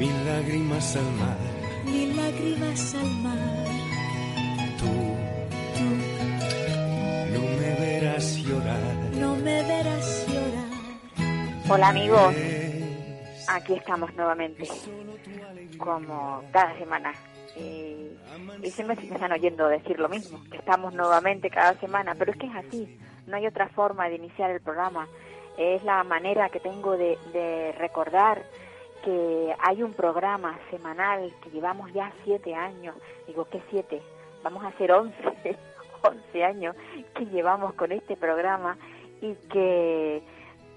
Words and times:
mil 0.00 0.16
lágrimas 0.26 0.96
al 0.96 1.10
mar. 1.22 1.36
mil 1.84 2.16
lágrimas 2.16 2.94
al 2.94 3.10
mar. 3.24 3.66
Tú 4.80 4.92
Tú 5.76 5.86
no 7.34 7.40
me 7.60 7.70
verás 7.84 8.26
llorar. 8.36 8.94
no 9.22 9.30
me 9.36 9.62
verás 9.62 10.26
llorar. 10.28 10.70
Hola 11.72 11.88
amigos, 11.88 12.34
aquí 13.48 13.74
estamos 13.74 14.12
nuevamente, 14.16 14.66
como 15.78 16.42
cada 16.50 16.76
semana. 16.78 17.12
Y, 17.56 18.08
y 18.62 18.70
siempre 18.70 18.96
se 18.96 19.02
me 19.02 19.14
están 19.14 19.32
oyendo 19.32 19.68
decir 19.68 19.98
lo 20.00 20.08
mismo, 20.08 20.42
que 20.50 20.56
estamos 20.56 20.94
nuevamente 20.94 21.50
cada 21.50 21.74
semana, 21.74 22.14
pero 22.18 22.32
es 22.32 22.38
que 22.38 22.46
es 22.46 22.54
así, 22.56 22.98
no 23.26 23.36
hay 23.36 23.46
otra 23.46 23.68
forma 23.68 24.08
de 24.08 24.14
iniciar 24.16 24.50
el 24.50 24.60
programa. 24.60 25.06
Es 25.58 25.84
la 25.84 26.02
manera 26.04 26.48
que 26.48 26.58
tengo 26.60 26.96
de, 26.96 27.18
de 27.32 27.72
recordar 27.78 28.42
que 29.04 29.54
hay 29.58 29.82
un 29.82 29.92
programa 29.92 30.58
semanal 30.70 31.32
que 31.42 31.50
llevamos 31.50 31.92
ya 31.92 32.12
siete 32.24 32.54
años. 32.54 32.96
Digo, 33.26 33.46
¿qué 33.46 33.62
siete? 33.70 34.02
Vamos 34.42 34.64
a 34.64 34.68
hacer 34.68 34.92
once, 34.92 35.16
once 36.02 36.44
años 36.44 36.76
que 37.14 37.26
llevamos 37.26 37.74
con 37.74 37.92
este 37.92 38.16
programa 38.16 38.76
y 39.20 39.34
que 39.50 40.22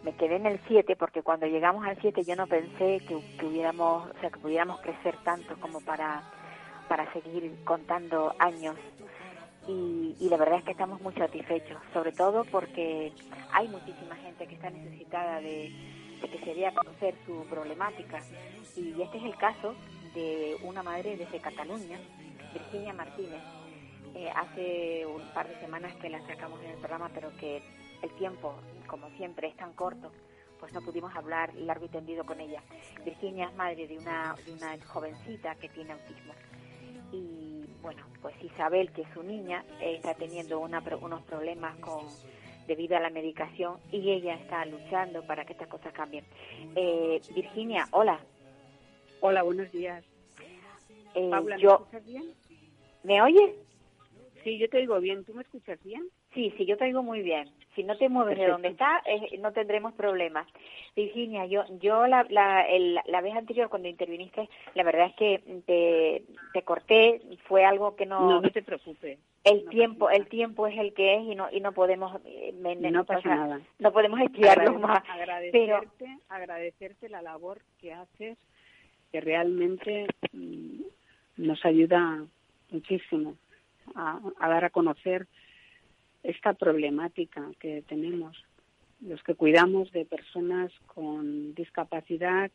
me 0.03 0.13
quedé 0.15 0.35
en 0.35 0.45
el 0.45 0.59
7 0.67 0.95
porque 0.97 1.23
cuando 1.23 1.47
llegamos 1.47 1.85
al 1.85 1.97
7 1.99 2.23
yo 2.23 2.35
no 2.35 2.47
pensé 2.47 2.99
que, 3.07 3.17
que 3.39 3.45
hubiéramos, 3.45 4.09
o 4.09 4.19
sea, 4.19 4.29
que 4.29 4.39
pudiéramos 4.39 4.81
crecer 4.81 5.15
tanto 5.23 5.55
como 5.59 5.79
para, 5.81 6.23
para 6.89 7.11
seguir 7.13 7.55
contando 7.63 8.35
años. 8.39 8.75
Y, 9.65 10.17
y 10.19 10.27
la 10.27 10.35
verdad 10.35 10.59
es 10.59 10.65
que 10.65 10.71
estamos 10.71 10.99
muy 11.01 11.13
satisfechos, 11.13 11.77
sobre 11.93 12.11
todo 12.11 12.43
porque 12.51 13.13
hay 13.53 13.69
muchísima 13.69 14.15
gente 14.17 14.45
que 14.45 14.55
está 14.55 14.69
necesitada 14.69 15.39
de 15.39 15.71
que 16.29 16.39
se 16.39 16.53
dé 16.53 16.67
a 16.67 16.73
conocer 16.73 17.15
su 17.25 17.45
problemática. 17.49 18.21
Y 18.75 19.01
este 19.01 19.17
es 19.17 19.23
el 19.23 19.37
caso 19.37 19.75
de 20.13 20.57
una 20.63 20.83
madre 20.83 21.17
desde 21.17 21.39
Cataluña, 21.39 21.99
Virginia 22.53 22.93
Martínez. 22.93 23.41
Eh, 24.15 24.29
hace 24.29 25.05
un 25.07 25.21
par 25.33 25.47
de 25.47 25.59
semanas 25.59 25.95
que 25.95 26.09
la 26.09 26.25
sacamos 26.27 26.61
en 26.61 26.71
el 26.71 26.77
programa, 26.77 27.09
pero 27.13 27.35
que 27.37 27.63
el 28.01 28.11
tiempo, 28.11 28.55
como 28.87 29.09
siempre, 29.17 29.47
es 29.47 29.55
tan 29.55 29.73
corto, 29.73 30.11
pues 30.59 30.71
no 30.71 30.81
pudimos 30.81 31.15
hablar 31.15 31.53
largo 31.55 31.85
y 31.85 31.89
tendido 31.89 32.23
con 32.23 32.39
ella. 32.39 32.61
Virginia 33.03 33.47
es 33.47 33.55
madre 33.55 33.87
de 33.87 33.97
una, 33.97 34.35
de 34.45 34.53
una 34.53 34.77
jovencita 34.85 35.55
que 35.55 35.69
tiene 35.69 35.93
autismo. 35.93 36.33
Y 37.11 37.65
bueno, 37.81 38.03
pues 38.21 38.35
Isabel, 38.41 38.91
que 38.91 39.01
es 39.01 39.07
su 39.13 39.23
niña, 39.23 39.65
eh, 39.81 39.95
está 39.95 40.13
teniendo 40.13 40.59
una 40.59 40.81
unos 41.01 41.21
problemas 41.23 41.75
con 41.79 42.05
debido 42.67 42.95
a 42.97 42.99
la 42.99 43.09
medicación 43.09 43.77
y 43.91 44.11
ella 44.11 44.35
está 44.35 44.65
luchando 44.65 45.21
para 45.23 45.45
que 45.45 45.53
estas 45.53 45.67
cosas 45.67 45.93
cambien. 45.93 46.25
Eh, 46.75 47.21
Virginia, 47.35 47.87
hola. 47.91 48.19
Hola, 49.19 49.43
buenos 49.43 49.71
días. 49.71 50.03
Eh, 51.15 51.29
Paula, 51.29 51.55
¿me 51.55 51.61
yo, 51.61 51.71
escuchas 51.73 52.05
bien? 52.05 52.33
¿Me 53.03 53.21
oyes? 53.21 53.51
Sí, 54.43 54.57
yo 54.57 54.67
te 54.69 54.77
oigo 54.77 54.99
bien. 54.99 55.23
¿Tú 55.23 55.33
me 55.33 55.43
escuchas 55.43 55.81
bien? 55.83 56.03
Sí, 56.33 56.53
sí, 56.57 56.65
yo 56.65 56.75
te 56.77 56.85
oigo 56.85 57.03
muy 57.03 57.21
bien. 57.21 57.49
Si 57.75 57.83
no 57.83 57.97
te 57.97 58.09
mueves 58.09 58.37
de 58.37 58.47
donde 58.47 58.67
está, 58.69 59.01
eh, 59.05 59.37
no 59.39 59.53
tendremos 59.53 59.93
problemas. 59.93 60.47
Virginia, 60.95 61.45
yo, 61.45 61.63
yo 61.79 62.07
la, 62.07 62.25
la, 62.29 62.67
el- 62.67 62.99
la 63.05 63.21
vez 63.21 63.35
anterior 63.35 63.69
cuando 63.69 63.87
interviniste, 63.87 64.49
la 64.75 64.83
verdad 64.83 65.07
es 65.07 65.15
que 65.15 65.61
te, 65.65 66.23
te 66.51 66.61
corté, 66.63 67.21
fue 67.47 67.63
algo 67.65 67.95
que 67.95 68.05
No, 68.05 68.41
no 68.41 68.51
te 68.51 68.61
preocupes. 68.63 69.19
El 69.43 69.65
no 69.65 69.69
tiempo 69.71 70.09
el 70.09 70.27
tiempo 70.27 70.67
es 70.67 70.77
el 70.77 70.93
que 70.93 71.15
es 71.17 71.23
y 71.23 71.35
no 71.35 71.49
y 71.51 71.59
no 71.59 71.71
podemos 71.73 72.19
eh, 72.25 72.53
me- 72.53 72.75
No 72.75 73.03
pasa 73.05 73.19
o 73.19 73.21
sea, 73.23 73.35
nada. 73.35 73.61
no 73.79 73.91
podemos 73.91 74.19
estirarlo 74.21 74.71
Agrade- 74.71 74.79
más 74.79 75.03
pero 75.03 75.13
agradecerte, 75.77 76.17
agradecerte 76.29 77.09
la 77.09 77.21
labor 77.21 77.61
que 77.79 77.93
haces, 77.93 78.37
que 79.11 79.19
realmente 79.21 80.07
mm, 80.31 80.81
nos 81.37 81.63
ayuda 81.65 82.25
muchísimo 82.71 83.35
a, 83.95 84.19
a 84.39 84.49
dar 84.49 84.65
a 84.65 84.69
conocer 84.69 85.27
esta 86.23 86.53
problemática 86.53 87.45
que 87.59 87.81
tenemos. 87.87 88.41
Los 89.01 89.21
que 89.23 89.35
cuidamos 89.35 89.91
de 89.91 90.05
personas 90.05 90.71
con 90.87 91.53
discapacidad 91.53 92.49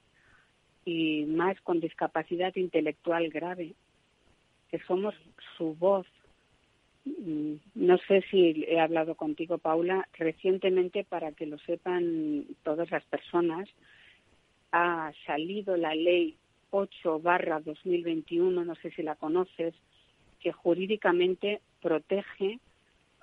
y 0.86 1.26
más 1.26 1.60
con 1.60 1.80
discapacidad 1.80 2.56
intelectual 2.56 3.28
grave, 3.28 3.74
que 4.70 4.78
somos 4.86 5.14
su 5.58 5.74
voz. 5.74 6.06
Mm, 7.04 7.54
No 7.74 7.98
sé 8.08 8.22
si 8.30 8.64
he 8.68 8.80
hablado 8.80 9.14
contigo, 9.14 9.58
Paula, 9.58 10.08
recientemente, 10.14 11.04
para 11.04 11.32
que 11.32 11.46
lo 11.46 11.58
sepan 11.58 12.46
todas 12.62 12.90
las 12.90 13.04
personas, 13.04 13.68
ha 14.72 15.12
salido 15.26 15.76
la 15.76 15.94
ley 15.94 16.36
8 16.70 17.20
barra 17.20 17.60
2021, 17.60 18.64
no 18.64 18.74
sé 18.76 18.90
si 18.90 19.02
la 19.02 19.14
conoces, 19.16 19.74
que 20.40 20.52
jurídicamente 20.52 21.60
protege 21.80 22.58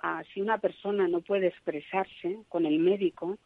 a 0.00 0.22
si 0.24 0.40
una 0.40 0.58
persona 0.58 1.08
no 1.08 1.20
puede 1.20 1.48
expresarse 1.48 2.38
con 2.48 2.66
el 2.66 2.78
médico, 2.78 3.38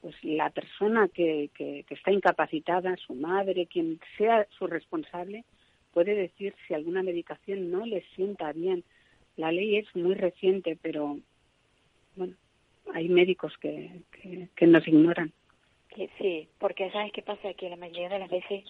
pues 0.00 0.14
la 0.22 0.50
persona 0.50 1.08
que, 1.08 1.50
que, 1.54 1.84
que 1.88 1.94
está 1.94 2.12
incapacitada, 2.12 2.96
su 2.96 3.14
madre, 3.14 3.66
quien 3.66 4.00
sea 4.18 4.46
su 4.58 4.66
responsable, 4.66 5.44
puede 5.92 6.14
decir 6.14 6.54
si 6.66 6.74
alguna 6.74 7.02
medicación 7.02 7.70
no 7.70 7.86
le 7.86 8.02
sienta 8.14 8.52
bien. 8.52 8.84
La 9.36 9.50
ley 9.52 9.76
es 9.76 9.96
muy 9.96 10.14
reciente, 10.14 10.78
pero 10.80 11.18
bueno, 12.16 12.34
hay 12.92 13.08
médicos 13.08 13.52
que, 13.58 14.00
que, 14.54 14.66
nos 14.66 14.86
ignoran. 14.86 15.32
sí 16.18 16.48
porque 16.58 16.90
sabes 16.90 17.12
qué 17.12 17.22
pasa 17.22 17.54
que 17.54 17.68
la 17.68 17.76
mayoría 17.76 18.08
de 18.08 18.18
las 18.18 18.30
veces 18.30 18.64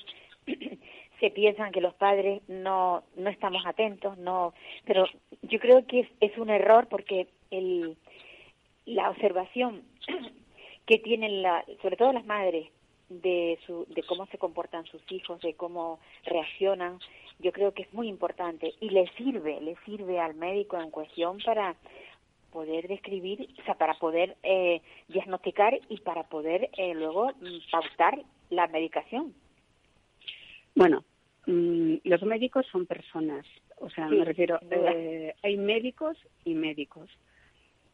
se 1.21 1.31
piensan 1.31 1.73
que 1.73 1.81
los 1.81 1.95
padres 1.95 2.43
no 2.49 3.05
no 3.17 3.31
estamos 3.31 3.65
atentos 3.67 4.17
no 4.19 4.55
pero 4.85 5.07
yo 5.43 5.59
creo 5.59 5.87
que 5.87 6.01
es, 6.01 6.09
es 6.21 6.37
un 6.39 6.51
error 6.51 6.89
porque 6.89 7.29
el 7.51 7.97
la 8.87 9.11
observación 9.11 9.83
que 10.87 10.99
tienen 10.99 11.43
la, 11.43 11.65
sobre 11.83 11.97
todo 11.97 12.13
las 12.13 12.27
madres 12.27 12.69
de 13.09 13.59
su, 13.67 13.87
de 13.89 14.03
cómo 14.03 14.27
se 14.27 14.39
comportan 14.39 14.85
sus 14.87 15.03
hijos, 15.11 15.41
de 15.41 15.55
cómo 15.55 16.01
reaccionan, 16.25 16.99
yo 17.39 17.53
creo 17.53 17.73
que 17.73 17.83
es 17.83 17.93
muy 17.93 18.09
importante. 18.09 18.75
Y 18.81 18.91
le 18.91 19.09
sirve, 19.17 19.61
le 19.61 19.77
sirve 19.85 20.21
al 20.21 20.35
médico 20.35 20.81
en 20.81 20.91
cuestión 20.91 21.39
para 21.45 21.77
poder 22.55 22.87
describir, 22.87 23.49
o 23.61 23.65
sea, 23.65 23.75
para 23.75 23.95
poder 23.95 24.37
eh, 24.45 24.81
diagnosticar 25.09 25.79
y 25.89 25.99
para 25.99 26.23
poder 26.23 26.71
eh, 26.77 26.95
luego 26.95 27.33
mm, 27.41 27.71
pautar 27.71 28.23
la 28.51 28.69
medicación. 28.69 29.35
Bueno, 30.77 31.05
mm, 31.47 31.97
los 32.05 32.23
médicos 32.23 32.65
son 32.71 32.87
personas, 32.87 33.45
o 33.79 33.91
sea, 33.91 34.09
Sí, 34.09 34.15
me 34.15 34.25
refiero, 34.25 34.61
eh, 34.71 35.35
hay 35.43 35.57
médicos 35.57 36.17
y 36.45 36.55
médicos, 36.55 37.11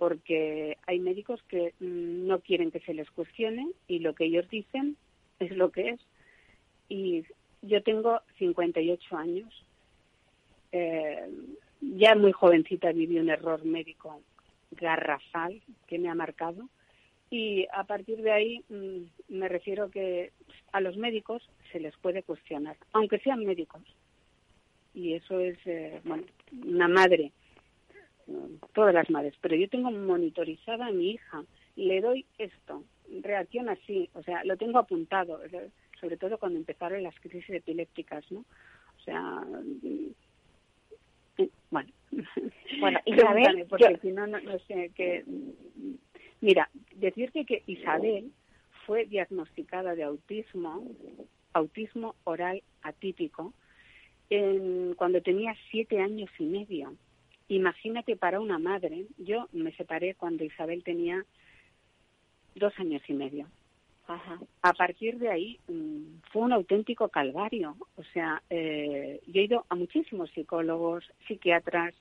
porque 0.00 0.78
hay 0.86 0.98
médicos 0.98 1.42
que 1.42 1.74
mm, 1.78 2.26
no 2.26 2.40
quieren 2.40 2.70
que 2.70 2.80
se 2.80 2.94
les 2.94 3.10
cuestione 3.10 3.68
y 3.86 3.98
lo 3.98 4.14
que 4.14 4.24
ellos 4.24 4.48
dicen 4.48 4.96
es 5.38 5.54
lo 5.54 5.70
que 5.70 5.90
es. 5.90 6.00
Y 6.88 7.24
yo 7.60 7.82
tengo 7.82 8.20
58 8.38 9.16
años, 9.16 9.64
eh, 10.72 11.28
ya 11.82 12.14
muy 12.14 12.32
jovencita 12.32 12.92
viví 12.92 13.18
un 13.18 13.28
error 13.28 13.62
médico 13.66 14.22
garrafal 14.70 15.60
que 15.86 15.98
me 15.98 16.08
ha 16.08 16.14
marcado 16.14 16.70
y 17.28 17.66
a 17.74 17.84
partir 17.84 18.22
de 18.22 18.32
ahí 18.32 18.64
mm, 18.70 19.36
me 19.36 19.48
refiero 19.48 19.90
que 19.90 20.32
a 20.72 20.80
los 20.80 20.96
médicos 20.96 21.46
se 21.72 21.78
les 21.78 21.94
puede 21.98 22.22
cuestionar, 22.22 22.78
aunque 22.92 23.18
sean 23.18 23.44
médicos. 23.44 23.82
Y 24.94 25.12
eso 25.12 25.38
es, 25.40 25.58
eh, 25.66 26.00
bueno, 26.04 26.24
una 26.66 26.88
madre, 26.88 27.32
todas 28.74 28.94
las 28.94 29.08
madres, 29.10 29.34
pero 29.40 29.56
yo 29.56 29.68
tengo 29.68 29.90
monitorizada 29.90 30.86
a 30.86 30.92
mi 30.92 31.12
hija, 31.12 31.44
le 31.76 32.00
doy 32.00 32.24
esto, 32.38 32.84
reacciona 33.22 33.72
así, 33.72 34.08
o 34.14 34.22
sea, 34.22 34.44
lo 34.44 34.56
tengo 34.56 34.78
apuntado, 34.78 35.40
sobre 36.00 36.16
todo 36.16 36.38
cuando 36.38 36.58
empezaron 36.58 37.02
las 37.02 37.18
crisis 37.20 37.48
epilépticas, 37.50 38.24
¿no? 38.30 38.40
O 38.40 39.02
sea, 39.04 39.20
mm, 39.20 40.06
eh, 41.38 41.50
bueno. 41.70 41.90
Bueno, 42.80 43.00
Isabel, 43.06 43.66
porque 43.68 43.92
yo- 43.92 43.98
si 44.02 44.12
no, 44.12 44.26
no, 44.26 44.40
no 44.40 44.58
sé 44.60 44.90
qué. 44.94 45.24
Mira, 46.40 46.68
decirte 46.96 47.44
que 47.44 47.62
Isabel 47.66 48.32
fue 48.86 49.06
diagnosticada 49.06 49.94
de 49.94 50.02
autismo 50.04 50.84
autismo 51.52 52.14
oral 52.24 52.62
atípico 52.82 53.52
en, 54.30 54.94
cuando 54.94 55.20
tenía 55.20 55.54
siete 55.70 55.98
años 56.00 56.30
y 56.38 56.44
medio. 56.44 56.94
Imagínate 57.50 58.14
para 58.14 58.38
una 58.38 58.60
madre, 58.60 59.06
yo 59.18 59.48
me 59.50 59.72
separé 59.72 60.14
cuando 60.14 60.44
Isabel 60.44 60.84
tenía 60.84 61.26
dos 62.54 62.72
años 62.78 63.02
y 63.08 63.12
medio. 63.12 63.48
A 64.62 64.72
partir 64.72 65.18
de 65.18 65.30
ahí 65.30 65.58
mm, 65.66 66.20
fue 66.30 66.42
un 66.42 66.52
auténtico 66.52 67.08
calvario. 67.08 67.76
O 67.96 68.04
sea, 68.12 68.40
eh, 68.50 69.20
yo 69.26 69.40
he 69.40 69.44
ido 69.44 69.66
a 69.68 69.74
muchísimos 69.74 70.30
psicólogos, 70.30 71.04
psiquiatras, 71.26 71.92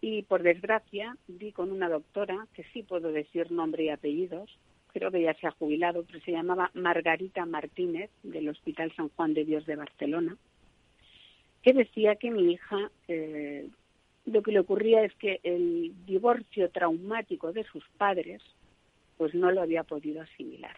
y 0.00 0.22
por 0.22 0.44
desgracia 0.44 1.16
di 1.26 1.50
con 1.50 1.72
una 1.72 1.88
doctora, 1.88 2.46
que 2.54 2.62
sí 2.72 2.84
puedo 2.84 3.10
decir 3.10 3.50
nombre 3.50 3.84
y 3.84 3.88
apellidos, 3.88 4.58
creo 4.92 5.10
que 5.10 5.22
ya 5.22 5.34
se 5.34 5.48
ha 5.48 5.52
jubilado, 5.52 6.04
pero 6.04 6.20
se 6.20 6.32
llamaba 6.32 6.70
Margarita 6.74 7.46
Martínez, 7.46 8.10
del 8.22 8.48
Hospital 8.48 8.92
San 8.94 9.08
Juan 9.10 9.34
de 9.34 9.44
Dios 9.44 9.66
de 9.66 9.76
Barcelona, 9.76 10.36
que 11.62 11.72
decía 11.72 12.14
que 12.14 12.30
mi 12.30 12.52
hija 12.52 12.90
eh, 13.08 13.68
lo 14.26 14.42
que 14.42 14.52
le 14.52 14.60
ocurría 14.60 15.04
es 15.04 15.14
que 15.14 15.40
el 15.42 15.92
divorcio 16.06 16.70
traumático 16.70 17.52
de 17.52 17.64
sus 17.64 17.84
padres 17.96 18.42
pues 19.16 19.34
no 19.34 19.50
lo 19.50 19.62
había 19.62 19.84
podido 19.84 20.22
asimilar. 20.22 20.76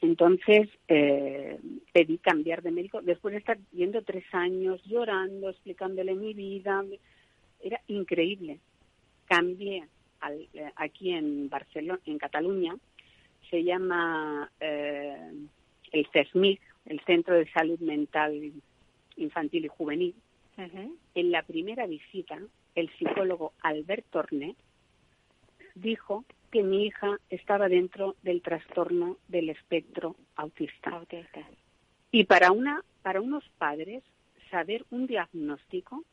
Entonces 0.00 0.68
eh, 0.88 1.58
pedí 1.92 2.18
cambiar 2.18 2.62
de 2.62 2.72
médico 2.72 3.00
después 3.02 3.32
de 3.32 3.38
estar 3.38 3.58
yendo 3.72 4.02
tres 4.02 4.24
años 4.32 4.82
llorando, 4.84 5.48
explicándole 5.48 6.14
mi 6.14 6.34
vida, 6.34 6.84
era 7.60 7.80
increíble. 7.86 8.58
Cambié 9.26 9.86
eh, 10.54 10.70
aquí 10.76 11.12
en 11.12 11.48
Barcelona, 11.48 12.00
en 12.04 12.18
Cataluña, 12.18 12.76
se 13.48 13.62
llama 13.62 14.50
eh, 14.58 15.32
el 15.92 16.06
CESMIC, 16.12 16.60
el 16.86 17.00
Centro 17.00 17.36
de 17.36 17.48
Salud 17.52 17.78
Mental 17.78 18.52
Infantil 19.16 19.66
y 19.66 19.68
Juvenil. 19.68 20.14
En 20.56 21.30
la 21.30 21.42
primera 21.42 21.86
visita, 21.86 22.38
el 22.74 22.90
psicólogo 22.98 23.52
Albert 23.62 24.06
Torné 24.10 24.54
dijo 25.74 26.24
que 26.50 26.62
mi 26.62 26.86
hija 26.86 27.18
estaba 27.30 27.68
dentro 27.68 28.16
del 28.22 28.42
trastorno 28.42 29.16
del 29.28 29.48
espectro 29.48 30.16
autista. 30.36 30.90
autista. 30.90 31.40
Y 32.10 32.24
para 32.24 32.52
una 32.52 32.84
para 33.02 33.20
unos 33.20 33.48
padres 33.58 34.04
saber 34.50 34.84
un 34.90 35.06
diagnóstico 35.06 36.04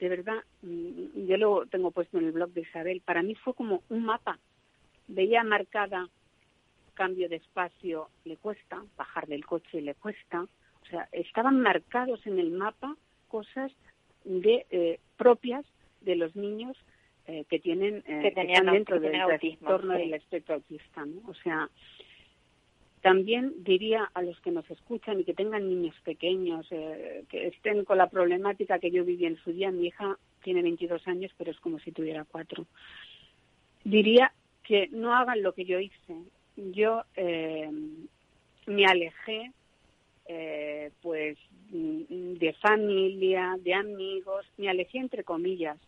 de 0.00 0.08
verdad, 0.08 0.42
mm, 0.62 1.26
yo 1.26 1.36
lo 1.36 1.66
tengo 1.66 1.90
puesto 1.90 2.18
en 2.18 2.24
el 2.24 2.32
blog 2.32 2.50
de 2.50 2.62
Isabel, 2.62 3.02
para 3.02 3.22
mí 3.22 3.34
fue 3.34 3.54
como 3.54 3.82
un 3.90 4.04
mapa. 4.04 4.38
Veía 5.08 5.44
marcada 5.44 6.08
cambio 6.94 7.28
de 7.28 7.36
espacio, 7.36 8.08
le 8.24 8.38
cuesta, 8.38 8.82
bajar 8.96 9.26
del 9.26 9.44
coche 9.44 9.82
le 9.82 9.94
cuesta. 9.94 10.42
O 10.42 10.86
sea, 10.86 11.08
estaban 11.12 11.60
marcados 11.60 12.26
en 12.26 12.38
el 12.38 12.50
mapa 12.50 12.96
cosas 13.30 13.72
de 14.24 14.66
eh, 14.70 15.00
propias 15.16 15.64
de 16.02 16.16
los 16.16 16.36
niños 16.36 16.76
eh, 17.26 17.44
que 17.48 17.58
tienen 17.58 18.02
eh, 18.06 18.32
que 18.34 18.62
dentro 18.70 19.00
del 19.00 19.12
trastorno 19.12 19.94
del 19.94 20.14
espectro 20.14 20.56
autista, 20.56 21.06
¿no? 21.06 21.22
O 21.28 21.34
sea, 21.34 21.70
también 23.00 23.54
diría 23.64 24.10
a 24.12 24.22
los 24.22 24.38
que 24.40 24.50
nos 24.50 24.70
escuchan 24.70 25.20
y 25.20 25.24
que 25.24 25.34
tengan 25.34 25.68
niños 25.68 25.94
pequeños, 26.04 26.66
eh, 26.70 27.24
que 27.30 27.46
estén 27.46 27.84
con 27.84 27.96
la 27.98 28.10
problemática 28.10 28.78
que 28.78 28.90
yo 28.90 29.04
viví 29.04 29.24
en 29.24 29.38
su 29.38 29.52
día, 29.52 29.70
mi 29.70 29.86
hija 29.86 30.18
tiene 30.42 30.62
22 30.62 31.06
años, 31.08 31.32
pero 31.38 31.50
es 31.50 31.60
como 31.60 31.78
si 31.78 31.92
tuviera 31.92 32.24
cuatro. 32.24 32.66
Diría 33.84 34.32
que 34.62 34.88
no 34.88 35.14
hagan 35.14 35.42
lo 35.42 35.54
que 35.54 35.64
yo 35.64 35.80
hice. 35.80 36.14
Yo 36.56 37.04
eh, 37.16 37.70
me 38.66 38.84
alejé, 38.84 39.52
eh, 40.26 40.90
pues, 41.00 41.38
de 41.70 42.52
familia, 42.54 43.56
de 43.60 43.74
amigos, 43.74 44.44
me 44.56 44.68
alejé 44.68 44.98
entre 44.98 45.24
comillas, 45.24 45.78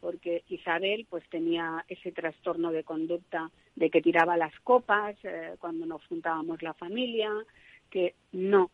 porque 0.00 0.42
Isabel 0.48 1.06
pues 1.08 1.28
tenía 1.28 1.84
ese 1.88 2.12
trastorno 2.12 2.72
de 2.72 2.84
conducta 2.84 3.50
de 3.76 3.90
que 3.90 4.02
tiraba 4.02 4.36
las 4.36 4.58
copas 4.60 5.16
eh, 5.24 5.54
cuando 5.58 5.86
nos 5.86 6.04
juntábamos 6.06 6.62
la 6.62 6.74
familia, 6.74 7.30
que 7.90 8.14
no, 8.32 8.70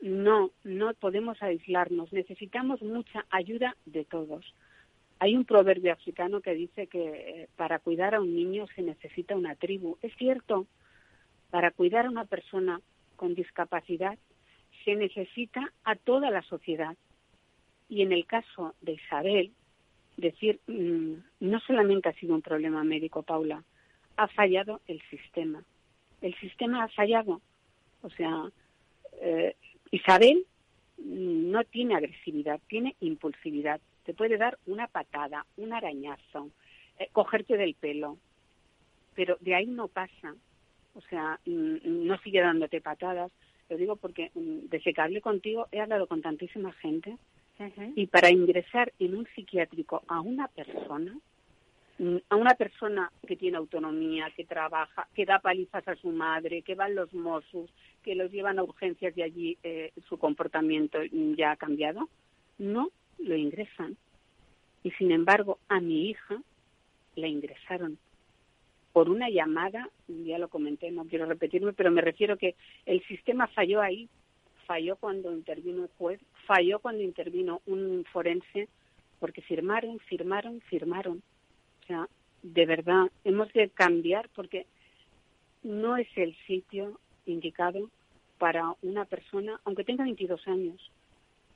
no, 0.00 0.50
no 0.64 0.94
podemos 0.94 1.42
aislarnos, 1.42 2.12
necesitamos 2.12 2.82
mucha 2.82 3.24
ayuda 3.30 3.76
de 3.86 4.04
todos. 4.04 4.54
Hay 5.18 5.36
un 5.36 5.44
proverbio 5.44 5.92
africano 5.92 6.40
que 6.40 6.54
dice 6.54 6.86
que 6.86 7.08
eh, 7.08 7.48
para 7.56 7.78
cuidar 7.78 8.14
a 8.14 8.20
un 8.20 8.34
niño 8.34 8.66
se 8.74 8.82
necesita 8.82 9.36
una 9.36 9.54
tribu. 9.54 9.98
Es 10.00 10.14
cierto, 10.16 10.66
para 11.50 11.70
cuidar 11.72 12.06
a 12.06 12.10
una 12.10 12.24
persona 12.24 12.80
con 13.16 13.34
discapacidad 13.34 14.18
se 14.84 14.94
necesita 14.94 15.72
a 15.84 15.94
toda 15.96 16.30
la 16.30 16.42
sociedad. 16.42 16.96
Y 17.88 18.02
en 18.02 18.12
el 18.12 18.26
caso 18.26 18.74
de 18.80 18.92
Isabel, 18.92 19.52
decir, 20.16 20.60
mm, 20.66 21.14
no 21.40 21.60
solamente 21.60 22.08
ha 22.08 22.12
sido 22.14 22.34
un 22.34 22.42
problema 22.42 22.84
médico, 22.84 23.22
Paula, 23.22 23.62
ha 24.16 24.28
fallado 24.28 24.80
el 24.86 25.00
sistema. 25.10 25.62
El 26.20 26.34
sistema 26.36 26.84
ha 26.84 26.88
fallado. 26.88 27.40
O 28.02 28.10
sea, 28.10 28.50
eh, 29.20 29.56
Isabel 29.90 30.44
mm, 30.98 31.50
no 31.50 31.64
tiene 31.64 31.96
agresividad, 31.96 32.60
tiene 32.68 32.96
impulsividad. 33.00 33.80
Te 34.04 34.14
puede 34.14 34.36
dar 34.36 34.58
una 34.66 34.86
patada, 34.86 35.46
un 35.56 35.72
arañazo, 35.72 36.50
eh, 36.98 37.08
cogerte 37.12 37.56
del 37.56 37.74
pelo, 37.74 38.18
pero 39.14 39.36
de 39.40 39.54
ahí 39.54 39.66
no 39.66 39.88
pasa. 39.88 40.34
O 40.94 41.00
sea, 41.02 41.38
mm, 41.46 42.06
no 42.06 42.18
sigue 42.18 42.40
dándote 42.40 42.80
patadas. 42.80 43.32
Lo 43.70 43.76
digo 43.76 43.94
porque 43.94 44.32
desde 44.34 44.92
que 44.92 45.00
hablé 45.00 45.20
contigo 45.20 45.68
he 45.70 45.80
hablado 45.80 46.08
con 46.08 46.20
tantísima 46.20 46.72
gente 46.72 47.16
y 47.94 48.06
para 48.08 48.30
ingresar 48.30 48.92
en 48.98 49.14
un 49.14 49.28
psiquiátrico 49.34 50.02
a 50.08 50.20
una 50.20 50.48
persona, 50.48 51.16
mm, 51.98 52.16
a 52.30 52.36
una 52.36 52.54
persona 52.54 53.12
que 53.26 53.36
tiene 53.36 53.58
autonomía, 53.58 54.32
que 54.34 54.44
trabaja, 54.44 55.06
que 55.14 55.24
da 55.24 55.38
palizas 55.38 55.86
a 55.86 55.94
su 55.94 56.10
madre, 56.10 56.62
que 56.62 56.74
van 56.74 56.96
los 56.96 57.12
Mossos, 57.14 57.70
que 58.02 58.16
los 58.16 58.32
llevan 58.32 58.58
a 58.58 58.64
urgencias 58.64 59.16
y 59.16 59.22
allí 59.22 59.58
eh, 59.62 59.92
su 60.08 60.18
comportamiento 60.18 60.98
ya 61.36 61.52
ha 61.52 61.56
cambiado, 61.56 62.08
no 62.58 62.90
lo 63.18 63.36
ingresan. 63.36 63.96
Y 64.82 64.90
sin 64.92 65.12
embargo, 65.12 65.58
a 65.68 65.80
mi 65.80 66.08
hija 66.08 66.42
la 67.14 67.28
ingresaron 67.28 67.98
por 68.92 69.08
una 69.08 69.28
llamada, 69.30 69.88
ya 70.08 70.38
lo 70.38 70.48
comenté, 70.48 70.90
no 70.90 71.04
quiero 71.04 71.26
repetirme, 71.26 71.72
pero 71.72 71.90
me 71.90 72.00
refiero 72.00 72.36
que 72.36 72.56
el 72.86 73.02
sistema 73.06 73.46
falló 73.48 73.80
ahí 73.80 74.08
falló 74.70 74.94
cuando 74.94 75.32
intervino 75.32 75.82
el 75.82 75.90
juez, 75.98 76.20
falló 76.46 76.78
cuando 76.78 77.02
intervino 77.02 77.60
un 77.66 78.04
forense, 78.12 78.68
porque 79.18 79.42
firmaron, 79.42 79.98
firmaron, 79.98 80.60
firmaron. 80.60 81.24
O 81.82 81.86
sea, 81.88 82.08
de 82.44 82.66
verdad, 82.66 83.10
hemos 83.24 83.52
de 83.52 83.68
cambiar 83.70 84.28
porque 84.32 84.66
no 85.64 85.96
es 85.96 86.06
el 86.14 86.36
sitio 86.46 87.00
indicado 87.26 87.90
para 88.38 88.72
una 88.82 89.06
persona, 89.06 89.60
aunque 89.64 89.82
tenga 89.82 90.04
22 90.04 90.46
años. 90.46 90.92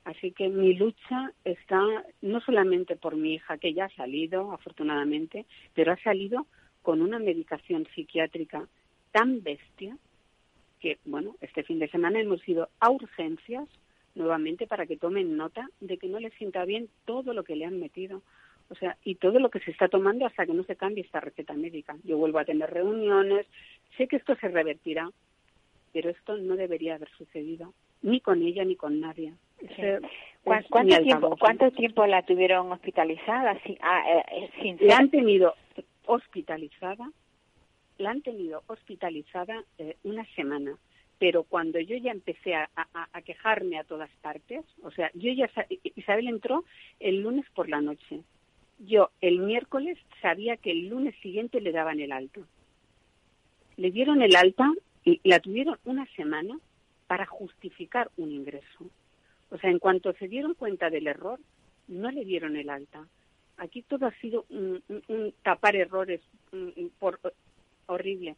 Así 0.03 0.31
que 0.31 0.49
mi 0.49 0.73
lucha 0.73 1.31
está 1.45 1.79
no 2.21 2.41
solamente 2.41 2.97
por 2.97 3.15
mi 3.15 3.35
hija, 3.35 3.57
que 3.57 3.73
ya 3.73 3.85
ha 3.85 3.95
salido, 3.95 4.51
afortunadamente, 4.51 5.45
pero 5.73 5.93
ha 5.93 5.97
salido 6.03 6.47
con 6.85 7.01
una 7.01 7.17
medicación 7.17 7.87
psiquiátrica 7.95 8.67
tan 9.11 9.41
bestia 9.41 9.97
que, 10.79 10.99
bueno, 11.03 11.35
este 11.41 11.63
fin 11.63 11.79
de 11.79 11.89
semana 11.89 12.21
hemos 12.21 12.47
ido 12.47 12.69
a 12.79 12.91
urgencias 12.91 13.67
nuevamente 14.13 14.67
para 14.67 14.85
que 14.85 14.95
tomen 14.95 15.35
nota 15.35 15.67
de 15.79 15.97
que 15.97 16.07
no 16.07 16.19
les 16.19 16.31
sienta 16.35 16.63
bien 16.63 16.87
todo 17.05 17.33
lo 17.33 17.43
que 17.43 17.55
le 17.55 17.65
han 17.65 17.79
metido. 17.79 18.21
O 18.69 18.75
sea, 18.75 18.97
y 19.03 19.15
todo 19.15 19.39
lo 19.39 19.49
que 19.49 19.61
se 19.61 19.71
está 19.71 19.87
tomando 19.87 20.27
hasta 20.27 20.45
que 20.45 20.53
no 20.53 20.63
se 20.63 20.75
cambie 20.75 21.03
esta 21.03 21.19
receta 21.19 21.53
médica. 21.53 21.97
Yo 22.03 22.17
vuelvo 22.17 22.37
a 22.37 22.45
tener 22.45 22.69
reuniones, 22.69 23.47
sé 23.97 24.07
que 24.07 24.17
esto 24.17 24.35
se 24.35 24.47
revertirá, 24.47 25.09
pero 25.91 26.11
esto 26.11 26.37
no 26.37 26.55
debería 26.55 26.95
haber 26.95 27.09
sucedido, 27.17 27.73
ni 28.03 28.19
con 28.19 28.43
ella 28.43 28.63
ni 28.63 28.75
con 28.75 28.99
nadie. 28.99 29.33
¿Cuánto, 30.43 31.01
tiempo, 31.01 31.35
¿Cuánto 31.39 31.71
tiempo 31.71 32.05
la 32.05 32.21
tuvieron 32.21 32.71
hospitalizada? 32.71 33.59
Ah, 33.81 34.03
eh, 34.31 34.51
sin 34.61 34.77
La 34.81 34.97
han 34.97 35.09
tenido 35.09 35.55
hospitalizada 36.07 37.11
la 37.97 38.11
han 38.11 38.21
tenido 38.21 38.63
hospitalizada 38.67 39.63
eh, 39.77 39.95
una 40.03 40.25
semana, 40.35 40.77
pero 41.17 41.43
cuando 41.43 41.79
yo 41.79 41.95
ya 41.97 42.11
empecé 42.11 42.55
a, 42.55 42.69
quejarme 43.23 43.79
a 43.79 43.83
todas 43.85 44.09
partes, 44.21 44.65
o 44.83 44.91
sea, 44.91 45.09
yo 45.13 45.31
ya 45.31 45.49
Isabel 45.95 46.27
entró 46.27 46.65
el 46.99 47.21
lunes 47.21 47.45
por 47.55 47.69
la 47.69 47.81
noche. 47.81 48.21
Yo 48.79 49.09
el 49.21 49.39
miércoles 49.39 49.97
sabía 50.21 50.57
que 50.57 50.71
el 50.71 50.89
lunes 50.89 51.15
siguiente 51.21 51.61
le 51.61 51.71
daban 51.71 52.01
el 52.01 52.11
alto. 52.11 52.45
Le 53.77 53.91
dieron 53.91 54.21
el 54.21 54.35
alta 54.35 54.71
y 55.05 55.21
la 55.23 55.39
tuvieron 55.39 55.77
una 55.85 56.05
semana 56.15 56.59
para 57.07 57.25
justificar 57.25 58.11
un 58.17 58.31
ingreso. 58.31 58.89
O 59.51 59.57
sea, 59.57 59.69
en 59.69 59.79
cuanto 59.79 60.11
se 60.13 60.27
dieron 60.27 60.53
cuenta 60.53 60.89
del 60.89 61.07
error, 61.07 61.39
no 61.87 62.11
le 62.11 62.25
dieron 62.25 62.57
el 62.57 62.69
alta. 62.69 63.07
Aquí 63.57 63.81
todo 63.83 64.05
ha 64.05 64.11
sido 64.19 64.45
un, 64.49 64.83
tapar 65.43 65.75
errores 65.75 66.21
por 66.99 67.19
horrible. 67.87 68.35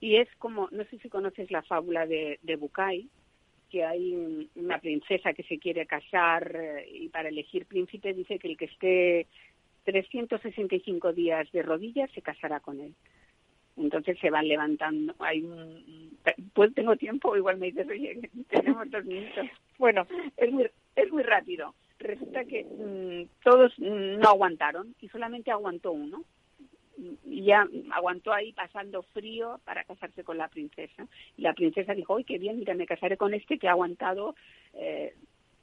y 0.00 0.16
es 0.16 0.28
como, 0.36 0.68
no 0.72 0.84
sé 0.84 0.98
si 0.98 1.08
conoces 1.08 1.50
la 1.50 1.62
fábula 1.62 2.06
de, 2.06 2.38
de 2.42 2.56
Bucay, 2.56 3.08
que 3.72 3.84
hay 3.84 4.50
una 4.54 4.78
princesa 4.78 5.32
que 5.32 5.44
se 5.44 5.58
quiere 5.58 5.86
casar 5.86 6.54
eh, 6.54 6.86
y 6.92 7.08
para 7.08 7.30
elegir 7.30 7.64
príncipe 7.64 8.12
dice 8.12 8.38
que 8.38 8.48
el 8.48 8.58
que 8.58 8.66
esté 8.66 9.26
365 9.84 11.14
días 11.14 11.50
de 11.52 11.62
rodillas 11.62 12.10
se 12.12 12.20
casará 12.20 12.60
con 12.60 12.80
él. 12.80 12.94
Entonces 13.78 14.18
se 14.20 14.28
van 14.28 14.46
levantando. 14.46 15.14
Hay 15.20 15.42
un, 15.42 16.18
pues 16.52 16.74
tengo 16.74 16.96
tiempo, 16.96 17.34
igual 17.34 17.56
me 17.56 17.66
dices, 17.66 17.88
oye, 17.88 18.28
tenemos 18.50 18.90
dos 18.90 19.04
minutos. 19.06 19.46
Bueno, 19.78 20.06
es 20.36 20.52
muy, 20.52 20.70
es 20.94 21.10
muy 21.10 21.22
rápido. 21.22 21.74
Resulta 22.02 22.44
que 22.44 22.64
mm, 22.64 23.42
todos 23.44 23.72
no 23.78 24.28
aguantaron 24.28 24.94
y 25.00 25.08
solamente 25.08 25.50
aguantó 25.50 25.92
uno. 25.92 26.24
Y 27.24 27.44
ya 27.44 27.66
aguantó 27.92 28.32
ahí 28.32 28.52
pasando 28.52 29.02
frío 29.02 29.60
para 29.64 29.84
casarse 29.84 30.22
con 30.24 30.36
la 30.36 30.48
princesa. 30.48 31.06
Y 31.36 31.42
la 31.42 31.54
princesa 31.54 31.94
dijo, 31.94 32.16
¡ay, 32.16 32.24
qué 32.24 32.38
bien! 32.38 32.58
Mira, 32.58 32.74
me 32.74 32.86
casaré 32.86 33.16
con 33.16 33.34
este 33.34 33.58
que 33.58 33.68
ha 33.68 33.72
aguantado 33.72 34.34
eh, 34.74 35.14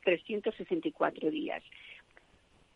364 0.03 1.29
días. 1.29 1.63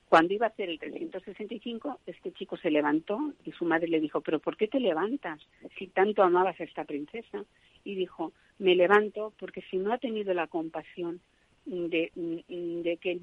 Cuando 0.08 0.34
iba 0.34 0.46
a 0.46 0.50
hacer 0.50 0.70
el 0.70 0.78
365, 0.78 2.00
este 2.06 2.32
chico 2.34 2.56
se 2.58 2.70
levantó 2.70 3.34
y 3.46 3.52
su 3.54 3.66
madre 3.66 3.88
le 3.88 4.00
dijo, 4.00 4.22
pero 4.22 4.40
¿por 4.40 4.58
qué 4.58 4.68
te 4.68 4.80
levantas 4.80 5.40
si 5.78 5.88
tanto 5.88 6.22
amabas 6.22 6.60
a 6.60 6.64
esta 6.64 6.84
princesa? 6.84 7.44
Y 7.84 7.96
dijo, 7.96 8.32
me 8.60 8.76
levanto 8.76 9.34
porque 9.40 9.64
si 9.72 9.78
no 9.78 9.92
ha 9.92 9.98
tenido 9.98 10.34
la 10.36 10.46
compasión 10.48 11.20
de, 11.66 12.12
de 12.16 12.98
que 12.98 13.22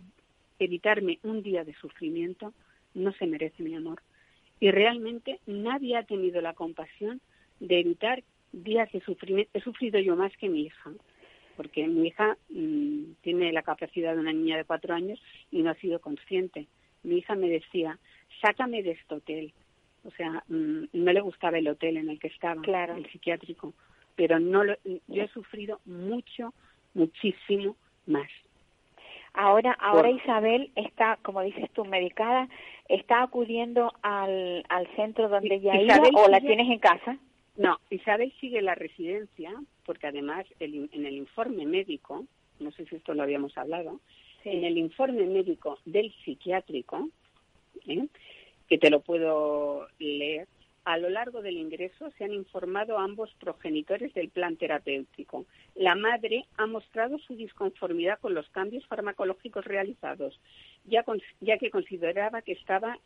evitarme 0.64 1.18
un 1.22 1.42
día 1.42 1.64
de 1.64 1.74
sufrimiento, 1.74 2.52
no 2.94 3.12
se 3.12 3.26
merece 3.26 3.62
mi 3.62 3.74
amor. 3.74 4.02
Y 4.60 4.70
realmente 4.70 5.40
nadie 5.46 5.96
ha 5.96 6.04
tenido 6.04 6.40
la 6.40 6.54
compasión 6.54 7.20
de 7.60 7.80
evitar 7.80 8.22
días 8.52 8.90
de 8.92 9.00
sufrimiento. 9.00 9.50
He 9.54 9.60
sufrido 9.62 9.98
yo 9.98 10.16
más 10.16 10.36
que 10.36 10.48
mi 10.48 10.62
hija, 10.62 10.92
porque 11.56 11.86
mi 11.88 12.08
hija 12.08 12.36
mmm, 12.50 13.12
tiene 13.22 13.52
la 13.52 13.62
capacidad 13.62 14.14
de 14.14 14.20
una 14.20 14.32
niña 14.32 14.56
de 14.56 14.64
cuatro 14.64 14.94
años 14.94 15.20
y 15.50 15.62
no 15.62 15.70
ha 15.70 15.74
sido 15.74 16.00
consciente 16.00 16.68
mi 17.02 17.18
hija 17.18 17.34
me 17.34 17.48
decía, 17.48 17.98
sácame 18.40 18.82
de 18.82 18.92
este 18.92 19.14
hotel. 19.14 19.52
O 20.04 20.10
sea, 20.12 20.44
mmm, 20.48 20.84
no 20.92 21.12
le 21.12 21.20
gustaba 21.20 21.58
el 21.58 21.68
hotel 21.68 21.96
en 21.96 22.08
el 22.08 22.18
que 22.18 22.28
estaba, 22.28 22.60
claro. 22.62 22.96
el 22.96 23.10
psiquiátrico, 23.10 23.74
pero 24.16 24.38
no 24.38 24.64
lo, 24.64 24.76
yo 24.84 25.22
he 25.22 25.28
sufrido 25.28 25.80
mucho, 25.84 26.54
muchísimo 26.94 27.76
más. 28.06 28.28
Ahora, 29.34 29.72
ahora. 29.80 30.10
Isabel 30.10 30.70
está, 30.74 31.18
como 31.22 31.42
dices 31.42 31.70
tú, 31.72 31.84
medicada, 31.84 32.48
está 32.88 33.22
acudiendo 33.22 33.92
al, 34.02 34.64
al 34.68 34.86
centro 34.96 35.28
donde 35.28 35.56
Isabel 35.56 35.84
iba 35.84 36.22
o 36.22 36.28
la 36.28 36.40
tienes 36.40 36.68
en 36.68 36.78
casa. 36.78 37.16
No, 37.56 37.78
Isabel 37.90 38.32
sigue 38.40 38.62
la 38.62 38.74
residencia 38.74 39.52
porque 39.84 40.06
además 40.06 40.46
el, 40.60 40.88
en 40.92 41.06
el 41.06 41.14
informe 41.14 41.66
médico, 41.66 42.24
no 42.58 42.70
sé 42.72 42.86
si 42.86 42.96
esto 42.96 43.14
lo 43.14 43.22
habíamos 43.22 43.56
hablado, 43.56 44.00
sí. 44.42 44.50
en 44.50 44.64
el 44.64 44.78
informe 44.78 45.26
médico 45.26 45.78
del 45.84 46.12
psiquiátrico, 46.24 47.08
¿eh? 47.86 48.06
que 48.68 48.78
te 48.78 48.90
lo 48.90 49.00
puedo 49.00 49.88
leer, 49.98 50.46
a 50.84 50.96
lo 50.98 51.10
largo 51.10 51.42
del 51.42 51.56
ingreso 51.56 52.10
se 52.16 52.24
han 52.24 52.32
informado 52.32 52.98
ambos 52.98 53.32
progenitores 53.38 54.14
del 54.14 54.30
plan 54.30 54.56
terapéutico. 54.56 55.46
La 55.74 55.94
madre 55.94 56.46
ha 56.56 56.66
mostrado 56.66 57.18
su 57.18 57.36
disconformidad 57.36 58.18
con 58.18 58.34
los 58.34 58.48
cambios 58.50 58.86
farmacológicos 58.86 59.64
realizados, 59.64 60.40
ya, 60.86 61.04
ya 61.40 61.58
que 61.58 61.70
consideraba 61.70 62.42
que 62.42 62.52
estaba 62.52 62.98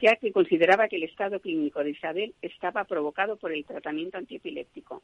ya 0.00 0.16
que 0.16 0.32
consideraba 0.32 0.88
que 0.88 0.96
el 0.96 1.04
estado 1.04 1.38
clínico 1.40 1.84
de 1.84 1.90
Isabel 1.90 2.34
estaba 2.42 2.84
provocado 2.84 3.36
por 3.36 3.52
el 3.52 3.64
tratamiento 3.64 4.18
antiepiléptico. 4.18 5.00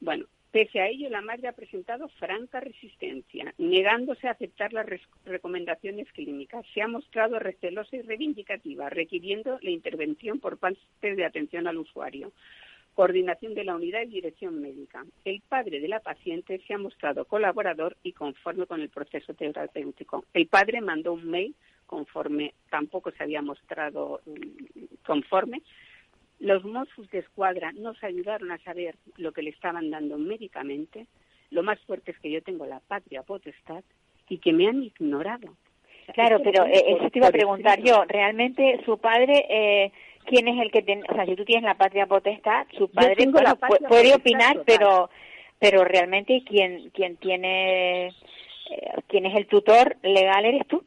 Bueno, 0.00 0.26
Pese 0.52 0.80
a 0.80 0.88
ello, 0.88 1.08
la 1.10 1.20
madre 1.20 1.46
ha 1.46 1.52
presentado 1.52 2.08
franca 2.08 2.58
resistencia, 2.58 3.54
negándose 3.56 4.26
a 4.26 4.32
aceptar 4.32 4.72
las 4.72 4.86
recomendaciones 5.24 6.10
clínicas. 6.12 6.66
Se 6.74 6.82
ha 6.82 6.88
mostrado 6.88 7.38
recelosa 7.38 7.94
y 7.96 8.02
reivindicativa, 8.02 8.90
requiriendo 8.90 9.58
la 9.62 9.70
intervención 9.70 10.40
por 10.40 10.58
parte 10.58 10.80
de 11.00 11.24
atención 11.24 11.68
al 11.68 11.78
usuario, 11.78 12.32
coordinación 12.94 13.54
de 13.54 13.62
la 13.62 13.76
unidad 13.76 14.02
y 14.02 14.06
dirección 14.06 14.60
médica. 14.60 15.06
El 15.24 15.40
padre 15.40 15.78
de 15.78 15.86
la 15.86 16.00
paciente 16.00 16.60
se 16.66 16.74
ha 16.74 16.78
mostrado 16.78 17.26
colaborador 17.26 17.96
y 18.02 18.12
conforme 18.12 18.66
con 18.66 18.80
el 18.80 18.88
proceso 18.88 19.32
terapéutico. 19.34 20.24
El 20.34 20.48
padre 20.48 20.80
mandó 20.80 21.12
un 21.12 21.30
mail 21.30 21.54
conforme 21.86 22.54
tampoco 22.70 23.10
se 23.12 23.22
había 23.22 23.42
mostrado 23.42 24.20
mm, 24.26 24.96
conforme, 25.06 25.62
los 26.40 26.64
Mossos 26.64 27.08
de 27.10 27.18
Escuadra 27.18 27.72
nos 27.72 28.02
ayudaron 28.02 28.50
a 28.50 28.58
saber 28.58 28.96
lo 29.16 29.32
que 29.32 29.42
le 29.42 29.50
estaban 29.50 29.90
dando 29.90 30.18
médicamente. 30.18 31.06
Lo 31.50 31.62
más 31.62 31.78
fuerte 31.80 32.10
es 32.12 32.18
que 32.18 32.30
yo 32.30 32.42
tengo 32.42 32.66
la 32.66 32.80
patria 32.80 33.22
potestad 33.22 33.84
y 34.28 34.38
que 34.38 34.52
me 34.52 34.66
han 34.66 34.82
ignorado. 34.82 35.54
Claro, 36.14 36.38
es 36.38 36.42
que 36.42 36.50
pero 36.50 36.64
eh, 36.66 36.96
eso 36.96 37.10
te 37.10 37.18
iba 37.18 37.28
a 37.28 37.32
preguntar 37.32 37.80
yo. 37.82 38.04
¿Realmente 38.08 38.80
su 38.84 38.98
padre, 38.98 39.46
eh, 39.50 39.92
quién 40.24 40.48
es 40.48 40.60
el 40.60 40.70
que 40.70 40.82
tiene, 40.82 41.02
o 41.08 41.14
sea, 41.14 41.26
si 41.26 41.36
tú 41.36 41.44
tienes 41.44 41.64
la 41.64 41.74
patria 41.74 42.06
potestad, 42.06 42.66
su 42.76 42.88
padre 42.88 43.26
bueno, 43.26 43.56
puede, 43.56 43.88
puede 43.88 44.14
opinar, 44.14 44.56
total. 44.56 44.64
pero 44.66 45.10
pero 45.58 45.84
realmente 45.84 46.42
quien 46.44 46.88
quien 46.90 47.16
tiene 47.18 48.08
eh, 48.08 48.12
quién 49.08 49.26
es 49.26 49.36
el 49.36 49.46
tutor 49.46 49.96
legal 50.02 50.44
eres 50.46 50.66
tú. 50.66 50.82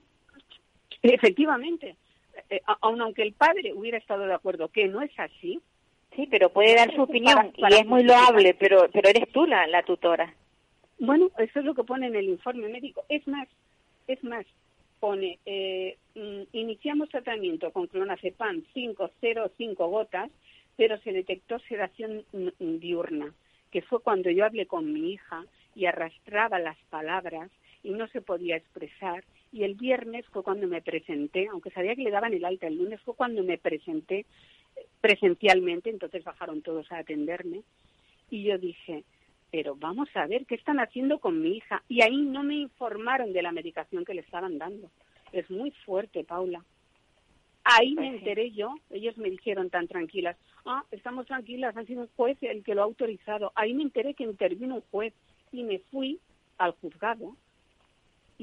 Efectivamente, 1.03 1.95
eh, 2.55 2.61
aun 2.81 3.01
aunque 3.01 3.23
el 3.23 3.33
padre 3.33 3.73
hubiera 3.73 3.97
estado 3.97 4.25
de 4.25 4.33
acuerdo 4.33 4.69
que 4.69 4.87
no 4.87 5.01
es 5.01 5.11
así. 5.17 5.59
Sí, 6.15 6.27
pero 6.29 6.49
puede 6.49 6.75
dar 6.75 6.93
su 6.93 7.01
opinión 7.01 7.35
para, 7.35 7.51
para 7.51 7.75
y 7.75 7.79
es 7.79 7.87
muy 7.87 8.03
loable, 8.03 8.53
pero, 8.53 8.87
pero 8.91 9.09
eres 9.09 9.31
tú 9.31 9.45
la, 9.45 9.65
la 9.67 9.83
tutora. 9.83 10.33
Bueno, 10.99 11.31
eso 11.37 11.59
es 11.59 11.65
lo 11.65 11.73
que 11.73 11.83
pone 11.83 12.07
en 12.07 12.15
el 12.15 12.29
informe 12.29 12.69
médico. 12.69 13.03
Es 13.09 13.27
más, 13.27 13.47
es 14.07 14.23
más, 14.23 14.45
pone, 14.99 15.39
eh, 15.45 15.97
mm, 16.15 16.43
iniciamos 16.53 17.09
tratamiento 17.09 17.71
con 17.71 17.87
clonazepam 17.87 18.61
505 18.73 19.87
gotas, 19.87 20.29
pero 20.77 20.97
se 20.99 21.11
detectó 21.11 21.59
sedación 21.59 22.23
diurna, 22.59 23.33
que 23.71 23.81
fue 23.81 24.01
cuando 24.01 24.29
yo 24.29 24.45
hablé 24.45 24.65
con 24.65 24.93
mi 24.93 25.13
hija 25.13 25.43
y 25.75 25.87
arrastraba 25.87 26.59
las 26.59 26.77
palabras 26.89 27.49
y 27.83 27.89
no 27.89 28.07
se 28.07 28.21
podía 28.21 28.55
expresar 28.55 29.23
y 29.53 29.63
el 29.63 29.75
viernes 29.75 30.25
fue 30.31 30.43
cuando 30.43 30.67
me 30.67 30.81
presenté, 30.81 31.47
aunque 31.47 31.69
sabía 31.69 31.95
que 31.95 32.01
le 32.01 32.09
daban 32.09 32.33
el 32.33 32.43
alta, 32.43 32.65
el 32.65 32.77
lunes 32.77 32.99
fue 33.01 33.15
cuando 33.15 33.43
me 33.43 33.59
presenté 33.59 34.25
presencialmente, 34.99 35.91
entonces 35.91 36.23
bajaron 36.23 36.63
todos 36.63 36.91
a 36.91 36.97
atenderme 36.97 37.61
y 38.31 38.43
yo 38.43 38.57
dije, 38.57 39.03
pero 39.51 39.75
vamos 39.75 40.09
a 40.15 40.25
ver 40.25 40.47
qué 40.47 40.55
están 40.55 40.79
haciendo 40.79 41.19
con 41.19 41.39
mi 41.39 41.57
hija. 41.57 41.83
Y 41.87 42.01
ahí 42.01 42.17
no 42.17 42.41
me 42.41 42.55
informaron 42.55 43.31
de 43.31 43.43
la 43.43 43.51
medicación 43.51 44.03
que 44.03 44.15
le 44.15 44.21
estaban 44.21 44.57
dando. 44.57 44.89
Es 45.31 45.47
muy 45.51 45.69
fuerte, 45.85 46.23
Paula. 46.23 46.65
Ahí 47.63 47.93
me 47.93 48.07
enteré 48.07 48.51
yo, 48.51 48.73
ellos 48.89 49.15
me 49.17 49.29
dijeron 49.29 49.69
tan 49.69 49.87
tranquilas, 49.87 50.35
ah, 50.65 50.83
estamos 50.89 51.27
tranquilas, 51.27 51.77
ha 51.77 51.85
sido 51.85 52.01
un 52.01 52.09
juez 52.15 52.37
el 52.41 52.63
que 52.63 52.73
lo 52.73 52.81
ha 52.81 52.85
autorizado. 52.85 53.51
Ahí 53.53 53.75
me 53.75 53.83
enteré 53.83 54.15
que 54.15 54.23
intervino 54.23 54.75
un 54.75 54.83
juez 54.89 55.13
y 55.51 55.61
me 55.63 55.77
fui 55.77 56.19
al 56.57 56.71
juzgado 56.71 57.37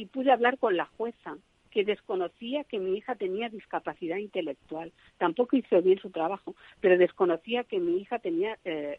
y 0.00 0.06
pude 0.06 0.32
hablar 0.32 0.56
con 0.56 0.78
la 0.78 0.86
jueza, 0.86 1.36
que 1.70 1.84
desconocía 1.84 2.64
que 2.64 2.78
mi 2.78 2.96
hija 2.96 3.16
tenía 3.16 3.50
discapacidad 3.50 4.16
intelectual. 4.16 4.92
Tampoco 5.18 5.56
hizo 5.56 5.82
bien 5.82 6.00
su 6.00 6.10
trabajo, 6.10 6.56
pero 6.80 6.96
desconocía 6.96 7.64
que 7.64 7.78
mi 7.78 7.98
hija 7.98 8.18
tenía 8.18 8.58
eh, 8.64 8.98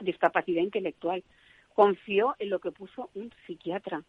discapacidad 0.00 0.62
intelectual. 0.62 1.22
Confió 1.74 2.34
en 2.38 2.48
lo 2.48 2.58
que 2.58 2.72
puso 2.72 3.10
un 3.14 3.30
psiquiatra. 3.46 4.02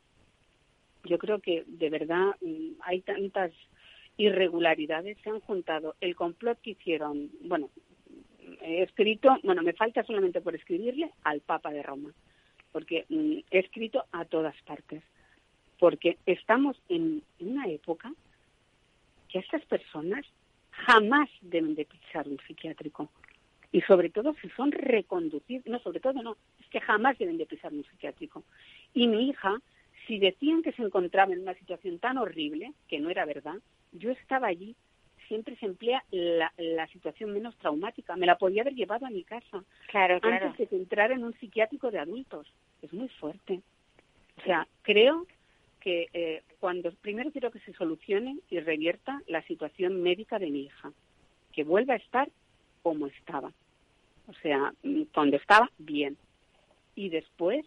Yo 1.04 1.18
creo 1.18 1.40
que 1.40 1.66
de 1.68 1.90
verdad 1.90 2.28
mm, 2.40 2.80
hay 2.82 3.02
tantas 3.02 3.52
irregularidades, 4.16 5.18
se 5.22 5.30
han 5.30 5.42
juntado 5.42 5.96
el 6.00 6.16
complot 6.16 6.60
que 6.62 6.72
hicieron, 6.72 7.30
bueno, 7.42 7.70
he 8.62 8.84
escrito, 8.84 9.38
bueno, 9.44 9.64
me 9.64 9.74
falta 9.74 10.04
solamente 10.04 10.40
por 10.40 10.56
escribirle 10.56 11.12
al 11.24 11.42
Papa 11.42 11.72
de 11.72 11.84
Roma, 11.84 12.14
porque 12.72 13.06
mm, 13.10 13.40
he 13.52 13.60
escrito 13.60 14.06
a 14.14 14.24
todas 14.26 14.56
partes 14.64 15.04
porque 15.82 16.20
estamos 16.28 16.78
en 16.90 17.24
una 17.40 17.68
época 17.68 18.14
que 19.28 19.40
estas 19.40 19.66
personas 19.66 20.24
jamás 20.70 21.28
deben 21.42 21.74
de 21.74 21.86
pisar 21.86 22.28
un 22.28 22.38
psiquiátrico. 22.46 23.10
Y 23.72 23.82
sobre 23.82 24.12
todo 24.12 24.36
si 24.44 24.50
son 24.50 24.72
reconducidos, 24.72 25.66
no, 25.66 25.80
sobre 25.80 26.00
todo 26.00 26.22
no, 26.22 26.38
es 26.60 26.68
que 26.68 26.82
jamás 26.82 27.18
deben 27.18 27.40
de 27.40 27.48
pisar 27.48 27.74
un 27.74 27.84
psiquiátrico. 27.84 28.44
Y 28.94 29.08
mi 29.08 29.28
hija, 29.28 29.60
si 30.06 30.20
decían 30.20 30.62
que 30.62 30.72
se 30.74 30.84
encontraba 30.84 31.34
en 31.34 31.42
una 31.42 31.56
situación 31.56 31.98
tan 31.98 32.20
horrible, 32.20 32.74
que 32.88 33.00
no 33.00 33.10
era 33.10 33.26
verdad, 33.26 33.56
yo 33.92 34.12
estaba 34.12 34.50
allí, 34.50 34.76
siempre 35.28 35.56
se 35.56 35.66
emplea 35.66 36.04
la, 36.12 36.54
la 36.58 36.86
situación 36.90 37.34
menos 37.34 37.58
traumática. 37.58 38.16
Me 38.16 38.28
la 38.28 38.38
podía 38.38 38.62
haber 38.62 38.76
llevado 38.76 39.08
a 39.08 39.10
mi 39.10 39.24
casa 39.24 39.64
claro, 39.88 40.22
claro. 40.22 40.46
antes 40.46 40.60
de 40.60 40.68
que 40.68 40.76
entrara 40.76 41.16
en 41.16 41.24
un 41.24 41.34
psiquiátrico 41.40 41.90
de 41.90 41.98
adultos. 41.98 42.54
Es 42.84 42.94
muy 42.94 43.10
fuerte. 43.10 43.62
O 44.38 44.44
sea, 44.44 44.68
creo 44.84 45.26
que 45.82 46.08
eh, 46.14 46.44
cuando 46.60 46.92
primero 46.92 47.32
quiero 47.32 47.52
que 47.52 47.60
se 47.60 47.74
solucione 47.74 48.38
y 48.50 48.60
revierta 48.60 49.22
la 49.28 49.42
situación 49.44 50.02
médica 50.02 50.40
de 50.40 50.50
mi 50.50 50.64
hija, 50.64 50.94
que 51.52 51.64
vuelva 51.64 51.96
a 51.96 51.98
estar 51.98 52.30
como 52.82 53.08
estaba. 53.08 53.52
O 54.28 54.34
sea, 54.42 54.74
mm, 54.84 55.04
cuando 55.14 55.36
estaba 55.38 55.70
bien. 55.78 56.16
Y 56.96 57.10
después 57.10 57.66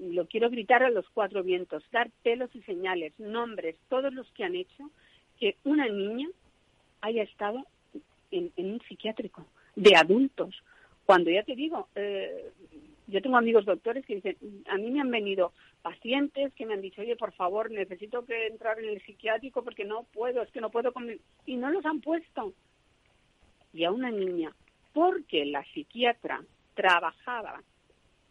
lo 0.00 0.26
quiero 0.26 0.50
gritar 0.50 0.82
a 0.82 0.90
los 0.90 1.08
cuatro 1.10 1.42
vientos, 1.42 1.82
dar 1.90 2.10
pelos 2.22 2.54
y 2.54 2.62
señales, 2.62 3.18
nombres, 3.18 3.76
todos 3.88 4.12
los 4.12 4.30
que 4.32 4.44
han 4.44 4.54
hecho 4.54 4.90
que 5.38 5.56
una 5.64 5.88
niña 5.88 6.28
haya 7.00 7.22
estado 7.22 7.64
en, 8.30 8.52
un 8.56 8.80
psiquiátrico 8.88 9.46
de 9.74 9.96
adultos. 9.96 10.62
Cuando 11.04 11.30
ya 11.30 11.42
te 11.44 11.54
digo, 11.54 11.88
eh, 11.94 12.50
yo 13.06 13.22
tengo 13.22 13.36
amigos 13.36 13.64
doctores 13.64 14.04
que 14.04 14.16
dicen, 14.16 14.36
a 14.68 14.76
mí 14.76 14.90
me 14.90 15.00
han 15.00 15.10
venido 15.10 15.52
pacientes 15.82 16.52
que 16.54 16.66
me 16.66 16.74
han 16.74 16.80
dicho, 16.80 17.02
oye, 17.02 17.16
por 17.16 17.32
favor, 17.32 17.70
necesito 17.70 18.24
que 18.24 18.46
entrar 18.46 18.78
en 18.80 18.88
el 18.88 19.02
psiquiátrico 19.02 19.62
porque 19.62 19.84
no 19.84 20.04
puedo, 20.12 20.42
es 20.42 20.50
que 20.50 20.60
no 20.60 20.70
puedo 20.70 20.92
comer. 20.92 21.20
Y 21.44 21.56
no 21.56 21.70
los 21.70 21.84
han 21.86 22.00
puesto. 22.00 22.52
Y 23.72 23.84
a 23.84 23.90
una 23.90 24.10
niña, 24.10 24.52
porque 24.92 25.44
la 25.44 25.64
psiquiatra 25.72 26.42
trabajaba, 26.74 27.62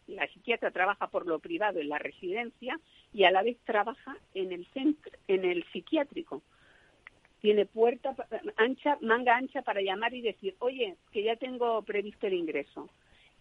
la 0.06 0.26
psiquiatra 0.28 0.70
trabaja 0.70 1.08
por 1.08 1.26
lo 1.26 1.38
privado 1.38 1.80
en 1.80 1.88
la 1.88 1.98
residencia 1.98 2.78
y 3.12 3.24
a 3.24 3.30
la 3.30 3.42
vez 3.42 3.56
trabaja 3.64 4.16
en 4.34 4.52
el 4.52 4.66
centro, 4.66 5.12
en 5.28 5.44
el 5.44 5.64
psiquiátrico 5.72 6.42
tiene 7.40 7.64
puerta 7.64 8.14
ancha, 8.56 8.98
manga 9.02 9.36
ancha 9.36 9.62
para 9.62 9.80
llamar 9.80 10.12
y 10.14 10.20
decir, 10.20 10.56
oye, 10.58 10.96
que 11.12 11.22
ya 11.22 11.36
tengo 11.36 11.80
previsto 11.82 12.26
el 12.26 12.34
ingreso. 12.34 12.90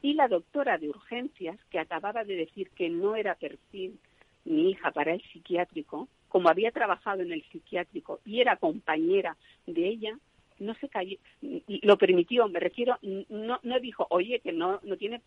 Y 0.05 0.13
la 0.13 0.27
doctora 0.27 0.77
de 0.77 0.87
urgencias, 0.87 1.57
que 1.71 1.79
acababa 1.79 2.23
de 2.23 2.35
decir 2.35 2.69
que 2.75 2.91
no 2.91 3.15
era 3.15 3.33
perfil 3.33 3.97
mi 4.43 4.69
hija 4.69 4.91
para 4.91 5.15
el 5.15 5.21
psiquiátrico, 5.23 6.07
como 6.27 6.47
había 6.47 6.69
trabajado 6.69 7.23
en 7.23 7.31
el 7.31 7.41
psiquiátrico 7.45 8.19
y 8.23 8.39
era 8.39 8.57
compañera 8.57 9.35
de 9.65 9.87
ella, 9.87 10.15
no 10.59 10.75
se 10.75 10.89
cayó, 10.89 11.17
lo 11.41 11.97
permitió, 11.97 12.47
me 12.47 12.59
refiero, 12.59 12.99
no, 13.01 13.59
no 13.63 13.79
dijo, 13.79 14.05
oye, 14.11 14.41
que 14.41 14.51
no, 14.51 14.79
no 14.83 14.95
tiene, 14.95 15.21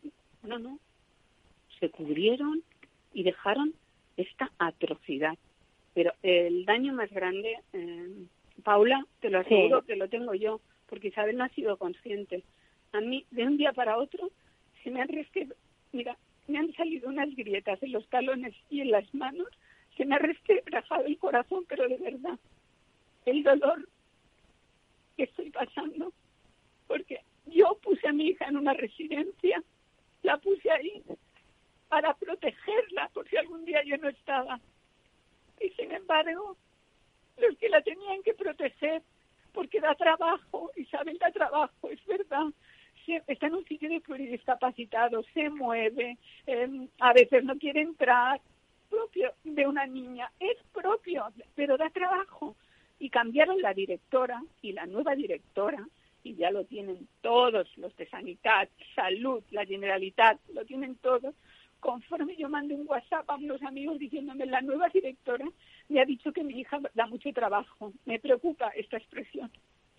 no, 0.44 0.61
no, 0.61 0.78
se 1.80 1.90
cubrieron 1.90 2.62
y 3.12 3.25
dejaron 3.25 3.75
esta 4.16 4.52
atrocidad. 4.61 5.37
Pero 5.92 6.12
el 6.23 6.64
daño 6.66 6.92
más 6.92 7.11
grande 7.11 7.58
eh, 7.73 8.26
Paula, 8.62 9.04
te 9.18 9.28
lo 9.28 9.40
aseguro 9.40 9.82
que 9.82 9.97
lo 9.97 10.08
tengo 10.08 10.35
yo, 10.35 10.61
porque 10.88 11.08
Isabel 11.08 11.37
no 11.37 11.42
ha 11.42 11.49
sido 11.49 11.76
consciente. 11.78 12.44
A 12.92 13.00
mí, 13.00 13.26
de 13.32 13.42
un 13.42 13.56
día 13.56 13.73
para 13.73 13.99
otro, 13.99 14.30
se 14.82 14.90
me 14.90 15.00
han 15.02 15.08
mira, 15.92 16.16
me 16.47 16.58
han 16.58 16.73
salido 16.75 17.08
unas 17.08 17.35
grietas 17.35 17.82
en 17.82 17.92
los 17.92 18.06
talones 18.08 18.54
y 18.70 18.80
en 18.80 18.90
las 18.90 19.12
manos, 19.14 19.49
se 19.97 20.04
me 20.04 20.14
ha 20.14 20.18
resquebrajado 20.18 21.04
el 21.04 21.18
corazón, 21.18 21.64
pero 21.68 21.88
de 21.88 21.97
verdad, 21.97 22.38
el 23.26 23.42
dolor 23.42 23.88
que 25.16 25.25
estoy 25.25 25.50
pasando, 25.50 26.12
porque 26.87 27.20
yo 27.47 27.78
puse 27.82 28.08
a 28.08 28.12
mi 28.12 28.28
hija 28.28 28.47
en 28.47 28.56
una 28.56 28.75
residencia, 28.75 29.62
la 30.23 30.38
puse 30.38 30.70
ahí 30.70 31.02
para 31.88 32.14
protegerla 32.14 33.08
por 33.12 33.28
si 33.28 33.37
algún 33.37 33.64
día 33.64 33.82
yo 33.85 33.97
no 33.99 34.08
estaba. 34.08 34.61
Y 35.61 35.70
sin 35.70 35.90
embargo, 35.92 36.56
los 37.38 37.56
que 37.58 37.68
la 37.68 37.82
tenían 37.82 38.23
que 38.23 38.35
proteger, 38.35 39.02
porque 39.52 39.80
da 39.80 39.94
trabajo, 39.94 40.70
Isabel 40.76 41.18
da 41.18 41.30
trabajo, 41.32 41.90
es 41.90 42.04
verdad. 42.06 42.47
Está 43.26 43.46
en 43.46 43.54
un 43.54 43.64
sitio 43.64 43.88
de 43.88 44.00
pluridiscapacitado, 44.00 45.22
se 45.34 45.50
mueve, 45.50 46.18
em, 46.46 46.88
a 47.00 47.12
veces 47.12 47.44
no 47.44 47.56
quiere 47.56 47.80
entrar, 47.80 48.40
propio 48.88 49.32
de 49.44 49.66
una 49.66 49.86
niña, 49.86 50.30
es 50.40 50.56
propio, 50.72 51.26
pero 51.54 51.76
da 51.76 51.90
trabajo. 51.90 52.56
Y 52.98 53.10
cambiaron 53.10 53.60
la 53.62 53.74
directora 53.74 54.42
y 54.62 54.72
la 54.72 54.86
nueva 54.86 55.14
directora, 55.14 55.86
y 56.24 56.34
ya 56.34 56.50
lo 56.50 56.64
tienen 56.64 57.06
todos 57.20 57.76
los 57.78 57.96
de 57.96 58.08
Sanidad, 58.08 58.68
Salud, 58.94 59.42
la 59.50 59.64
Generalitat, 59.64 60.38
lo 60.52 60.64
tienen 60.64 60.97
todos, 60.97 61.34
conforme 61.78 62.34
yo 62.36 62.49
mandé 62.49 62.75
un 62.75 62.88
WhatsApp 62.88 63.30
a 63.30 63.36
unos 63.36 63.62
amigos 63.62 63.99
diciéndome 63.99 64.47
la 64.47 64.60
nueva 64.60 64.88
directora 64.88 65.47
me 65.88 66.00
ha 66.00 66.04
dicho 66.04 66.32
que 66.32 66.44
mi 66.44 66.60
hija 66.60 66.78
da 66.94 67.06
mucho 67.06 67.32
trabajo. 67.32 67.92
Me 68.04 68.18
preocupa 68.18 68.68
esta 68.71 68.99
expresión. 68.99 69.50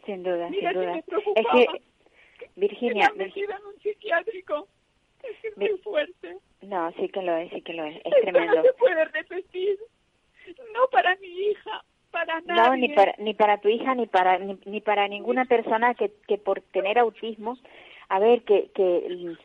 Sin 0.06 0.24
duda, 0.24 0.50
Mira, 0.50 0.72
sin 0.72 0.82
duda. 0.82 0.94
me 0.94 1.04
preocupaba. 1.04 1.62
Es 1.62 1.68
que, 1.68 1.82
Virginia... 2.56 3.12
Que 3.16 3.24
en 3.24 3.66
un 3.66 3.80
psiquiátrico. 3.82 4.68
Es 5.24 5.58
muy 5.58 5.78
fuerte. 5.80 6.38
No, 6.62 6.92
sí 6.94 7.10
que 7.10 7.22
lo 7.22 7.36
es, 7.36 7.50
sí 7.52 7.62
que 7.62 7.74
lo 7.74 7.84
es. 7.84 7.98
Es 7.98 8.06
Esto 8.06 8.22
tremendo. 8.22 8.56
no 8.56 8.64
se 8.64 8.74
puede 8.74 9.06
repetir. 9.06 9.78
No 10.74 10.88
para 10.92 11.16
mi 11.18 11.28
hija, 11.28 11.84
para 12.12 12.42
nadie. 12.42 12.62
No, 12.62 12.76
ni 12.76 12.90
para, 12.90 13.16
ni 13.18 13.34
para 13.34 13.58
tu 13.60 13.70
hija, 13.70 13.96
ni 13.96 14.08
para, 14.08 14.40
ni, 14.40 14.58
ni 14.66 14.82
para 14.82 15.08
ninguna 15.08 15.46
persona 15.46 15.94
que, 15.94 16.12
que 16.28 16.38
por 16.38 16.62
tener 16.62 16.98
autismo, 16.98 17.58
a 18.08 18.20
ver, 18.20 18.44
que, 18.44 18.70
que 18.74 19.36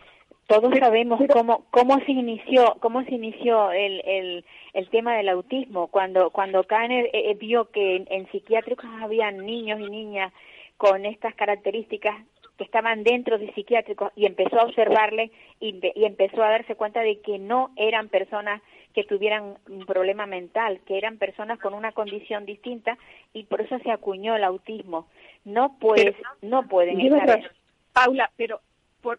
todos 0.47 0.75
sabemos 0.79 1.21
cómo 1.33 1.65
cómo 1.71 1.99
se 2.01 2.13
inició 2.13 2.77
cómo 2.81 3.03
se 3.05 3.15
inició 3.15 3.73
el, 3.73 4.03
el, 4.05 4.45
el 4.75 4.89
tema 4.91 5.17
del 5.17 5.29
autismo 5.29 5.89
cuando 5.89 6.31
cuando 6.31 6.65
Kanner 6.65 7.07
eh, 7.07 7.31
eh, 7.31 7.35
vio 7.35 7.71
que 7.71 8.05
en, 8.09 8.31
psiquiátricos 8.31 8.87
había 9.01 9.31
niños 9.31 9.81
y 9.81 9.89
niñas 9.91 10.33
con 10.77 11.07
estas 11.07 11.35
características 11.35 12.17
que 12.57 12.65
estaban 12.65 13.03
dentro 13.03 13.39
de 13.39 13.53
psiquiátricos 13.53 14.13
y 14.17 14.27
empezó 14.27 14.61
a 14.61 14.65
observarle 14.65 15.31
y, 15.61 15.81
y 15.95 16.05
empezó 16.05 16.43
a 16.43 16.51
darse 16.51 16.77
cuenta 16.77 17.01
de 17.01 17.21
que 17.21 17.39
no 17.39 17.73
eran 17.77 18.09
personas 18.09 18.63
que 18.93 19.05
tuvieran 19.05 19.57
un 19.69 19.87
problema 19.87 20.25
mental, 20.27 20.81
que 20.87 20.97
eran 20.97 21.19
personas 21.19 21.59
con 21.59 21.75
una 21.75 21.93
condición 21.93 22.47
distinta 22.47 22.97
y 23.33 23.45
por 23.45 23.61
eso 23.61 23.79
se 23.81 23.91
acuñó 23.91 24.37
el 24.37 24.45
autismo. 24.45 25.09
No 25.45 25.77
pues 25.81 26.15
no 26.43 26.69
pueden 26.69 27.01
estar. 27.01 27.51
Paula, 27.93 28.31
pero 28.37 28.61
por, 29.01 29.19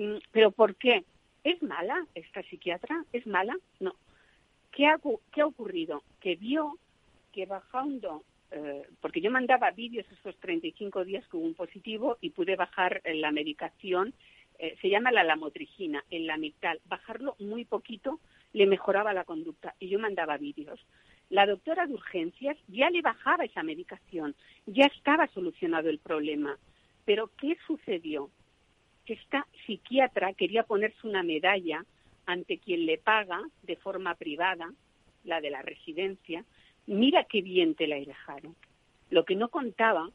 Mm, 0.00 0.16
¿Pero 0.32 0.50
por 0.50 0.76
qué? 0.76 1.04
¿Es 1.44 1.62
mala 1.62 2.06
esta 2.14 2.42
psiquiatra? 2.44 3.04
¿Es 3.12 3.26
mala? 3.26 3.54
No. 3.80 3.94
¿Qué 4.72 4.86
ha, 4.86 4.98
qué 5.30 5.42
ha 5.42 5.46
ocurrido? 5.46 6.02
Que 6.20 6.36
vio 6.36 6.78
que 7.32 7.44
bajando, 7.44 8.24
eh, 8.50 8.82
porque 9.00 9.20
yo 9.20 9.30
mandaba 9.30 9.70
vídeos 9.70 10.06
esos 10.10 10.36
35 10.36 11.04
días 11.04 11.26
con 11.28 11.42
un 11.42 11.54
positivo 11.54 12.18
y 12.20 12.30
pude 12.30 12.56
bajar 12.56 13.02
la 13.04 13.30
medicación, 13.30 14.14
eh, 14.58 14.76
se 14.80 14.88
llama 14.88 15.12
la 15.12 15.24
lamotrigina, 15.24 16.04
en 16.10 16.26
la 16.26 16.36
mitad. 16.36 16.76
Bajarlo 16.86 17.36
muy 17.38 17.64
poquito 17.64 18.20
le 18.52 18.66
mejoraba 18.66 19.14
la 19.14 19.24
conducta 19.24 19.74
y 19.78 19.88
yo 19.88 19.98
mandaba 19.98 20.36
vídeos. 20.36 20.80
La 21.28 21.46
doctora 21.46 21.86
de 21.86 21.94
urgencias 21.94 22.56
ya 22.66 22.90
le 22.90 23.02
bajaba 23.02 23.44
esa 23.44 23.62
medicación, 23.62 24.34
ya 24.66 24.86
estaba 24.86 25.28
solucionado 25.28 25.88
el 25.88 25.98
problema. 25.98 26.58
Pero 27.04 27.30
¿qué 27.38 27.56
sucedió? 27.66 28.30
esta 29.12 29.46
psiquiatra 29.66 30.32
quería 30.34 30.62
ponerse 30.62 31.06
una 31.06 31.22
medalla 31.22 31.84
ante 32.26 32.58
quien 32.58 32.86
le 32.86 32.98
paga 32.98 33.40
de 33.62 33.76
forma 33.76 34.14
privada, 34.14 34.72
la 35.24 35.40
de 35.40 35.50
la 35.50 35.62
residencia, 35.62 36.44
mira 36.90 37.24
qué 37.24 37.42
bien 37.42 37.74
te 37.74 37.86
la 37.86 37.96
he 37.96 38.04
dejado. 38.04 38.54
Lo 39.10 39.24
que 39.24 39.36
no 39.36 39.48
contaba 39.48 40.10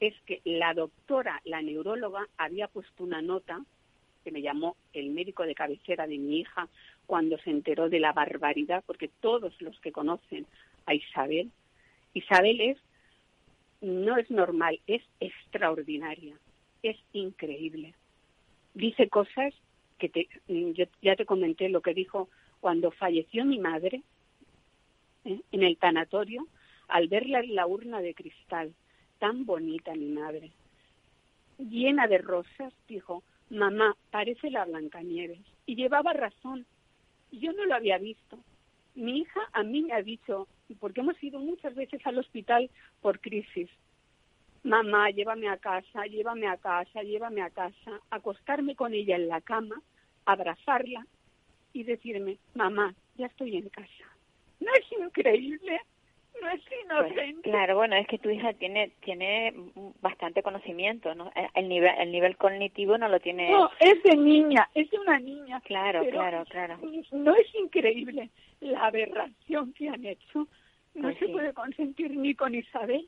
es 0.00 0.14
que 0.22 0.40
la 0.44 0.74
doctora, 0.74 1.40
la 1.44 1.62
neuróloga, 1.62 2.26
había 2.36 2.68
puesto 2.68 3.04
una 3.04 3.20
nota 3.20 3.62
que 4.24 4.30
me 4.30 4.42
llamó 4.42 4.76
el 4.92 5.10
médico 5.10 5.44
de 5.44 5.54
cabecera 5.54 6.06
de 6.06 6.18
mi 6.18 6.40
hija 6.40 6.68
cuando 7.06 7.38
se 7.38 7.50
enteró 7.50 7.88
de 7.88 8.00
la 8.00 8.12
barbaridad, 8.12 8.82
porque 8.86 9.08
todos 9.20 9.60
los 9.60 9.78
que 9.80 9.92
conocen 9.92 10.46
a 10.86 10.94
Isabel, 10.94 11.50
Isabel 12.14 12.60
es, 12.60 12.78
no 13.80 14.16
es 14.16 14.30
normal, 14.30 14.80
es 14.86 15.02
extraordinaria, 15.20 16.36
es 16.82 16.96
increíble 17.12 17.94
dice 18.74 19.08
cosas 19.08 19.54
que 19.98 20.08
te, 20.08 20.28
yo 20.48 20.86
ya 21.02 21.16
te 21.16 21.26
comenté 21.26 21.68
lo 21.68 21.82
que 21.82 21.94
dijo 21.94 22.28
cuando 22.60 22.90
falleció 22.90 23.44
mi 23.44 23.58
madre 23.58 24.02
en 25.24 25.62
el 25.62 25.76
tanatorio, 25.76 26.46
al 26.88 27.08
verla 27.08 27.40
en 27.40 27.54
la 27.54 27.66
urna 27.66 28.00
de 28.00 28.14
cristal, 28.14 28.74
tan 29.18 29.44
bonita 29.46 29.94
mi 29.94 30.08
madre, 30.08 30.50
llena 31.58 32.06
de 32.06 32.18
rosas, 32.18 32.72
dijo, 32.88 33.22
mamá, 33.50 33.96
parece 34.10 34.50
la 34.50 34.64
Blancanieves. 34.64 35.40
Y 35.66 35.76
llevaba 35.76 36.12
razón, 36.12 36.66
yo 37.30 37.52
no 37.52 37.64
lo 37.66 37.74
había 37.74 37.98
visto. 37.98 38.38
Mi 38.94 39.18
hija 39.18 39.40
a 39.52 39.62
mí 39.62 39.82
me 39.82 39.92
ha 39.92 40.02
dicho, 40.02 40.48
porque 40.78 41.00
hemos 41.00 41.22
ido 41.22 41.38
muchas 41.38 41.74
veces 41.74 42.04
al 42.06 42.18
hospital 42.18 42.70
por 43.00 43.20
crisis, 43.20 43.68
mamá, 44.62 45.10
llévame 45.10 45.48
a 45.48 45.56
casa, 45.56 46.06
llévame 46.06 46.46
a 46.48 46.56
casa, 46.56 47.02
llévame 47.02 47.42
a 47.42 47.50
casa, 47.50 48.00
acostarme 48.10 48.74
con 48.74 48.92
ella 48.92 49.16
en 49.16 49.28
la 49.28 49.40
cama, 49.40 49.80
abrazarla 50.26 51.06
y 51.72 51.84
decirme, 51.84 52.38
mamá, 52.54 52.94
ya 53.16 53.26
estoy 53.26 53.56
en 53.56 53.68
casa. 53.68 54.09
¿No 54.64 54.72
es 54.74 54.92
increíble? 54.92 55.80
No 56.40 56.48
es 56.48 56.62
pues, 56.62 56.80
inocente. 56.84 57.50
claro, 57.50 57.76
bueno, 57.76 57.96
es 57.96 58.06
que 58.06 58.18
tu 58.18 58.30
hija 58.30 58.52
tiene 58.54 58.92
tiene 59.00 59.52
bastante 60.00 60.42
conocimiento, 60.42 61.14
¿no? 61.14 61.30
Eh, 61.34 61.48
el 61.54 61.68
nivel 61.68 61.92
el 61.98 62.12
nivel 62.12 62.36
cognitivo 62.36 62.96
no 62.96 63.08
lo 63.08 63.20
tiene. 63.20 63.50
No, 63.50 63.70
es 63.78 64.02
de 64.02 64.16
niña, 64.16 64.68
es 64.74 64.90
de 64.90 64.98
una 64.98 65.18
niña. 65.18 65.60
Claro, 65.62 66.02
claro, 66.08 66.44
claro. 66.46 66.78
No 67.12 67.34
es 67.34 67.54
increíble 67.54 68.30
la 68.60 68.86
aberración 68.86 69.72
que 69.74 69.88
han 69.88 70.04
hecho. 70.06 70.46
No 70.94 71.02
pues 71.02 71.18
se 71.18 71.28
puede 71.28 71.52
consentir 71.52 72.16
ni 72.16 72.34
con 72.34 72.54
Isabel 72.54 73.06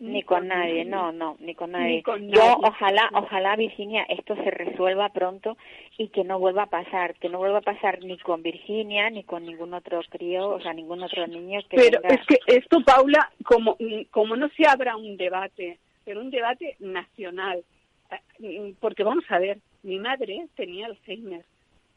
Ni 0.00 0.22
con 0.24 0.48
nadie, 0.48 0.84
no, 0.84 1.12
no, 1.12 1.36
ni 1.38 1.54
con 1.54 1.70
nadie. 1.70 2.02
Yo 2.28 2.56
ojalá, 2.62 3.08
ojalá 3.14 3.54
Virginia, 3.54 4.02
esto 4.08 4.34
se 4.34 4.50
resuelva 4.50 5.10
pronto 5.10 5.56
y 5.96 6.08
que 6.08 6.24
no 6.24 6.40
vuelva 6.40 6.64
a 6.64 6.70
pasar, 6.70 7.14
que 7.14 7.28
no 7.28 7.38
vuelva 7.38 7.58
a 7.58 7.62
pasar 7.62 8.02
ni 8.02 8.18
con 8.18 8.42
Virginia 8.42 9.08
ni 9.08 9.22
con 9.22 9.44
ningún 9.44 9.72
otro 9.72 10.00
crío, 10.10 10.48
o 10.48 10.60
sea, 10.60 10.72
ningún 10.72 11.02
otro 11.02 11.26
niño 11.28 11.60
que 11.70 11.76
Pero 11.76 12.00
es 12.02 12.26
que 12.26 12.38
esto, 12.46 12.80
Paula, 12.84 13.30
como, 13.44 13.76
como 14.10 14.34
no 14.34 14.48
se 14.50 14.66
abra 14.66 14.96
un 14.96 15.16
debate, 15.16 15.78
pero 16.04 16.20
un 16.20 16.30
debate 16.30 16.76
nacional, 16.80 17.64
eh, 18.40 18.74
porque 18.80 19.04
vamos 19.04 19.24
a 19.28 19.38
ver, 19.38 19.58
mi 19.84 20.00
madre 20.00 20.48
tenía 20.56 20.86
Alzheimer 20.86 21.44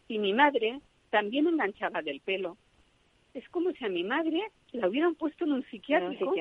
y 0.08 0.20
mi 0.20 0.34
madre 0.34 0.80
también 1.10 1.48
enganchaba 1.48 2.04
del 2.04 2.22
pelo. 2.22 2.58
Es 3.34 3.48
como 3.50 3.72
si 3.72 3.86
a 3.86 3.90
mi 3.90 4.04
madre 4.04 4.52
la 4.78 4.88
hubieran 4.88 5.16
puesto 5.16 5.46
en 5.46 5.54
un 5.54 5.66
psiquiátrico, 5.66 6.34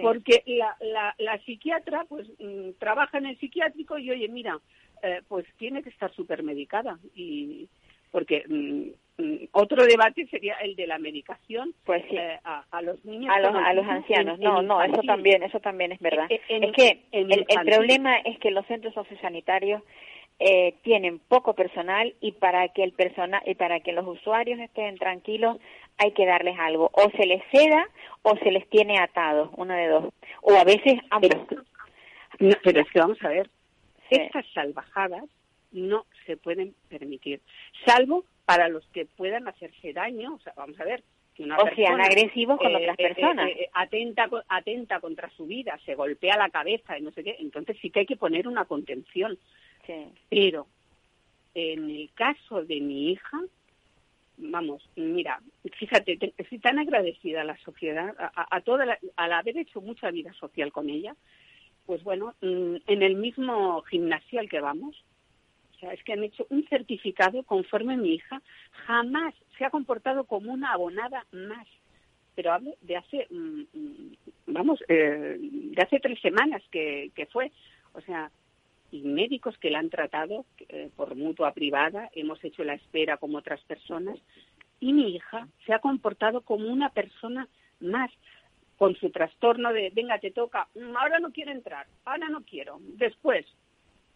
porque 0.00 0.42
la, 0.46 0.76
la, 0.80 1.14
la, 1.18 1.38
psiquiatra 1.44 2.04
pues 2.08 2.28
mm, 2.38 2.72
trabaja 2.78 3.18
en 3.18 3.26
el 3.26 3.38
psiquiátrico 3.38 3.98
y 3.98 4.10
oye, 4.10 4.28
mira, 4.28 4.58
eh, 5.02 5.22
pues 5.28 5.46
tiene 5.56 5.82
que 5.82 5.90
estar 5.90 6.12
supermedicada 6.14 6.98
y 7.14 7.68
porque 8.10 8.44
mm, 8.48 9.22
mm, 9.22 9.48
otro 9.52 9.84
debate 9.84 10.26
sería 10.26 10.54
el 10.54 10.74
de 10.74 10.86
la 10.86 10.98
medicación 10.98 11.74
pues 11.84 12.04
eh, 12.10 12.38
a, 12.44 12.82
los 12.82 13.04
niños 13.04 13.34
a 13.34 13.40
los, 13.40 13.54
a 13.54 13.74
los 13.74 13.86
ancianos. 13.86 14.38
no 14.38 14.62
no 14.62 14.82
eso 14.82 15.02
también 15.02 15.42
eso 15.42 15.60
también 15.60 15.92
es 15.92 16.00
verdad. 16.00 16.26
Es 16.30 16.72
que 16.72 17.02
el, 17.12 17.30
el, 17.32 17.64
problema 17.64 18.16
es 18.18 18.38
que 18.38 18.50
los 18.50 18.66
centros 18.66 18.94
sociosanitarios 18.94 19.82
eh, 20.38 20.74
tienen 20.82 21.18
poco 21.18 21.54
personal 21.54 22.14
y 22.20 22.32
para 22.32 22.68
que 22.68 22.84
el 22.84 22.92
personal 22.92 23.42
y 23.46 23.54
para 23.54 23.80
que 23.80 23.92
los 23.92 24.06
usuarios 24.06 24.60
estén 24.60 24.98
tranquilos 24.98 25.56
hay 25.98 26.12
que 26.12 26.26
darles 26.26 26.58
algo. 26.58 26.90
O 26.92 27.10
se 27.10 27.24
les 27.26 27.42
ceda 27.50 27.88
o 28.22 28.36
se 28.36 28.50
les 28.50 28.68
tiene 28.68 28.98
atados 28.98 29.50
una 29.56 29.76
de 29.76 29.88
dos. 29.88 30.12
O 30.42 30.54
a 30.54 30.64
veces 30.64 30.94
ambos. 31.10 31.30
Pero, 32.38 32.80
es 32.80 32.90
que 32.90 33.00
vamos 33.00 33.22
a 33.22 33.28
ver 33.28 33.48
estas 34.10 34.44
salvajadas 34.52 35.24
no 35.72 36.04
se 36.26 36.36
pueden 36.36 36.74
permitir 36.88 37.40
salvo 37.84 38.24
para 38.44 38.68
los 38.68 38.86
que 38.88 39.06
puedan 39.06 39.48
hacerse 39.48 39.94
daño. 39.94 40.34
O 40.34 40.40
sea 40.40 40.52
vamos 40.54 40.78
a 40.78 40.84
ver 40.84 41.02
que 41.34 41.44
una 41.44 41.56
o 41.56 41.74
sean 41.74 41.98
agresivos 42.00 42.58
con 42.58 42.74
otras 42.74 42.98
eh, 42.98 43.02
eh, 43.02 43.14
personas. 43.14 43.50
atenta 43.72 44.28
atenta 44.48 45.00
contra 45.00 45.30
su 45.30 45.46
vida 45.46 45.78
se 45.86 45.94
golpea 45.94 46.36
la 46.36 46.50
cabeza 46.50 46.98
y 46.98 47.02
no 47.02 47.10
sé 47.12 47.24
qué 47.24 47.36
entonces 47.40 47.76
sí 47.80 47.90
que 47.90 48.00
hay 48.00 48.06
que 48.06 48.16
poner 48.16 48.46
una 48.46 48.66
contención 48.66 49.38
pero 50.28 50.66
en 51.54 51.90
el 51.90 52.10
caso 52.14 52.64
de 52.64 52.80
mi 52.80 53.10
hija, 53.12 53.40
vamos, 54.36 54.88
mira, 54.96 55.40
fíjate, 55.78 56.18
estoy 56.36 56.58
tan 56.58 56.78
agradecida 56.78 57.40
a 57.40 57.44
la 57.44 57.56
sociedad, 57.58 58.14
a, 58.18 58.60
toda 58.60 58.98
al 59.16 59.32
haber 59.32 59.56
hecho 59.58 59.80
mucha 59.80 60.10
vida 60.10 60.32
social 60.34 60.72
con 60.72 60.90
ella, 60.90 61.14
pues 61.86 62.02
bueno, 62.02 62.34
mm, 62.42 62.76
en 62.86 63.02
el 63.02 63.16
mismo 63.16 63.82
gimnasio 63.82 64.40
al 64.40 64.48
que 64.48 64.60
vamos, 64.60 65.02
o 65.74 65.78
sea, 65.78 65.92
es 65.92 66.02
que 66.04 66.12
han 66.14 66.24
hecho 66.24 66.46
un 66.50 66.66
certificado 66.68 67.42
conforme 67.42 67.96
mi 67.96 68.14
hija 68.14 68.42
jamás 68.86 69.34
se 69.58 69.64
ha 69.64 69.70
comportado 69.70 70.24
como 70.24 70.52
una 70.52 70.72
abonada 70.72 71.26
más. 71.32 71.66
Pero 72.34 72.52
hablo 72.52 72.74
de 72.82 72.96
hace, 72.96 73.26
mm, 73.30 73.60
mm, 73.72 74.16
vamos, 74.46 74.82
eh, 74.88 75.36
de 75.38 75.82
hace 75.82 76.00
tres 76.00 76.18
semanas 76.20 76.62
que 76.70 77.28
fue. 77.30 77.52
O 77.92 78.00
sea, 78.00 78.30
y 78.90 79.02
médicos 79.02 79.56
que 79.58 79.70
la 79.70 79.78
han 79.78 79.90
tratado 79.90 80.44
eh, 80.68 80.90
por 80.96 81.14
mutua 81.16 81.52
privada, 81.52 82.10
hemos 82.14 82.42
hecho 82.44 82.64
la 82.64 82.74
espera 82.74 83.16
como 83.16 83.38
otras 83.38 83.62
personas, 83.64 84.18
y 84.80 84.92
mi 84.92 85.14
hija 85.14 85.48
se 85.64 85.72
ha 85.72 85.78
comportado 85.78 86.42
como 86.42 86.68
una 86.68 86.90
persona 86.90 87.48
más 87.80 88.10
con 88.76 88.94
su 88.96 89.10
trastorno 89.10 89.72
de, 89.72 89.90
venga, 89.94 90.18
te 90.18 90.30
toca, 90.30 90.68
mm, 90.74 90.96
ahora 90.96 91.18
no 91.18 91.32
quiero 91.32 91.50
entrar, 91.50 91.86
ahora 92.04 92.28
no 92.28 92.42
quiero, 92.42 92.78
después. 92.80 93.46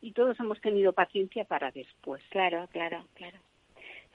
Y 0.02 0.12
todos 0.12 0.38
hemos 0.40 0.60
tenido 0.60 0.92
paciencia 0.92 1.44
para 1.44 1.70
después. 1.70 2.22
Claro, 2.30 2.66
claro, 2.72 3.04
claro. 3.14 3.38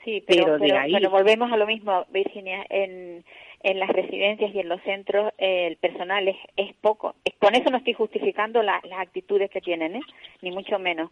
Sí, 0.05 0.23
pero, 0.27 0.57
pero, 0.59 1.09
volvemos 1.09 1.51
a 1.51 1.57
lo 1.57 1.65
mismo, 1.65 2.05
Virginia, 2.11 2.63
en, 2.69 3.25
en 3.63 3.79
las 3.79 3.89
residencias 3.89 4.53
y 4.53 4.59
en 4.59 4.69
los 4.69 4.79
centros 4.83 5.33
eh, 5.39 5.65
el 5.65 5.77
personal 5.77 6.27
es, 6.27 6.37
es 6.55 6.75
poco. 6.75 7.15
Con 7.39 7.55
eso 7.55 7.71
no 7.71 7.77
estoy 7.77 7.93
justificando 7.93 8.61
las 8.61 8.83
actitudes 8.99 9.49
que 9.49 9.61
tienen, 9.61 9.95
¿eh? 9.95 10.01
ni 10.43 10.51
mucho 10.51 10.77
menos 10.77 11.09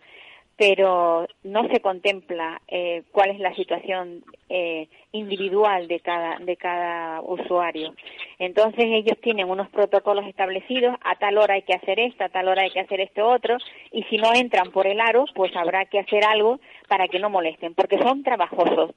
pero 0.58 1.28
no 1.44 1.68
se 1.70 1.80
contempla 1.80 2.62
eh, 2.68 3.04
cuál 3.12 3.32
es 3.32 3.40
la 3.40 3.56
situación 3.56 4.24
eh, 4.50 4.88
individual 5.12 5.88
de 5.88 6.00
cada 6.00 6.38
de 6.40 6.58
cada 6.58 7.22
usuario. 7.22 7.94
Entonces 8.38 8.86
ellos 8.86 9.18
tienen 9.22 9.50
unos 9.50 9.70
protocolos 9.70 10.26
establecidos, 10.28 10.96
a 11.04 11.16
tal 11.16 11.38
hora 11.38 11.56
hay 11.56 11.64
que 11.64 11.74
hacer 11.74 12.00
esto, 12.00 12.24
a 12.24 12.30
tal 12.30 12.48
hora 12.48 12.64
hay 12.64 12.72
que 12.72 12.82
hacer 12.82 13.02
esto 13.02 13.28
otro, 13.28 13.58
y 13.92 14.04
si 14.04 14.18
no 14.18 14.34
entran 14.34 14.72
por 14.72 14.86
el 14.86 15.00
aro, 15.00 15.26
pues 15.34 15.56
habrá 15.56 15.86
que 15.86 16.00
hacer 16.00 16.24
algo 16.24 16.60
para 16.88 17.08
que 17.08 17.20
no 17.20 17.30
molesten, 17.30 17.74
porque 17.74 17.98
son 17.98 18.24
trabajosos, 18.24 18.92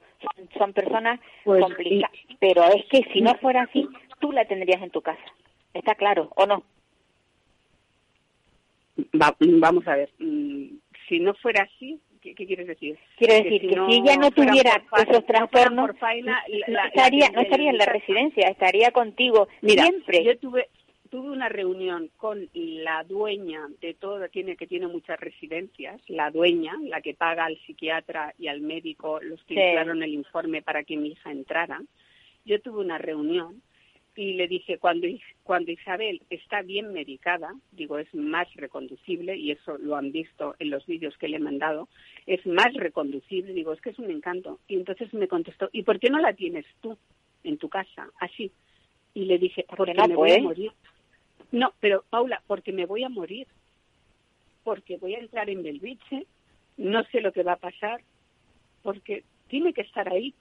son, 0.57 0.73
personas 0.73 1.19
pues, 1.43 1.61
complicadas. 1.61 2.11
Pero 2.39 2.65
es 2.65 2.85
que 2.85 3.03
si 3.13 3.21
no 3.21 3.33
fuera 3.35 3.63
así, 3.63 3.87
tú 4.19 4.31
la 4.31 4.45
tendrías 4.45 4.81
en 4.81 4.91
tu 4.91 5.01
casa. 5.01 5.23
¿Está 5.73 5.95
claro 5.95 6.29
o 6.35 6.45
no? 6.45 6.63
vamos 9.13 9.87
a 9.87 9.95
ver. 9.95 10.09
Si 11.07 11.19
no 11.19 11.33
fuera 11.35 11.63
así, 11.63 11.99
¿qué, 12.21 12.33
quieres 12.33 12.67
decir? 12.67 12.97
Quiero 13.17 13.35
decir 13.35 13.61
que, 13.61 13.75
si, 13.75 13.95
ella 13.95 14.17
no 14.17 14.31
tuviera 14.31 14.83
esos 15.07 15.25
trastornos, 15.25 15.89
no, 16.23 16.83
estaría, 16.85 17.29
no 17.29 17.41
estaría 17.41 17.69
en 17.69 17.77
la 17.77 17.85
residencia, 17.85 18.49
estaría 18.49 18.91
contigo 18.91 19.47
siempre. 19.61 20.23
Yo 20.23 20.37
tuve 20.37 20.67
tuve 21.07 21.29
una 21.29 21.49
reunión 21.49 22.09
con 22.17 22.49
la 22.53 23.03
dueña 23.03 23.67
de 23.81 23.93
todo, 23.93 24.27
tiene 24.29 24.57
que 24.57 24.67
tiene 24.67 24.87
muchas 24.87 25.19
residencias, 25.19 26.01
la 26.07 26.31
dueña, 26.31 26.73
la 26.83 27.01
que 27.01 27.13
paga 27.13 27.45
al 27.45 27.57
psiquiatra 27.65 28.33
y 28.37 28.47
al 28.47 28.61
médico 28.61 29.19
los 29.21 29.41
que 29.45 29.55
sí. 29.55 29.59
el 29.61 30.13
informe 30.13 30.61
para 30.61 30.83
que 30.83 30.97
mi 30.97 31.09
hija 31.09 31.31
entrara. 31.31 31.81
Yo 32.45 32.61
tuve 32.61 32.81
una 32.81 32.97
reunión 32.97 33.61
y 34.17 34.33
le 34.33 34.47
dije, 34.47 34.79
cuando, 34.79 35.07
cuando 35.43 35.71
Isabel 35.71 36.23
está 36.31 36.63
bien 36.63 36.91
medicada, 36.91 37.53
digo, 37.71 37.99
es 37.99 38.11
más 38.15 38.51
reconducible, 38.55 39.37
y 39.37 39.51
eso 39.51 39.77
lo 39.77 39.95
han 39.95 40.11
visto 40.11 40.55
en 40.57 40.71
los 40.71 40.87
vídeos 40.87 41.15
que 41.19 41.27
le 41.27 41.37
he 41.37 41.39
mandado, 41.39 41.87
es 42.25 42.43
más 42.47 42.73
reconducible, 42.73 43.53
digo, 43.53 43.73
es 43.73 43.79
que 43.79 43.91
es 43.91 43.99
un 43.99 44.09
encanto. 44.09 44.59
Y 44.67 44.75
entonces 44.75 45.13
me 45.13 45.27
contestó, 45.27 45.69
¿y 45.71 45.83
por 45.83 45.99
qué 45.99 46.09
no 46.09 46.17
la 46.17 46.33
tienes 46.33 46.65
tú 46.81 46.97
en 47.43 47.57
tu 47.57 47.69
casa, 47.69 48.09
así? 48.19 48.51
Y 49.13 49.25
le 49.25 49.37
dije, 49.37 49.67
porque 49.77 49.93
me 49.93 50.15
voy 50.15 50.31
a 50.31 50.41
morir. 50.41 50.71
No, 51.51 51.73
pero 51.79 52.03
Paula, 52.09 52.41
porque 52.47 52.73
me 52.73 52.87
voy 52.87 53.03
a 53.03 53.09
morir, 53.09 53.45
porque 54.63 54.97
voy 54.97 55.13
a 55.13 55.19
entrar 55.19 55.47
en 55.47 55.61
Belviche, 55.61 56.25
no 56.77 57.03
sé 57.11 57.21
lo 57.21 57.31
que 57.31 57.43
va 57.43 57.53
a 57.53 57.57
pasar, 57.57 58.01
porque 58.81 59.23
tiene 59.47 59.73
que 59.73 59.81
estar 59.81 60.11
ahí, 60.11 60.33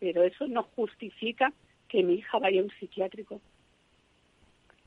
pero 0.00 0.22
eso 0.22 0.48
no 0.48 0.62
justifica 0.62 1.52
que 1.92 2.02
mi 2.02 2.14
hija 2.14 2.38
vaya 2.38 2.62
a 2.62 2.64
un 2.64 2.70
psiquiátrico. 2.70 3.42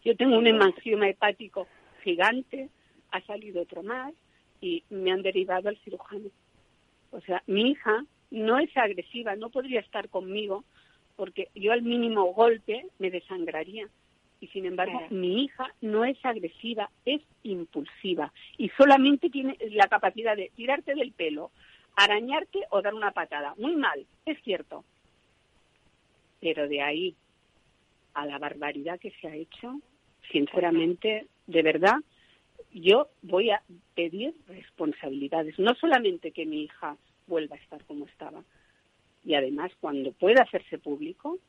Yo 0.03 0.15
tengo 0.15 0.39
un 0.39 0.47
hemangioma 0.47 1.07
hepático 1.07 1.67
gigante, 2.03 2.69
ha 3.11 3.21
salido 3.21 3.61
otro 3.61 3.83
más 3.83 4.11
y 4.59 4.83
me 4.89 5.11
han 5.11 5.21
derivado 5.21 5.69
al 5.69 5.77
cirujano. 5.77 6.29
O 7.11 7.21
sea, 7.21 7.43
mi 7.45 7.69
hija 7.69 8.03
no 8.31 8.57
es 8.57 8.75
agresiva, 8.75 9.35
no 9.35 9.51
podría 9.51 9.81
estar 9.81 10.09
conmigo 10.09 10.63
porque 11.15 11.49
yo 11.53 11.73
al 11.73 11.83
mínimo 11.83 12.33
golpe 12.33 12.87
me 12.97 13.11
desangraría. 13.11 13.87
Y 14.41 14.47
sin 14.47 14.65
embargo, 14.65 14.99
mi 15.11 15.43
hija 15.43 15.71
no 15.81 16.05
es 16.05 16.17
agresiva, 16.25 16.89
es 17.05 17.21
impulsiva 17.43 18.33
y 18.57 18.69
solamente 18.69 19.29
tiene 19.29 19.57
la 19.69 19.87
capacidad 19.87 20.35
de 20.35 20.51
tirarte 20.55 20.95
del 20.95 21.11
pelo, 21.11 21.51
arañarte 21.95 22.61
o 22.71 22.81
dar 22.81 22.95
una 22.95 23.11
patada. 23.11 23.53
Muy 23.57 23.75
mal, 23.75 24.07
es 24.25 24.41
cierto, 24.43 24.83
pero 26.45 26.67
de 26.67 26.79
ahí 26.79 27.15
a 28.13 28.27
la 28.27 28.37
barbaridad 28.37 28.99
que 28.99 29.09
se 29.19 29.27
ha 29.27 29.35
hecho, 29.35 29.81
sinceramente, 30.31 31.25
de 31.47 31.63
verdad, 31.63 31.95
yo 32.71 33.07
voy 33.23 33.49
a 33.49 33.63
pedir 33.95 34.35
responsabilidades. 34.47 35.57
No 35.57 35.73
solamente 35.73 36.29
que 36.29 36.45
mi 36.45 36.65
hija 36.65 36.97
vuelva 37.25 37.55
a 37.55 37.59
estar 37.59 37.83
como 37.85 38.05
estaba, 38.05 38.43
y 39.23 39.33
además 39.33 39.71
cuando 39.79 40.11
pueda 40.11 40.43
hacerse 40.43 40.77
público, 40.77 41.39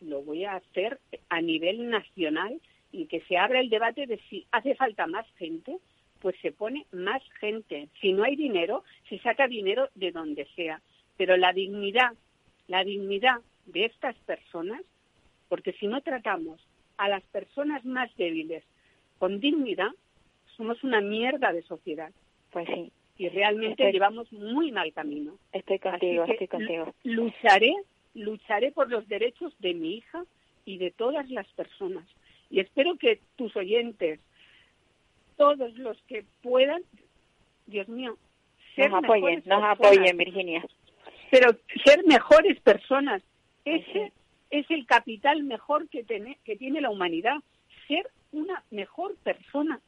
lo 0.00 0.22
voy 0.22 0.44
a 0.44 0.56
hacer 0.56 0.98
a 1.28 1.40
nivel 1.40 1.88
nacional 1.88 2.60
y 2.90 3.06
que 3.06 3.20
se 3.20 3.36
abra 3.36 3.60
el 3.60 3.70
debate 3.70 4.08
de 4.08 4.18
si 4.28 4.48
hace 4.50 4.74
falta 4.74 5.06
más 5.06 5.28
gente, 5.36 5.78
pues 6.18 6.34
se 6.42 6.50
pone 6.50 6.86
más 6.90 7.22
gente. 7.38 7.88
Si 8.00 8.12
no 8.12 8.24
hay 8.24 8.34
dinero, 8.34 8.82
se 9.08 9.20
saca 9.20 9.46
dinero 9.46 9.90
de 9.94 10.10
donde 10.10 10.44
sea. 10.56 10.82
Pero 11.16 11.36
la 11.36 11.52
dignidad 11.52 12.10
la 12.68 12.84
dignidad 12.84 13.40
de 13.66 13.84
estas 13.84 14.16
personas, 14.18 14.82
porque 15.48 15.72
si 15.74 15.86
no 15.86 16.00
tratamos 16.00 16.60
a 16.96 17.08
las 17.08 17.22
personas 17.24 17.84
más 17.84 18.14
débiles 18.16 18.64
con 19.18 19.40
dignidad, 19.40 19.90
somos 20.56 20.82
una 20.82 21.00
mierda 21.00 21.52
de 21.52 21.62
sociedad. 21.62 22.12
Pues 22.50 22.66
sí. 22.68 22.92
Y 23.18 23.28
realmente 23.28 23.90
llevamos 23.92 24.30
muy 24.32 24.72
mal 24.72 24.92
camino. 24.92 25.38
Estoy 25.52 25.78
contigo, 25.78 26.24
estoy 26.24 26.48
contigo. 26.48 26.94
Lucharé, 27.02 27.74
lucharé 28.14 28.72
por 28.72 28.90
los 28.90 29.08
derechos 29.08 29.54
de 29.58 29.74
mi 29.74 29.96
hija 29.96 30.24
y 30.64 30.78
de 30.78 30.90
todas 30.90 31.30
las 31.30 31.46
personas. 31.48 32.04
Y 32.50 32.60
espero 32.60 32.96
que 32.96 33.20
tus 33.36 33.56
oyentes, 33.56 34.20
todos 35.36 35.74
los 35.78 36.00
que 36.02 36.24
puedan, 36.42 36.82
Dios 37.66 37.88
mío, 37.88 38.18
nos 38.76 39.04
apoyen, 39.04 39.42
nos 39.46 39.64
apoyen, 39.64 40.16
Virginia. 40.16 40.64
Pero 41.30 41.50
ser 41.84 42.04
mejores 42.06 42.60
personas, 42.60 43.22
ese 43.64 44.12
es. 44.50 44.70
el 44.70 44.86
capital 44.86 45.42
mejor 45.42 45.88
que, 45.88 46.04
que 46.44 46.56
tiene 46.56 46.80
la 46.80 46.90
humanidad, 46.90 47.36
ser 47.88 48.08
una 48.32 48.62
mejor 48.70 49.16
persona. 49.22 49.80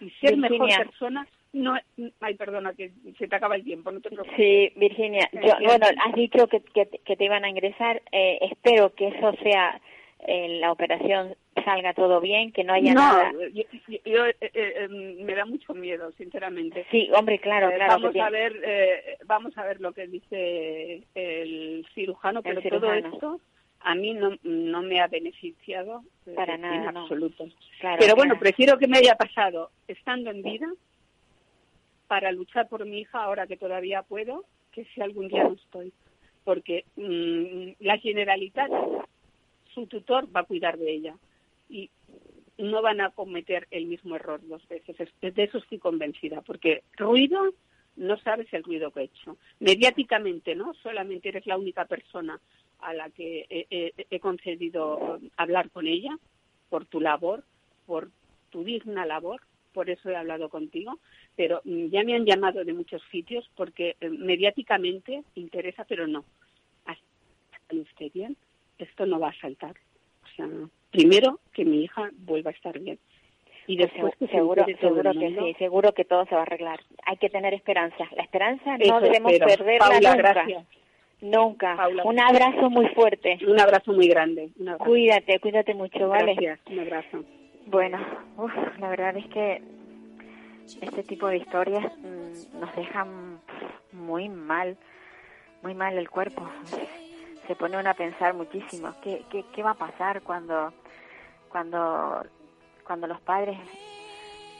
Y 0.00 0.10
ser 0.20 0.36
mejor 0.36 0.68
persona 0.68 1.26
no 1.52 1.76
ay 2.20 2.34
perdona 2.34 2.72
que 2.72 2.92
se 3.18 3.28
te 3.28 3.36
acaba 3.36 3.56
el 3.56 3.64
tiempo 3.64 3.90
no 3.90 4.00
te 4.00 4.08
preocupes. 4.08 4.36
Sí 4.36 4.72
Virginia 4.76 5.28
yo, 5.32 5.52
bueno 5.64 5.86
has 6.04 6.14
dicho 6.14 6.46
que, 6.48 6.62
que, 6.62 7.16
te 7.16 7.24
iban 7.24 7.44
a 7.44 7.50
ingresar 7.50 8.02
eh, 8.10 8.38
espero 8.40 8.94
que 8.94 9.08
eso 9.08 9.32
sea 9.42 9.80
eh, 10.26 10.58
la 10.60 10.72
operación 10.72 11.34
salga 11.64 11.94
todo 11.94 12.20
bien 12.20 12.52
que 12.52 12.64
no 12.64 12.72
haya 12.72 12.94
nada. 12.94 13.32
yo, 13.52 13.64
yo 14.04 14.26
eh, 14.26 14.36
em, 14.40 15.24
me 15.24 15.34
da 15.34 15.44
mucho 15.44 15.74
miedo 15.74 16.12
sinceramente. 16.12 16.86
Sí 16.90 17.08
hombre 17.14 17.38
claro 17.38 17.70
claro 17.74 18.00
vamos 18.00 18.16
a 18.16 18.30
ver 18.30 19.18
vamos 19.26 19.58
a 19.58 19.64
ver 19.64 19.80
lo 19.80 19.92
que 19.92 20.06
dice 20.06 21.02
el 21.14 21.86
cirujano 21.94 22.42
pero 22.42 22.62
todo 22.62 22.92
esto 22.92 23.40
a 23.84 23.94
mí 23.94 24.14
no, 24.14 24.36
no 24.42 24.82
me 24.82 25.00
ha 25.00 25.08
beneficiado 25.08 26.02
Para 26.34 26.56
nada, 26.56 26.90
en 26.90 26.96
absoluto. 26.96 27.48
Pero 27.98 28.14
bueno, 28.14 28.38
prefiero 28.38 28.78
que 28.78 28.86
me 28.86 28.98
haya 28.98 29.16
pasado 29.16 29.70
estando 29.88 30.30
en 30.30 30.42
vida 30.42 30.68
para 32.06 32.30
luchar 32.32 32.68
por 32.68 32.84
mi 32.84 33.00
hija 33.00 33.22
ahora 33.22 33.46
que 33.46 33.56
todavía 33.56 34.02
puedo, 34.02 34.44
que 34.70 34.84
si 34.84 35.00
algún 35.00 35.28
día 35.28 35.44
no 35.44 35.54
estoy. 35.54 35.92
Porque 36.44 36.84
mm, 36.96 37.84
la 37.84 37.98
Generalitat, 37.98 38.70
su 39.74 39.86
tutor 39.86 40.34
va 40.34 40.40
a 40.40 40.44
cuidar 40.44 40.78
de 40.78 40.92
ella 40.92 41.16
y 41.68 41.90
no 42.58 42.82
van 42.82 43.00
a 43.00 43.10
cometer 43.10 43.66
el 43.70 43.86
mismo 43.86 44.16
error 44.16 44.40
dos 44.46 44.66
veces. 44.68 44.96
De 45.20 45.42
eso 45.42 45.58
estoy 45.58 45.78
convencida, 45.78 46.42
porque 46.42 46.82
ruido 46.96 47.54
no 47.96 48.16
sabes 48.18 48.52
el 48.52 48.62
ruido 48.62 48.90
que 48.90 49.00
he 49.00 49.04
hecho. 49.04 49.36
Mediáticamente, 49.60 50.54
¿no? 50.54 50.74
Solamente 50.82 51.28
eres 51.28 51.46
la 51.46 51.58
única 51.58 51.84
persona 51.86 52.40
a 52.80 52.94
la 52.94 53.10
que 53.10 53.46
he 53.48 54.20
concedido 54.20 55.20
hablar 55.36 55.70
con 55.70 55.86
ella 55.86 56.18
por 56.68 56.86
tu 56.86 57.00
labor, 57.00 57.44
por 57.86 58.10
tu 58.50 58.64
digna 58.64 59.06
labor, 59.06 59.40
por 59.72 59.90
eso 59.90 60.10
he 60.10 60.16
hablado 60.16 60.48
contigo, 60.48 60.98
pero 61.36 61.60
ya 61.64 62.02
me 62.04 62.14
han 62.14 62.26
llamado 62.26 62.64
de 62.64 62.72
muchos 62.72 63.02
sitios 63.10 63.48
porque 63.56 63.96
eh, 64.00 64.08
mediáticamente 64.08 65.22
interesa, 65.34 65.84
pero 65.84 66.06
no. 66.06 66.24
¿Está 66.86 67.76
usted 67.76 68.12
bien? 68.12 68.36
Esto 68.82 69.06
no 69.06 69.18
va 69.18 69.28
a 69.28 69.40
saltar. 69.40 69.74
O 70.24 70.36
sea, 70.36 70.48
primero 70.90 71.40
que 71.52 71.64
mi 71.64 71.84
hija 71.84 72.10
vuelva 72.18 72.50
a 72.50 72.54
estar 72.54 72.78
bien. 72.78 72.98
Y 73.66 73.76
pues 73.76 73.92
después 73.92 74.30
seguro, 74.30 74.64
seguro 74.80 75.12
que 75.12 75.36
sí, 75.38 75.54
seguro 75.58 75.92
que 75.92 76.04
todo 76.04 76.24
se 76.26 76.34
va 76.34 76.40
a 76.40 76.44
arreglar. 76.44 76.80
Hay 77.06 77.16
que 77.16 77.30
tener 77.30 77.54
esperanza. 77.54 78.04
La 78.16 78.22
esperanza 78.22 78.76
no 78.78 79.00
debemos 79.00 79.32
perderla 79.38 80.00
nunca. 80.00 80.16
Gracias. 80.16 80.66
Nunca. 81.20 81.88
un 82.04 82.18
abrazo 82.18 82.68
muy 82.68 82.88
fuerte. 82.88 83.38
Un 83.46 83.60
abrazo 83.60 83.92
muy 83.92 84.08
grande. 84.08 84.50
Cuídate, 84.78 85.38
cuídate 85.38 85.74
mucho, 85.74 86.08
¿vale? 86.08 86.34
Gracias, 86.34 86.60
un 86.66 86.80
abrazo. 86.80 87.24
Bueno, 87.66 87.98
la 88.80 88.88
verdad 88.88 89.16
es 89.16 89.26
que 89.26 89.62
este 90.80 91.04
tipo 91.04 91.28
de 91.28 91.36
historias 91.36 91.84
mm, 91.98 92.60
nos 92.60 92.74
dejan 92.74 93.40
muy 93.92 94.28
mal, 94.28 94.76
muy 95.62 95.74
mal 95.74 95.96
el 95.96 96.10
cuerpo. 96.10 96.48
Se 97.46 97.56
pone 97.56 97.76
a 97.76 97.94
pensar 97.94 98.34
muchísimo. 98.34 98.94
¿Qué, 99.02 99.24
qué, 99.30 99.44
qué 99.52 99.62
va 99.62 99.72
a 99.72 99.74
pasar 99.74 100.22
cuando, 100.22 100.72
cuando, 101.48 102.24
cuando 102.86 103.06
los 103.06 103.20
padres 103.20 103.58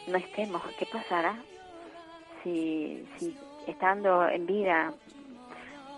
no 0.09 0.17
estemos? 0.17 0.63
¿Qué 0.79 0.87
pasará 0.87 1.37
si, 2.43 3.07
si 3.19 3.37
estando 3.67 4.29
en 4.29 4.47
vida 4.47 4.93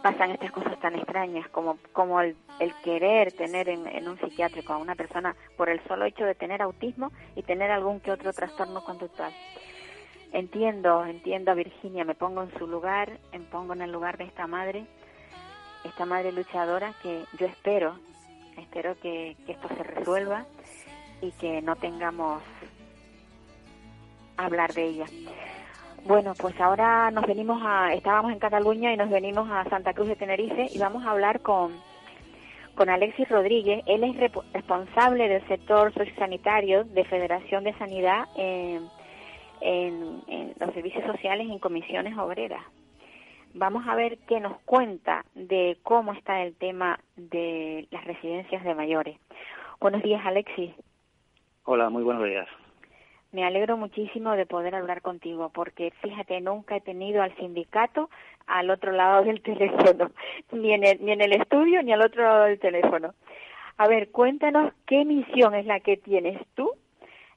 pasan 0.04 0.32
estas 0.32 0.52
cosas 0.52 0.78
tan 0.80 0.96
extrañas 0.96 1.48
como, 1.48 1.78
como 1.94 2.20
el, 2.20 2.36
querer 2.84 3.32
tener 3.32 3.70
en, 3.70 4.06
un 4.06 4.18
psiquiátrico 4.20 4.74
a 4.74 4.76
una 4.76 4.94
persona 4.94 5.34
por 5.56 5.70
el 5.70 5.82
solo 5.88 6.04
hecho 6.04 6.26
de 6.26 6.34
tener 6.34 6.60
autismo 6.60 7.10
y 7.34 7.42
tener 7.42 7.70
algún 7.70 8.00
que 8.00 8.12
otro 8.12 8.34
trastorno 8.34 8.84
conductual. 8.84 9.32
Entiendo, 10.30 11.06
entiendo 11.06 11.52
a 11.52 11.54
Virginia, 11.54 12.04
me 12.04 12.14
pongo 12.14 12.42
en 12.42 12.52
su 12.58 12.66
lugar, 12.66 13.18
me 13.32 13.40
pongo 13.40 13.72
en 13.72 13.80
el 13.80 13.92
lugar 13.92 14.18
de 14.18 14.24
esta 14.24 14.46
madre, 14.46 14.84
esta 15.84 16.04
madre 16.04 16.32
luchadora 16.32 16.94
que 17.02 17.24
yo 17.38 17.46
espero, 17.46 17.98
espero 18.56 18.98
que, 19.00 19.36
esto 19.46 19.68
se 19.68 19.82
resuelva 19.82 20.46
y 21.20 21.30
que 21.32 21.62
no 21.62 21.76
tengamos 21.76 22.42
hablar 24.36 24.72
de 24.74 24.84
ella. 24.84 25.06
Bueno, 26.04 26.34
pues 26.38 26.60
ahora 26.60 27.10
nos 27.10 27.26
venimos 27.26 27.62
a, 27.64 27.94
estábamos 27.94 28.32
en 28.32 28.38
Cataluña 28.38 28.92
y 28.92 28.96
nos 28.96 29.10
venimos 29.10 29.48
a 29.50 29.64
Santa 29.70 29.94
Cruz 29.94 30.08
de 30.08 30.16
Tenerife 30.16 30.66
y 30.70 30.78
vamos 30.78 31.04
a 31.06 31.12
hablar 31.12 31.40
con, 31.40 31.72
con 32.74 32.90
Alexis 32.90 33.28
Rodríguez. 33.28 33.82
Él 33.86 34.04
es 34.04 34.32
responsable 34.52 35.28
del 35.28 35.46
sector 35.48 35.94
sociosanitario 35.94 36.84
de 36.84 37.04
Federación 37.04 37.64
de 37.64 37.72
Sanidad 37.78 38.26
en, 38.36 38.90
en, 39.64 40.54
los 40.58 40.74
servicios 40.74 41.04
sociales 41.06 41.48
en 41.50 41.58
comisiones 41.58 42.16
obreras. 42.18 42.62
Vamos 43.56 43.86
a 43.86 43.94
ver 43.94 44.18
qué 44.26 44.40
nos 44.40 44.60
cuenta 44.62 45.24
de 45.36 45.78
cómo 45.84 46.12
está 46.12 46.42
el 46.42 46.56
tema 46.56 46.98
de 47.14 47.86
las 47.92 48.04
residencias 48.04 48.64
de 48.64 48.74
mayores. 48.74 49.16
Buenos 49.80 50.02
días, 50.02 50.20
Alexis. 50.26 50.72
Hola, 51.62 51.88
muy 51.88 52.02
buenos 52.02 52.24
días. 52.24 52.48
Me 53.30 53.44
alegro 53.44 53.76
muchísimo 53.76 54.32
de 54.32 54.44
poder 54.44 54.74
hablar 54.74 55.02
contigo 55.02 55.50
porque 55.54 55.92
fíjate, 56.02 56.40
nunca 56.40 56.76
he 56.76 56.80
tenido 56.80 57.22
al 57.22 57.34
sindicato 57.36 58.10
al 58.48 58.70
otro 58.70 58.90
lado 58.90 59.22
del 59.22 59.40
teléfono, 59.42 60.10
ni 60.50 60.72
en 60.72 60.82
el, 60.82 61.04
ni 61.04 61.12
en 61.12 61.20
el 61.20 61.32
estudio 61.34 61.80
ni 61.84 61.92
al 61.92 62.02
otro 62.02 62.24
lado 62.24 62.44
del 62.46 62.58
teléfono. 62.58 63.14
A 63.76 63.86
ver, 63.86 64.10
cuéntanos 64.10 64.72
qué 64.84 65.04
misión 65.04 65.54
es 65.54 65.64
la 65.64 65.78
que 65.78 65.96
tienes 65.96 66.44
tú 66.56 66.72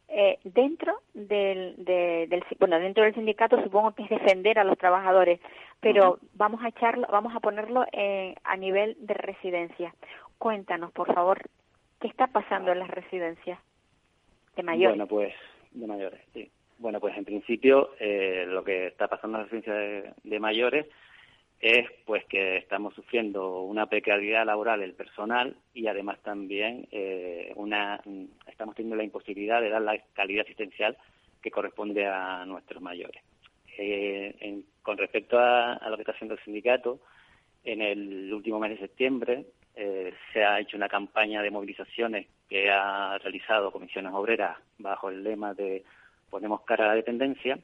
eh, 0.09 0.39
dentro 0.43 1.01
del, 1.13 1.75
del 1.77 2.43
bueno 2.59 2.79
dentro 2.79 3.03
del 3.03 3.13
sindicato 3.13 3.61
supongo 3.61 3.93
que 3.93 4.03
es 4.03 4.09
defender 4.09 4.57
a 4.59 4.63
los 4.63 4.77
trabajadores 4.77 5.39
pero 5.81 6.19
vamos 6.33 6.63
a 6.63 6.69
echarlo 6.69 7.07
vamos 7.11 7.35
a 7.35 7.39
ponerlo 7.39 7.85
eh, 7.91 8.35
a 8.43 8.57
nivel 8.57 8.95
de 8.99 9.13
residencia. 9.13 9.93
Cuéntanos 10.37 10.91
por 10.91 11.13
favor 11.13 11.41
qué 11.99 12.07
está 12.07 12.27
pasando 12.27 12.71
en 12.71 12.79
las 12.79 12.89
residencias 12.89 13.59
de 14.55 14.63
mayores 14.63 14.97
bueno 14.97 15.07
pues 15.07 15.33
de 15.71 15.87
mayores, 15.87 16.21
sí. 16.33 16.49
Bueno, 16.79 16.99
pues 16.99 17.17
en 17.17 17.25
principio 17.25 17.89
eh, 17.99 18.45
lo 18.47 18.63
que 18.63 18.87
está 18.87 19.07
pasando 19.07 19.37
en 19.37 19.43
la 19.43 19.49
residencia 19.49 20.13
de, 20.23 20.39
mayores 20.39 20.85
es 21.59 21.87
pues 22.05 22.23
que 22.25 22.57
estamos 22.57 22.93
sufriendo 22.93 23.61
una 23.61 23.87
precariedad 23.87 24.45
laboral 24.45 24.79
del 24.79 24.93
personal 24.93 25.55
y 25.73 25.87
además 25.87 26.19
también 26.21 26.87
eh, 26.91 27.51
una 27.55 27.99
estamos 28.47 28.75
teniendo 28.75 28.95
la 28.95 29.03
imposibilidad 29.03 29.61
de 29.61 29.69
dar 29.69 29.81
la 29.81 29.97
calidad 30.13 30.45
asistencial 30.45 30.97
que 31.41 31.51
corresponde 31.51 32.05
a 32.05 32.45
nuestros 32.45 32.81
mayores. 32.81 33.21
Eh, 33.77 34.63
con 34.81 34.97
respecto 34.97 35.37
a, 35.39 35.79
lo 35.89 35.95
que 35.95 36.03
está 36.03 36.13
haciendo 36.13 36.35
el 36.35 36.43
sindicato, 36.43 36.99
en 37.63 37.81
el 37.81 38.33
último 38.33 38.59
mes 38.59 38.71
de 38.71 38.77
septiembre 38.79 39.45
se 40.33 40.43
ha 40.43 40.59
hecho 40.59 40.75
una 40.75 40.89
campaña 40.89 41.43
de 41.43 41.51
movilizaciones 41.51 42.25
que 42.49 42.71
ha 42.71 43.17
realizado 43.19 43.71
Comisiones 43.71 44.11
Obreras 44.13 44.57
bajo 44.79 45.09
el 45.09 45.23
lema 45.23 45.53
de 45.53 45.83
Ponemos 46.29 46.61
cara 46.61 46.85
a 46.85 46.87
la 46.89 46.95
dependencia, 46.95 47.59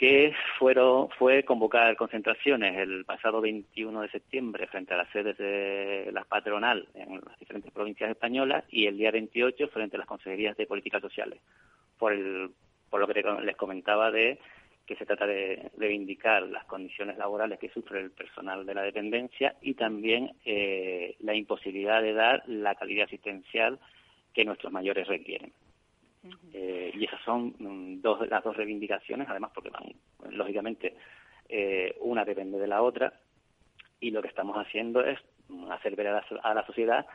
que 0.00 0.32
fueron, 0.58 1.10
fue 1.10 1.42
convocar 1.44 1.94
concentraciones 1.94 2.74
el 2.78 3.04
pasado 3.04 3.42
21 3.42 4.00
de 4.00 4.08
septiembre 4.08 4.66
frente 4.66 4.94
a 4.94 4.96
las 4.96 5.10
sedes 5.10 5.36
de 5.36 6.08
la 6.10 6.24
patronal 6.24 6.88
en 6.94 7.20
las 7.20 7.38
diferentes 7.38 7.70
provincias 7.70 8.08
españolas 8.08 8.64
y 8.70 8.86
el 8.86 8.96
día 8.96 9.10
28 9.10 9.68
frente 9.68 9.96
a 9.96 9.98
las 9.98 10.08
consejerías 10.08 10.56
de 10.56 10.64
políticas 10.64 11.02
sociales, 11.02 11.38
por, 11.98 12.14
el, 12.14 12.50
por 12.88 12.98
lo 13.00 13.06
que 13.06 13.22
les 13.42 13.56
comentaba 13.56 14.10
de 14.10 14.38
que 14.86 14.96
se 14.96 15.04
trata 15.04 15.26
de 15.26 15.70
reivindicar 15.76 16.44
las 16.44 16.64
condiciones 16.64 17.18
laborales 17.18 17.58
que 17.58 17.68
sufre 17.68 18.00
el 18.00 18.10
personal 18.10 18.64
de 18.64 18.74
la 18.74 18.82
dependencia 18.82 19.56
y 19.60 19.74
también 19.74 20.32
eh, 20.46 21.14
la 21.18 21.34
imposibilidad 21.34 22.00
de 22.00 22.14
dar 22.14 22.42
la 22.46 22.74
calidad 22.74 23.04
asistencial 23.04 23.78
que 24.32 24.46
nuestros 24.46 24.72
mayores 24.72 25.06
requieren. 25.06 25.52
Eh, 26.52 26.92
y 26.94 27.04
esas 27.04 27.20
son 27.22 27.54
mm, 27.58 28.00
dos, 28.02 28.28
las 28.28 28.44
dos 28.44 28.56
reivindicaciones, 28.56 29.28
además 29.28 29.52
porque 29.54 29.70
van, 29.70 29.84
lógicamente, 30.30 30.94
eh, 31.48 31.96
una 32.00 32.24
depende 32.24 32.58
de 32.58 32.66
la 32.66 32.82
otra, 32.82 33.12
y 34.00 34.10
lo 34.10 34.20
que 34.20 34.28
estamos 34.28 34.56
haciendo 34.56 35.02
es 35.02 35.18
mm, 35.48 35.70
hacer 35.70 35.96
ver 35.96 36.08
a 36.08 36.54
la, 36.54 36.66
sociedad 36.66 37.06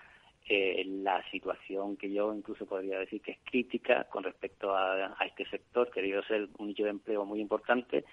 eh, 0.48 0.84
la 0.88 1.24
situación 1.30 1.98
que 1.98 2.12
yo 2.12 2.34
incluso 2.34 2.66
podría 2.66 3.00
decir 3.00 3.22
que 3.22 3.32
es 3.32 3.40
crítica 3.44 4.06
con 4.06 4.24
respecto 4.24 4.76
a, 4.76 5.16
este 5.26 5.46
sector, 5.50 5.92
que 5.92 6.02
debe 6.02 6.24
ser 6.24 6.50
un 6.58 6.68
nicho 6.68 6.84
de 6.84 6.90
empleo 6.90 7.26
muy 7.26 7.40
importante 7.40 8.06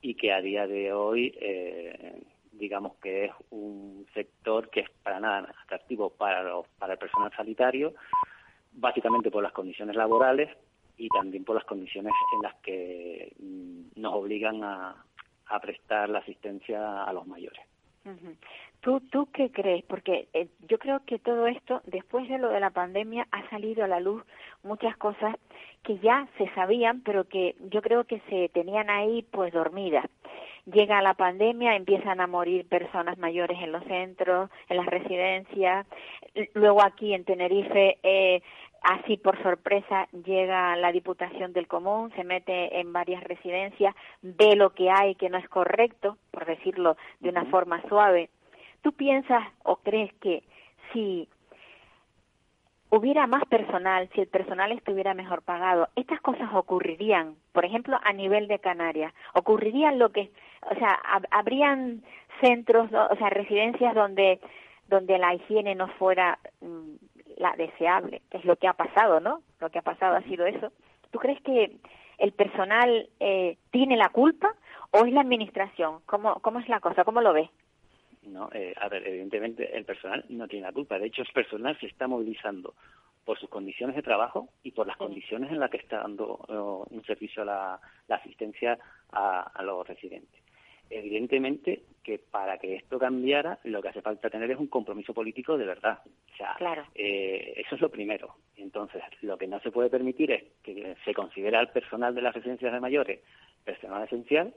y 0.00 0.14
que 0.14 0.32
a 0.32 0.40
día 0.40 0.66
de 0.66 0.92
hoy, 0.92 1.32
digamos 2.50 2.96
que 2.96 3.26
es 3.26 3.32
un 3.50 4.04
sector 4.12 4.68
que 4.68 4.80
es 4.80 4.90
para 5.04 5.20
nada 5.20 5.54
atractivo 5.64 6.10
para, 6.10 6.44
para 6.78 6.94
el 6.94 6.98
personal 6.98 7.32
sanitario, 7.36 7.94
básicamente 8.72 9.30
por 9.30 9.42
las 9.42 9.52
condiciones 9.52 9.96
laborales 9.96 10.48
y 10.96 11.08
también 11.08 11.44
por 11.44 11.56
las 11.56 11.64
condiciones 11.64 12.12
en 12.34 12.42
las 12.42 12.54
que 12.56 13.32
mm, 13.38 14.00
nos 14.00 14.14
obligan 14.14 14.62
a, 14.62 15.04
prestar 15.60 16.08
la 16.08 16.20
asistencia 16.20 17.04
a 17.04 17.12
los 17.12 17.26
mayores. 17.26 17.60
¿Tú, 18.80 19.00
¿Tú 19.12 19.28
qué 19.32 19.52
crees? 19.52 19.84
Porque 19.84 20.28
eh, 20.32 20.48
yo 20.66 20.78
creo 20.78 21.04
que 21.04 21.18
todo 21.18 21.46
esto, 21.46 21.82
después 21.84 22.26
de 22.28 22.38
lo 22.38 22.48
de 22.48 22.58
la 22.58 22.70
pandemia, 22.70 23.28
ha 23.30 23.48
salido 23.50 23.84
a 23.84 23.88
la 23.88 24.00
luz 24.00 24.24
muchas 24.62 24.96
cosas 24.96 25.36
que 25.82 25.98
ya 25.98 26.26
se 26.38 26.48
sabían, 26.54 27.02
pero 27.02 27.28
que 27.28 27.54
yo 27.70 27.82
creo 27.82 28.04
que 28.04 28.20
se 28.30 28.48
tenían 28.48 28.88
ahí 28.88 29.26
pues 29.30 29.52
dormidas. 29.52 30.06
Llega 30.66 31.02
la 31.02 31.14
pandemia, 31.14 31.74
empiezan 31.74 32.20
a 32.20 32.26
morir 32.26 32.68
personas 32.68 33.18
mayores 33.18 33.58
en 33.60 33.72
los 33.72 33.82
centros, 33.84 34.48
en 34.68 34.76
las 34.76 34.86
residencias. 34.86 35.86
Luego 36.54 36.82
aquí 36.82 37.14
en 37.14 37.24
Tenerife 37.24 37.98
eh, 38.02 38.42
Así 38.82 39.16
por 39.16 39.40
sorpresa 39.44 40.08
llega 40.24 40.74
la 40.74 40.90
Diputación 40.90 41.52
del 41.52 41.68
Común, 41.68 42.10
se 42.16 42.24
mete 42.24 42.80
en 42.80 42.92
varias 42.92 43.22
residencias, 43.22 43.94
ve 44.22 44.56
lo 44.56 44.70
que 44.70 44.90
hay 44.90 45.14
que 45.14 45.30
no 45.30 45.38
es 45.38 45.48
correcto, 45.48 46.18
por 46.32 46.46
decirlo 46.46 46.96
de 47.20 47.28
una 47.28 47.44
forma 47.44 47.80
suave. 47.88 48.28
¿Tú 48.82 48.92
piensas 48.92 49.44
o 49.62 49.76
crees 49.76 50.12
que 50.14 50.42
si 50.92 51.28
hubiera 52.90 53.28
más 53.28 53.44
personal, 53.44 54.10
si 54.14 54.22
el 54.22 54.26
personal 54.26 54.72
estuviera 54.72 55.14
mejor 55.14 55.42
pagado, 55.42 55.88
estas 55.94 56.20
cosas 56.20 56.52
ocurrirían, 56.52 57.36
por 57.52 57.64
ejemplo, 57.64 58.00
a 58.02 58.12
nivel 58.12 58.48
de 58.48 58.58
Canarias, 58.58 59.14
ocurrirían 59.34 60.00
lo 60.00 60.10
que, 60.10 60.32
o 60.70 60.74
sea, 60.76 60.98
habrían 61.30 62.02
centros, 62.40 62.90
o 62.92 63.16
sea, 63.16 63.30
residencias 63.30 63.94
donde 63.94 64.40
donde 64.88 65.18
la 65.18 65.34
higiene 65.34 65.74
no 65.74 65.88
fuera 65.88 66.38
mm, 66.60 66.94
la 67.38 67.56
deseable, 67.56 68.22
que 68.30 68.38
es 68.38 68.44
lo 68.44 68.56
que 68.56 68.68
ha 68.68 68.74
pasado, 68.74 69.20
¿no? 69.20 69.42
Lo 69.58 69.70
que 69.70 69.78
ha 69.78 69.82
pasado 69.82 70.16
ha 70.16 70.22
sido 70.22 70.46
eso. 70.46 70.70
¿Tú 71.10 71.18
crees 71.18 71.40
que 71.42 71.76
el 72.18 72.32
personal 72.32 73.08
eh, 73.18 73.56
tiene 73.70 73.96
la 73.96 74.10
culpa 74.10 74.54
o 74.90 75.06
es 75.06 75.12
la 75.12 75.22
administración? 75.22 76.00
¿Cómo, 76.06 76.40
cómo 76.40 76.60
es 76.60 76.68
la 76.68 76.80
cosa? 76.80 77.04
¿Cómo 77.04 77.22
lo 77.22 77.32
ves? 77.32 77.48
No, 78.22 78.50
eh, 78.52 78.74
a 78.80 78.88
ver, 78.88 79.06
evidentemente 79.06 79.76
el 79.76 79.84
personal 79.84 80.24
no 80.28 80.46
tiene 80.46 80.66
la 80.66 80.72
culpa. 80.72 80.98
De 80.98 81.06
hecho, 81.06 81.22
el 81.22 81.32
personal 81.32 81.76
se 81.80 81.86
está 81.86 82.06
movilizando 82.06 82.74
por 83.24 83.38
sus 83.38 83.48
condiciones 83.48 83.96
de 83.96 84.02
trabajo 84.02 84.48
y 84.62 84.72
por 84.72 84.86
las 84.86 84.96
condiciones 84.96 85.50
en 85.50 85.60
las 85.60 85.70
que 85.70 85.78
está 85.78 85.98
dando 85.98 86.44
eh, 86.48 86.94
un 86.94 87.04
servicio 87.04 87.42
a 87.42 87.46
la, 87.46 87.80
asistencia 88.16 88.78
a, 89.10 89.62
los 89.62 89.86
residentes 89.86 90.41
evidentemente 90.92 91.82
que 92.02 92.18
para 92.18 92.58
que 92.58 92.74
esto 92.74 92.98
cambiara 92.98 93.58
lo 93.64 93.80
que 93.80 93.88
hace 93.88 94.02
falta 94.02 94.28
tener 94.28 94.50
es 94.50 94.58
un 94.58 94.66
compromiso 94.66 95.14
político 95.14 95.56
de 95.56 95.66
verdad. 95.66 96.00
O 96.04 96.36
sea, 96.36 96.56
eh, 96.94 97.54
eso 97.56 97.74
es 97.76 97.80
lo 97.80 97.90
primero. 97.90 98.34
Entonces, 98.56 99.02
lo 99.22 99.38
que 99.38 99.46
no 99.46 99.60
se 99.60 99.70
puede 99.70 99.90
permitir 99.90 100.32
es 100.32 100.44
que 100.62 100.96
se 101.04 101.14
considere 101.14 101.56
al 101.56 101.70
personal 101.70 102.14
de 102.14 102.22
las 102.22 102.34
residencias 102.34 102.72
de 102.72 102.80
mayores 102.80 103.20
personal 103.64 104.04
esencial 104.04 104.52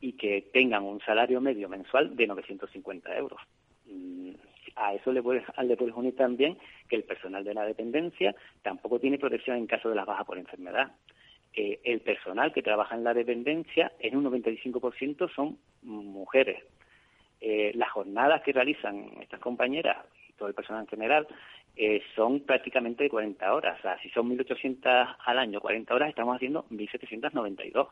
y 0.00 0.12
que 0.12 0.50
tengan 0.52 0.84
un 0.84 1.00
salario 1.00 1.40
medio 1.40 1.68
mensual 1.68 2.14
de 2.14 2.26
950 2.26 3.16
euros. 3.16 3.40
Mm, 3.86 4.30
a 4.76 4.94
eso 4.94 5.12
le 5.12 5.22
puedes, 5.22 5.44
le 5.64 5.76
puedes 5.76 5.94
unir 5.94 6.14
también 6.14 6.58
que 6.88 6.96
el 6.96 7.04
personal 7.04 7.44
de 7.44 7.54
la 7.54 7.64
dependencia 7.64 8.34
tampoco 8.62 9.00
tiene 9.00 9.18
protección 9.18 9.56
en 9.56 9.66
caso 9.66 9.88
de 9.88 9.96
las 9.96 10.06
bajas 10.06 10.26
por 10.26 10.38
enfermedad 10.38 10.92
el 11.56 12.00
personal 12.00 12.52
que 12.52 12.62
trabaja 12.62 12.94
en 12.94 13.04
la 13.04 13.14
dependencia 13.14 13.90
en 13.98 14.16
un 14.16 14.24
95% 14.24 15.34
son 15.34 15.58
mujeres. 15.82 16.62
Eh, 17.40 17.72
las 17.74 17.90
jornadas 17.90 18.42
que 18.42 18.52
realizan 18.52 19.10
estas 19.20 19.40
compañeras 19.40 19.98
y 20.28 20.32
todo 20.32 20.48
el 20.48 20.54
personal 20.54 20.82
en 20.82 20.88
general 20.88 21.26
eh, 21.76 22.02
son 22.14 22.40
prácticamente 22.40 23.04
de 23.04 23.10
40 23.10 23.54
horas. 23.54 23.78
O 23.78 23.82
sea, 23.82 23.98
si 24.00 24.08
son 24.10 24.36
1.800 24.36 25.16
al 25.24 25.38
año, 25.38 25.60
40 25.60 25.94
horas, 25.94 26.08
estamos 26.08 26.36
haciendo 26.36 26.64
1.792. 26.70 27.88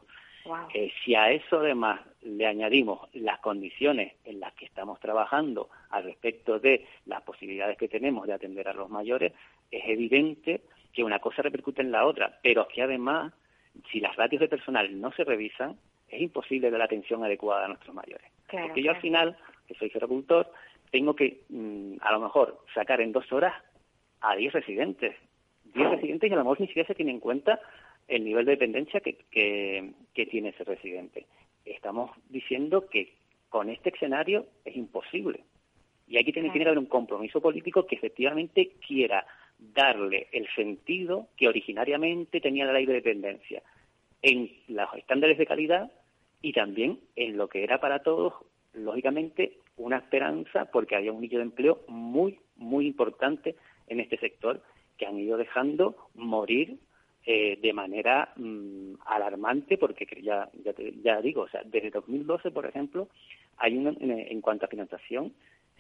Eh, 0.75 0.93
si 1.05 1.15
a 1.15 1.31
eso 1.31 1.61
además 1.61 2.01
le 2.23 2.47
añadimos 2.47 3.09
las 3.15 3.39
condiciones 3.41 4.15
en 4.25 4.41
las 4.41 4.53
que 4.55 4.67
estamos 4.67 5.01
trabajando 5.01 5.69
al 5.91 6.05
respecto 6.05 6.59
de 6.59 6.87
las 7.07 7.23
posibilidades 7.23 7.79
que 7.79 7.89
tenemos 7.89 8.27
de 8.27 8.35
atender 8.35 8.69
a 8.69 8.75
los 8.75 8.91
mayores, 8.91 9.33
es 9.71 9.83
evidente 9.87 10.63
que 10.93 11.05
una 11.05 11.19
cosa 11.19 11.43
repercute 11.43 11.83
en 11.83 11.93
la 11.93 12.07
otra, 12.07 12.39
pero 12.43 12.69
que 12.69 12.83
además 12.83 13.33
si 13.91 14.01
las 14.01 14.17
ratios 14.17 14.41
de 14.41 14.49
personal 14.49 15.01
no 15.01 15.13
se 15.13 15.25
revisan, 15.25 15.77
es 16.09 16.21
imposible 16.21 16.71
dar 16.71 16.79
la 16.79 16.85
atención 16.85 17.25
adecuada 17.25 17.65
a 17.65 17.69
nuestros 17.69 17.95
mayores. 17.95 18.31
Porque 18.51 18.83
yo 18.83 18.91
al 18.91 19.01
final, 19.01 19.37
que 19.67 19.75
soy 19.75 19.91
gerocultor, 19.91 20.51
tengo 20.91 21.15
que 21.15 21.41
mm, 21.49 21.97
a 22.01 22.13
lo 22.13 22.21
mejor 22.21 22.61
sacar 22.73 23.01
en 23.01 23.13
dos 23.13 23.31
horas 23.33 23.55
a 24.21 24.37
10 24.37 24.53
residentes. 24.53 25.17
10 25.75 25.91
residentes 25.91 26.31
y 26.31 26.33
a 26.33 26.37
lo 26.37 26.45
mejor 26.45 26.61
ni 26.61 26.67
siquiera 26.69 26.87
se 26.87 26.95
tiene 26.95 27.11
en 27.11 27.21
cuenta 27.21 27.61
el 28.07 28.25
nivel 28.25 28.45
de 28.45 28.53
dependencia 28.53 29.01
que, 29.01 29.17
que, 29.33 30.27
tiene 30.27 30.51
ese 30.51 30.65
residente. 30.65 31.27
Estamos 31.65 32.11
diciendo 32.29 32.87
que 32.89 33.15
con 33.49 33.71
este 33.71 33.89
escenario 33.89 34.47
es 34.65 34.77
imposible. 34.77 35.41
Y 36.07 36.19
aquí 36.19 36.33
tiene, 36.33 36.51
tiene 36.51 36.65
que 36.65 36.69
haber 36.69 36.79
un 36.79 36.87
compromiso 36.87 37.41
político 37.41 37.87
que 37.87 37.97
efectivamente 37.97 38.73
quiera 38.87 39.27
darle 39.73 40.29
el 40.33 40.47
sentido 40.55 41.29
que 41.37 41.49
originariamente 41.49 42.41
tenía 42.41 42.67
la 42.67 42.73
ley 42.73 42.87
de 42.87 42.95
dependencia 42.95 43.63
en 44.23 44.51
los 44.69 44.89
estándares 44.95 45.39
de 45.39 45.47
calidad 45.47 45.93
y 46.43 46.53
también 46.53 47.01
en 47.17 47.37
lo 47.37 47.49
que 47.49 47.63
era 47.63 47.79
para 47.79 48.01
todos, 48.01 48.35
lógicamente, 48.73 49.59
una 49.77 49.99
esperanza 49.99 50.67
porque 50.67 50.97
había 50.97 51.13
un 51.13 51.21
nicho 51.21 51.37
de 51.37 51.45
empleo 51.45 51.83
muy, 51.89 52.39
muy 52.57 52.87
importante 52.87 53.57
en 53.87 54.01
este 54.01 54.19
sector 54.19 54.63
que 54.97 55.07
han 55.07 55.19
ido 55.19 55.37
dejando 55.37 56.09
morir 56.15 56.79
eh, 57.27 57.59
de 57.61 57.73
manera 57.73 58.33
mm, 58.37 58.95
alarmante 59.07 59.79
porque 59.79 60.07
ya, 60.23 60.51
ya, 61.03 61.21
digo, 61.21 61.43
o 61.43 61.49
sea, 61.49 61.63
desde 61.65 61.91
2012, 61.91 62.51
por 62.51 62.67
ejemplo, 62.67 63.09
hay 63.57 63.77
una, 63.77 63.95
en 64.01 64.41
cuanto 64.41 64.67
a 64.67 64.69
financiación, 64.69 65.33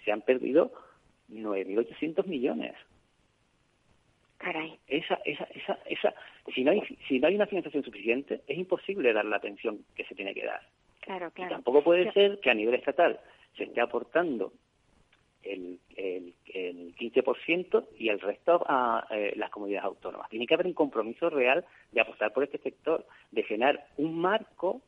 se 0.05 0.13
han 0.13 0.23
perdido 0.23 0.73
9.800 1.31 2.27
millones 2.27 2.75
esa, 4.87 5.19
esa, 5.25 5.45
esa, 5.55 5.79
esa, 5.87 6.15
si 6.55 6.65
no 6.65 6.73
hay, 6.73 6.83
si 7.09 7.19
no 7.19 7.29
hay 7.29 7.35
una 7.35 7.47
financiación 7.47 7.85
suficiente, 7.85 8.43
es 8.47 8.59
imposible 8.59 9.13
dar 9.13 9.25
la 9.25 9.37
atención 9.37 9.85
que 9.95 10.05
se 10.05 10.15
tiene 10.15 10.35
que 10.35 10.45
dar. 10.45 10.61
Claro, 11.01 11.31
claro. 11.31 11.51
Y 11.51 11.55
tampoco 11.55 11.83
puede 11.83 12.13
ser 12.13 12.41
que 12.41 12.51
a 12.51 12.55
nivel 12.55 12.75
estatal 12.75 13.21
se 13.57 13.65
esté 13.65 13.81
aportando 13.81 14.53
el, 15.43 15.79
el, 15.97 16.35
el 16.53 16.95
15% 16.97 17.87
y 17.99 18.09
el 18.09 18.21
resto 18.21 18.65
a 18.67 19.07
eh, 19.11 19.35
las 19.37 19.51
comunidades 19.51 19.85
autónomas. 19.85 20.29
Tiene 20.31 20.47
que 20.47 20.55
haber 20.55 20.67
un 20.67 20.75
compromiso 20.75 21.31
real 21.31 21.65
de 21.93 22.01
apostar 22.01 22.33
por 22.33 22.45
este 22.45 22.59
sector, 22.59 23.07
de 23.31 23.43
generar 23.43 23.87
un 23.99 24.19
marco 24.19 24.81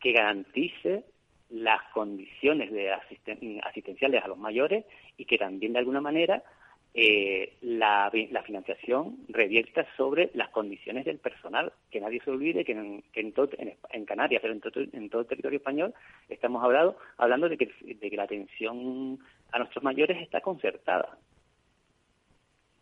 que 0.00 0.12
garantice 0.12 1.04
las 1.50 1.82
condiciones 1.92 2.72
de 2.72 2.92
asistenciales 2.92 4.24
a 4.24 4.28
los 4.28 4.38
mayores 4.38 4.84
y 5.16 5.24
que 5.24 5.38
también 5.38 5.72
de 5.72 5.78
alguna 5.78 6.00
manera 6.00 6.42
eh, 6.98 7.58
la, 7.60 8.10
financiación 8.10 9.18
revierta 9.28 9.86
sobre 9.98 10.30
las 10.32 10.48
condiciones 10.48 11.04
del 11.04 11.18
personal. 11.18 11.70
Que 11.90 12.00
nadie 12.00 12.22
se 12.24 12.30
olvide 12.30 12.64
que 12.64 12.72
en, 12.72 13.04
en, 13.12 14.04
Canarias, 14.06 14.40
pero 14.40 14.54
en 14.54 14.60
todo, 14.60 14.80
en 14.80 15.10
todo, 15.10 15.20
el 15.20 15.28
territorio 15.28 15.58
español, 15.58 15.92
estamos 16.30 16.64
hablando, 16.64 16.96
hablando 17.18 17.50
de, 17.50 17.58
que, 17.58 17.70
de 17.82 18.10
que 18.10 18.16
la 18.16 18.22
atención 18.22 19.18
a 19.52 19.58
nuestros 19.58 19.84
mayores 19.84 20.22
está 20.22 20.40
concertada. 20.40 21.18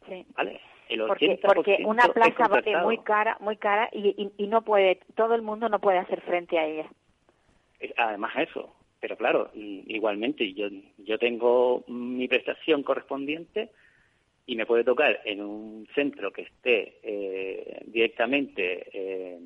Sí. 0.09 0.24
¿Vale? 0.37 0.61
porque, 1.09 1.40
porque 1.42 1.79
una 1.85 2.07
plaza 2.09 2.46
vale 2.46 2.77
muy 2.83 2.98
cara, 2.98 3.37
muy 3.40 3.57
cara 3.57 3.88
y, 3.90 4.31
y, 4.37 4.46
no 4.46 4.62
puede, 4.62 5.00
todo 5.16 5.35
el 5.35 5.42
mundo 5.42 5.68
no 5.68 5.81
puede 5.81 5.98
hacer 5.98 6.20
frente 6.20 6.59
a 6.59 6.66
ella. 6.66 6.88
Además 7.96 8.33
eso, 8.37 8.77
pero 9.00 9.16
claro, 9.16 9.50
igualmente 9.55 10.53
yo, 10.53 10.68
yo 10.98 11.18
tengo 11.18 11.83
mi 11.88 12.29
prestación 12.29 12.83
correspondiente 12.83 13.70
y 14.47 14.57
me 14.57 14.66
puede 14.66 14.84
tocar 14.84 15.20
en 15.24 15.40
un 15.40 15.86
centro 15.95 16.32
que 16.32 16.42
esté 16.42 16.99
eh, 17.03 17.82
directamente 17.86 18.88
eh, 18.92 19.38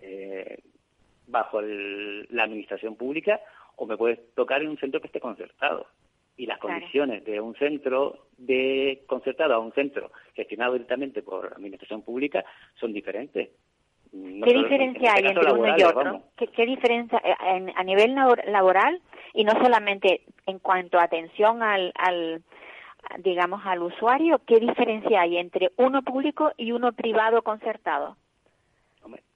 eh, 0.00 0.58
bajo 1.26 1.60
la 1.62 2.44
administración 2.44 2.96
pública 2.96 3.40
o 3.76 3.86
me 3.86 3.96
puede 3.96 4.16
tocar 4.34 4.62
en 4.62 4.68
un 4.68 4.78
centro 4.78 5.00
que 5.00 5.06
esté 5.06 5.20
concertado. 5.20 5.86
Y 6.38 6.44
las 6.44 6.58
condiciones 6.58 7.24
de 7.24 7.40
un 7.40 7.54
centro 7.54 8.26
de 8.36 9.04
concertado 9.06 9.54
a 9.54 9.58
un 9.58 9.72
centro 9.72 10.10
gestionado 10.34 10.74
directamente 10.74 11.22
por 11.22 11.50
la 11.50 11.56
administración 11.56 12.02
pública 12.02 12.44
son 12.78 12.92
diferentes. 12.92 13.48
¿Qué 14.12 14.54
diferencia 14.54 15.14
hay 15.14 15.26
entre 15.26 15.52
uno 15.52 15.74
y 15.76 15.82
otro? 15.82 16.22
¿Qué, 16.36 16.66
diferencia 16.66 17.20
a 17.38 17.84
nivel 17.84 18.14
laboral 18.14 19.00
y 19.32 19.44
no 19.44 19.52
solamente 19.52 20.22
en 20.46 20.58
cuanto 20.58 20.98
a 20.98 21.04
atención 21.04 21.62
al, 21.62 21.92
al 21.96 22.42
digamos, 23.18 23.64
al 23.64 23.82
usuario, 23.82 24.40
¿qué 24.46 24.58
diferencia 24.58 25.20
hay 25.22 25.38
entre 25.38 25.72
uno 25.76 26.02
público 26.02 26.52
y 26.56 26.72
uno 26.72 26.92
privado 26.92 27.42
concertado? 27.42 28.16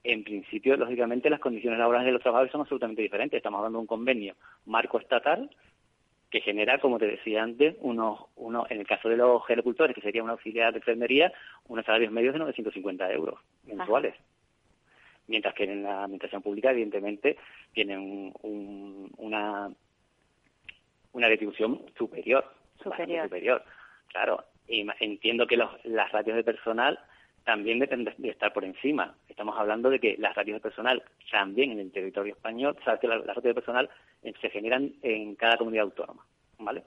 En 0.02 0.24
principio, 0.24 0.76
lógicamente, 0.76 1.28
las 1.28 1.40
condiciones 1.40 1.78
laborales 1.78 2.06
de 2.06 2.12
los 2.12 2.22
trabajadores 2.22 2.52
son 2.52 2.62
absolutamente 2.62 3.02
diferentes. 3.02 3.36
Estamos 3.36 3.58
hablando 3.58 3.78
de 3.78 3.82
un 3.82 3.86
convenio 3.86 4.34
marco 4.64 4.98
estatal 4.98 5.50
que 6.30 6.40
genera, 6.40 6.78
como 6.78 6.98
te 6.98 7.06
decía 7.06 7.42
antes, 7.42 7.76
unos, 7.80 8.20
unos, 8.36 8.70
en 8.70 8.78
el 8.80 8.86
caso 8.86 9.08
de 9.08 9.16
los 9.16 9.44
gerocultores, 9.46 9.94
que 9.94 10.00
sería 10.00 10.22
una 10.22 10.32
auxiliar 10.32 10.72
de 10.72 10.78
enfermería, 10.78 11.32
unos 11.66 11.84
salarios 11.84 12.12
medios 12.12 12.32
de 12.32 12.38
950 12.38 13.12
euros 13.12 13.40
mensuales. 13.64 14.14
Mientras 15.26 15.54
que 15.54 15.64
en 15.64 15.82
la 15.82 16.04
administración 16.04 16.42
pública, 16.42 16.70
evidentemente, 16.70 17.36
tienen 17.72 17.98
un, 18.42 19.10
una, 19.18 19.70
una 21.12 21.28
retribución 21.28 21.82
superior. 21.98 22.44
Superior. 22.82 23.24
superior. 23.24 23.64
Claro, 24.08 24.44
y 24.68 24.86
entiendo 25.00 25.46
que 25.46 25.56
los, 25.56 25.70
las 25.84 26.10
ratios 26.12 26.36
de 26.36 26.44
personal 26.44 26.98
también 27.44 27.78
deben 27.78 28.04
de 28.04 28.28
estar 28.28 28.52
por 28.52 28.64
encima. 28.64 29.14
Estamos 29.28 29.58
hablando 29.58 29.90
de 29.90 29.98
que 29.98 30.16
las 30.18 30.34
ratios 30.34 30.56
de 30.56 30.60
personal 30.60 31.02
también 31.30 31.72
en 31.72 31.80
el 31.80 31.92
territorio 31.92 32.34
español, 32.34 32.76
sabes 32.84 33.00
que 33.00 33.08
las, 33.08 33.24
ratios 33.24 33.44
de 33.44 33.54
personal 33.54 33.90
eh, 34.22 34.32
se 34.40 34.50
generan 34.50 34.92
en 35.02 35.34
cada 35.34 35.56
comunidad 35.56 35.84
autónoma, 35.84 36.24
¿vale? 36.58 36.84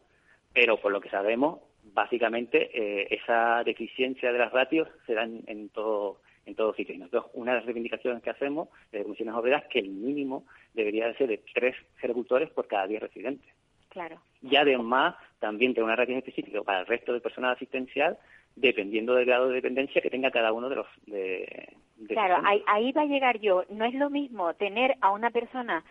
Pero 0.54 0.78
por 0.78 0.91
lo 0.91 1.02
que 1.02 1.10
sabemos, 1.10 1.60
básicamente 1.84 2.70
eh, 2.74 3.08
esa 3.12 3.64
deficiencia 3.64 4.32
de 4.32 4.39
las 4.39 4.52
ratios 4.52 4.88
se 5.06 5.16
da 5.16 5.24
en, 5.24 5.70
todo 5.70 6.22
en 6.46 6.56
todos 6.56 6.76
sitios. 6.76 7.00
Nosotros, 7.00 7.26
una 7.34 7.52
de 7.52 7.58
las 7.58 7.66
reivindicaciones 7.66 8.22
que 8.22 8.30
hacemos 8.30 8.70
desde 8.91 9.06
Comisiones 9.06 9.36
Obreras 9.36 9.64
es 9.64 9.70
que 9.70 9.80
el 9.80 9.89
mínimo 9.89 10.46
debería 10.74 11.08
de 11.08 11.16
ser 11.16 11.28
de 11.28 11.41
tres 11.54 11.76
agricultores 12.00 12.50
por 12.52 12.68
cada 12.68 12.86
diez 12.86 13.02
residentes. 13.02 13.50
Claro. 13.94 14.20
Y 14.41 14.56
además, 14.56 15.16
también 15.39 15.74
tener 15.74 15.86
una 15.86 15.96
ratio 15.96 16.18
específica 16.18 16.62
para 16.64 16.82
el 16.82 16.88
resto 16.88 17.14
del 17.14 17.22
personal 17.22 17.52
asistencial 17.52 18.18
dependiendo 18.56 19.16
del 19.16 19.26
grado 19.26 19.48
de 19.48 19.56
dependencia 19.56 20.02
que 20.02 20.10
tenga 20.10 20.32
cada 20.32 20.52
uno 20.52 20.70
de 20.70 20.76
los 20.76 20.88
de, 21.08 21.76
claro 22.08 22.38
ahí, 22.44 22.64
ahí, 22.68 22.91
va 22.91 23.02
a 23.02 23.06
llegar 23.06 23.39
yo. 23.39 23.64
No 23.70 23.86
es 23.86 23.94
lo 23.94 24.10
mismo 24.10 24.54
tener 24.56 24.96
a 25.02 25.12
una 25.12 25.32
persona 25.32 25.84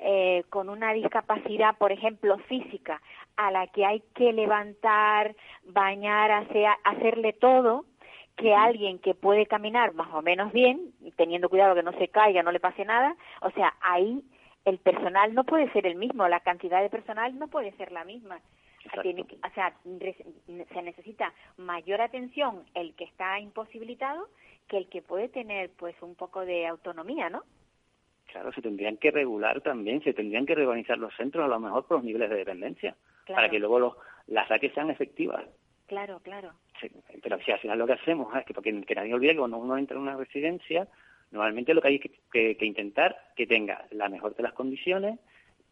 eh, 0.00 0.44
con 0.50 0.68
una 0.68 0.92
discapacidad 0.92 1.76
por 1.78 1.92
ejemplo 1.92 2.38
física 2.48 3.00
a 3.36 3.50
la 3.50 3.66
que 3.68 3.84
hay 3.86 4.02
que 4.14 4.32
levantar 4.32 5.34
bañar 5.64 6.30
hacer, 6.30 6.66
hacerle 6.84 7.32
todo 7.32 7.84
que 8.36 8.54
alguien 8.54 8.98
que 8.98 9.14
puede 9.14 9.46
caminar 9.46 9.92
más 9.94 10.12
o 10.14 10.22
menos 10.22 10.52
bien 10.52 10.92
teniendo 11.16 11.48
cuidado 11.48 11.74
que 11.74 11.82
no 11.82 11.92
se 11.92 12.08
caiga 12.08 12.42
no 12.42 12.52
le 12.52 12.60
pase 12.60 12.84
nada. 12.84 13.16
O 13.40 13.50
sea 13.50 13.74
ahí 13.80 14.22
el 14.64 14.78
personal 14.78 15.34
no 15.34 15.44
puede 15.44 15.70
ser 15.72 15.86
el 15.86 15.96
mismo 15.96 16.26
la 16.28 16.40
cantidad 16.40 16.82
de 16.82 16.90
personal 16.90 17.38
no 17.38 17.48
puede 17.48 17.72
ser 17.72 17.92
la 17.92 18.04
misma 18.04 18.40
o 18.86 19.54
sea, 19.54 19.74
se 19.84 20.82
necesita 20.82 21.32
mayor 21.58 22.00
atención 22.00 22.64
el 22.74 22.94
que 22.94 23.04
está 23.04 23.38
imposibilitado 23.38 24.28
que 24.68 24.78
el 24.78 24.88
que 24.88 25.02
puede 25.02 25.28
tener 25.28 25.70
pues 25.70 25.94
un 26.00 26.14
poco 26.14 26.46
de 26.46 26.66
autonomía, 26.66 27.28
¿no? 27.28 27.42
Claro, 28.26 28.52
se 28.52 28.62
tendrían 28.62 28.96
que 28.96 29.10
regular 29.10 29.60
también, 29.60 30.02
se 30.02 30.14
tendrían 30.14 30.46
que 30.46 30.54
reorganizar 30.54 30.96
los 30.96 31.14
centros 31.16 31.44
a 31.44 31.48
lo 31.48 31.58
mejor 31.58 31.84
por 31.86 31.96
los 31.96 32.04
niveles 32.04 32.30
de 32.30 32.36
dependencia, 32.36 32.94
para 33.26 33.50
que 33.50 33.58
luego 33.58 33.80
los, 33.80 33.96
las 34.28 34.48
raquetas 34.48 34.76
sean 34.76 34.90
efectivas. 34.90 35.44
Claro, 35.88 36.20
claro. 36.20 36.52
pero 37.20 37.40
si 37.40 37.50
al 37.50 37.58
final 37.58 37.78
lo 37.78 37.86
que 37.88 37.94
hacemos 37.94 38.34
es 38.36 38.44
que, 38.44 38.54
porque 38.54 38.80
que 38.82 38.94
nadie 38.94 39.12
olvide 39.12 39.32
que 39.32 39.38
cuando 39.38 39.58
uno 39.58 39.76
entra 39.76 39.96
en 39.96 40.02
una 40.02 40.16
residencia, 40.16 40.86
normalmente 41.30 41.74
lo 41.74 41.80
que 41.80 41.88
hay 41.88 41.98
que, 41.98 42.56
que, 42.56 42.66
intentar 42.66 43.16
que 43.36 43.46
tenga 43.46 43.86
la 43.90 44.08
mejor 44.08 44.34
de 44.34 44.42
las 44.42 44.52
condiciones, 44.52 45.18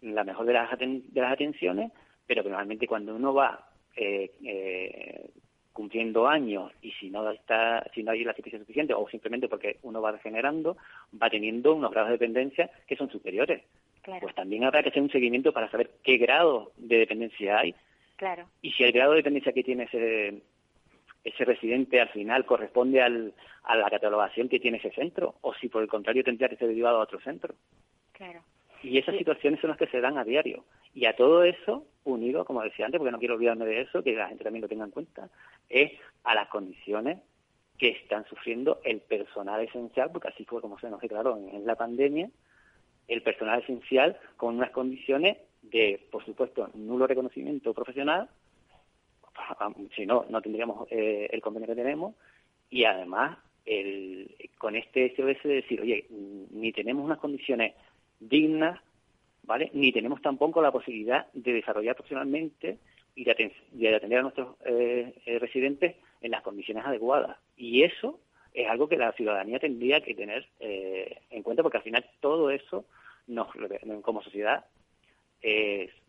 la 0.00 0.24
mejor 0.24 0.46
de 0.46 0.52
las, 0.52 0.78
de 0.78 1.20
las 1.20 1.32
atenciones 1.32 1.92
pero 2.28 2.44
que 2.44 2.50
normalmente 2.50 2.86
cuando 2.86 3.16
uno 3.16 3.34
va 3.34 3.66
eh, 3.96 4.30
eh, 4.44 5.30
cumpliendo 5.72 6.28
años 6.28 6.70
y 6.82 6.92
si 6.92 7.11
no 7.11 7.28
está 7.30 7.84
si 7.94 8.02
no 8.02 8.12
hay 8.12 8.22
la 8.22 8.32
asistencia 8.32 8.61
suficiente 8.61 8.94
o 8.94 9.09
simplemente 9.09 9.48
porque 9.48 9.78
uno 9.82 10.02
va 10.02 10.12
degenerando 10.12 10.76
va 11.20 11.30
teniendo 11.30 11.74
unos 11.74 11.90
grados 11.90 12.11
de 12.11 12.18
dependencia 12.18 12.70
que 12.86 12.96
son 12.96 13.11
superiores. 13.11 13.62
Pues 14.20 14.34
también 14.34 14.64
habrá 14.64 14.82
que 14.82 14.88
hacer 14.88 15.02
un 15.02 15.11
seguimiento 15.11 15.52
para 15.52 15.70
saber 15.70 15.90
qué 16.02 16.16
grado 16.16 16.72
de 16.76 16.98
dependencia 16.98 17.59
hay. 17.59 17.74
Claro. 18.16 18.48
Y 18.62 18.72
si 18.72 18.84
el 18.84 18.92
grado 18.92 19.11
de 19.12 19.18
dependencia 19.18 19.52
que 19.52 19.62
tiene 19.62 19.84
ese 19.84 20.40
ese 21.24 21.44
residente 21.44 22.00
al 22.00 22.08
final 22.08 22.46
corresponde 22.46 23.02
al, 23.02 23.34
a 23.64 23.76
la 23.76 23.90
catalogación 23.90 24.48
que 24.48 24.60
tiene 24.60 24.78
ese 24.78 24.90
centro 24.92 25.36
o 25.42 25.54
si 25.54 25.68
por 25.68 25.82
el 25.82 25.88
contrario 25.88 26.24
tendría 26.24 26.48
que 26.48 26.56
ser 26.56 26.68
derivado 26.68 26.98
a 26.98 27.02
otro 27.02 27.20
centro. 27.20 27.54
Claro. 28.12 28.40
Y 28.82 28.98
esas 28.98 29.16
situaciones 29.16 29.60
son 29.60 29.70
las 29.70 29.78
que 29.78 29.88
se 29.88 30.00
dan 30.00 30.18
a 30.18 30.24
diario. 30.24 30.64
Y 30.94 31.06
a 31.06 31.16
todo 31.16 31.42
eso, 31.42 31.84
unido, 32.04 32.44
como 32.44 32.62
decía 32.62 32.86
antes, 32.86 32.98
porque 32.98 33.12
no 33.12 33.18
quiero 33.18 33.34
olvidarme 33.34 33.66
de 33.66 33.82
eso, 33.82 34.02
que 34.02 34.14
la 34.14 34.28
gente 34.28 34.44
también 34.44 34.62
lo 34.62 34.68
tenga 34.68 34.84
en 34.84 34.90
cuenta, 34.90 35.28
es 35.68 35.92
a 36.24 36.34
las 36.34 36.48
condiciones 36.48 37.18
que 37.76 37.90
están 37.90 38.24
sufriendo 38.26 38.80
el 38.84 39.00
personal 39.00 39.60
esencial, 39.60 40.10
porque 40.12 40.28
así 40.28 40.44
fue 40.44 40.60
como 40.60 40.78
se 40.78 40.90
nos 40.90 41.00
declaró 41.00 41.36
en 41.36 41.64
la 41.66 41.76
pandemia, 41.76 42.28
el 43.06 43.22
personal 43.22 43.62
esencial 43.62 44.18
con 44.36 44.56
unas 44.56 44.70
condiciones 44.70 45.38
de, 45.62 46.06
por 46.10 46.24
supuesto, 46.24 46.70
nulo 46.74 47.06
reconocimiento 47.06 47.72
profesional, 47.74 48.28
si 49.95 50.07
no, 50.07 50.26
no 50.28 50.43
tendríamos 50.43 50.89
eh, 50.91 51.28
el 51.30 51.41
convenio 51.41 51.68
que 51.68 51.74
tenemos, 51.74 52.14
y 52.70 52.84
además 52.84 53.39
el, 53.64 54.34
con 54.59 54.76
este 54.76 55.14
SOS 55.14 55.43
de 55.43 55.55
decir, 55.55 55.80
oye, 55.80 56.07
ni 56.11 56.72
tenemos 56.72 57.05
unas 57.05 57.18
condiciones 57.18 57.74
dignas, 58.18 58.80
¿vale? 59.43 59.70
Ni 59.74 59.93
tenemos 59.93 60.22
tampoco 60.22 60.62
la 60.62 60.72
posibilidad 60.72 61.26
de 61.32 61.53
desarrollar 61.53 61.95
profesionalmente 61.95 62.78
y 63.14 63.24
de, 63.24 63.32
atender 63.97 64.18
a 64.18 64.22
nuestros 64.22 64.57
eh, 64.64 65.12
eh, 65.26 65.39
residentes 65.39 65.97
en 66.20 66.30
las 66.30 66.43
condiciones 66.43 66.84
adecuadas. 66.86 67.36
Y 67.57 67.82
eso 67.82 68.20
es 68.55 68.68
algo 68.68 68.89
que 68.89 68.97
la 68.97 69.12
ciudadanía 69.12 69.59
tendría 69.59 70.01
que 70.01 70.14
tener 70.14 70.47
eh, 70.61 71.18
en 71.30 71.43
cuenta 71.43 71.62
porque 71.62 71.78
al 71.78 71.82
final 71.82 72.05
todo 72.20 72.51
eso 72.51 72.84
nos, 73.26 73.49
como 74.03 74.22
sociedad 74.22 74.64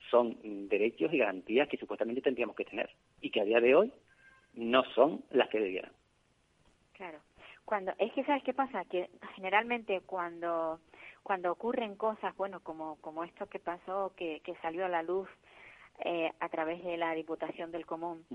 son 0.10 0.38
derechos 0.70 1.14
y 1.14 1.20
garantías 1.20 1.68
que 1.68 1.78
supuestamente 1.78 2.22
tendríamos 2.22 2.56
que 2.56 2.66
tener 2.66 2.90
y 3.22 3.32
que 3.32 3.42
a 3.42 3.46
día 3.46 3.60
de 3.60 3.76
hoy 3.76 3.94
no 4.54 4.84
son 4.96 5.24
las 5.32 5.50
que 5.50 5.60
debieran. 5.60 5.92
Claro. 6.94 7.20
Cuando 7.66 7.94
es 7.98 8.12
que 8.14 8.24
sabes 8.24 8.44
qué 8.44 8.54
pasa 8.54 8.84
que 8.86 9.10
generalmente 9.36 10.02
cuando 10.02 10.80
cuando 11.24 11.52
ocurren 11.52 11.96
cosas, 11.96 12.36
bueno, 12.38 12.60
como, 12.62 12.96
como 13.02 13.24
esto 13.24 13.46
que 13.48 13.60
pasó, 13.60 14.14
que, 14.16 14.42
que 14.44 14.56
salió 14.64 14.86
a 14.86 14.90
la 14.90 15.04
luz 15.04 15.30
eh, 16.00 16.32
a 16.40 16.50
través 16.50 16.84
de 16.84 16.98
la 16.98 17.14
Diputación 17.14 17.72
del 17.72 17.86
Común, 17.86 18.26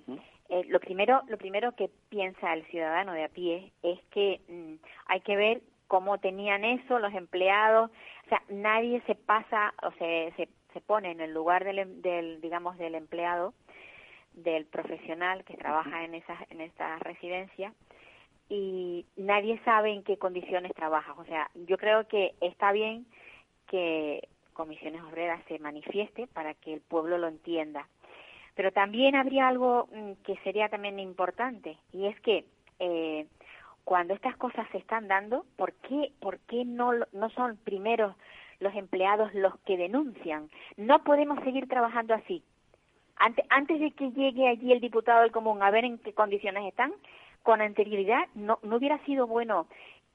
eh, 0.49 0.64
lo, 0.68 0.78
primero, 0.80 1.22
lo 1.26 1.39
primero 1.39 1.72
que 1.72 1.91
piensa 2.09 2.53
el 2.53 2.64
ciudadano 2.66 3.12
de 3.12 3.24
a 3.24 3.28
pie 3.28 3.72
es 3.82 3.99
que 4.11 4.41
mm, 4.49 4.74
hay 5.07 5.20
que 5.22 5.35
ver 5.35 5.62
cómo 5.89 6.18
tenían 6.18 6.64
eso 6.64 6.99
los 6.99 7.12
empleados, 7.14 7.91
o 8.26 8.28
sea, 8.28 8.43
nadie 8.49 9.03
se 9.07 9.14
pasa 9.14 9.74
o 9.82 9.91
se, 9.93 10.32
se, 10.37 10.49
se 10.72 10.80
pone 10.80 11.11
en 11.11 11.20
el 11.20 11.32
lugar 11.32 11.64
del, 11.64 12.01
del, 12.01 12.41
digamos, 12.41 12.78
del 12.78 12.95
empleado, 12.95 13.55
del 14.35 14.66
profesional 14.66 15.45
que 15.45 15.57
trabaja 15.57 16.05
en 16.05 16.14
esas 16.14 16.39
en 16.51 16.61
esta 16.61 16.99
residencia 16.99 17.72
y 18.49 19.07
nadie 19.16 19.61
sabe 19.64 19.93
en 19.93 20.03
qué 20.03 20.18
condiciones 20.18 20.72
trabaja. 20.74 21.14
O 21.16 21.24
sea, 21.24 21.51
yo 21.55 21.78
creo 21.78 22.07
que 22.07 22.35
está 22.41 22.72
bien 22.72 23.07
que 23.68 24.28
Comisiones 24.53 25.03
Obreras 25.03 25.43
se 25.49 25.59
manifieste 25.59 26.26
para 26.28 26.55
que 26.55 26.74
el 26.74 26.80
pueblo 26.80 27.18
lo 27.18 27.28
entienda. 27.28 27.89
Pero 28.55 28.70
también 28.70 29.16
habría 29.16 29.49
algo 29.49 29.89
mm, 29.93 30.12
que 30.24 30.37
sería 30.45 30.68
también 30.68 30.99
importante 31.01 31.76
y 31.93 32.07
es 32.07 32.18
que 32.20 32.45
eh, 32.78 33.26
cuando 33.85 34.14
estas 34.14 34.37
cosas 34.37 34.66
se 34.70 34.78
están 34.78 35.09
dando, 35.09 35.45
¿por 35.57 35.72
qué, 35.74 36.12
por 36.20 36.39
qué 36.41 36.64
no, 36.64 36.93
no 37.12 37.30
son 37.30 37.57
primero 37.59 38.16
los 38.61 38.74
empleados 38.74 39.35
los 39.35 39.59
que 39.61 39.76
denuncian? 39.76 40.49
No 40.76 41.03
podemos 41.05 41.43
seguir 41.45 41.68
trabajando 41.68 42.14
así. 42.14 42.43
Antes, 43.17 43.45
antes 43.49 43.81
de 43.81 43.93
que 43.93 44.11
llegue 44.11 44.49
allí 44.49 44.73
el 44.73 44.81
diputado 44.81 45.23
del 45.23 45.33
común 45.33 45.62
a 45.62 45.71
ver 45.71 45.85
en 45.85 45.99
qué 45.99 46.12
condiciones 46.12 46.67
están, 46.67 46.93
con 47.43 47.61
anterioridad 47.61 48.27
no, 48.35 48.59
no 48.62 48.77
hubiera 48.77 48.99
sido 49.05 49.27
bueno 49.27 49.67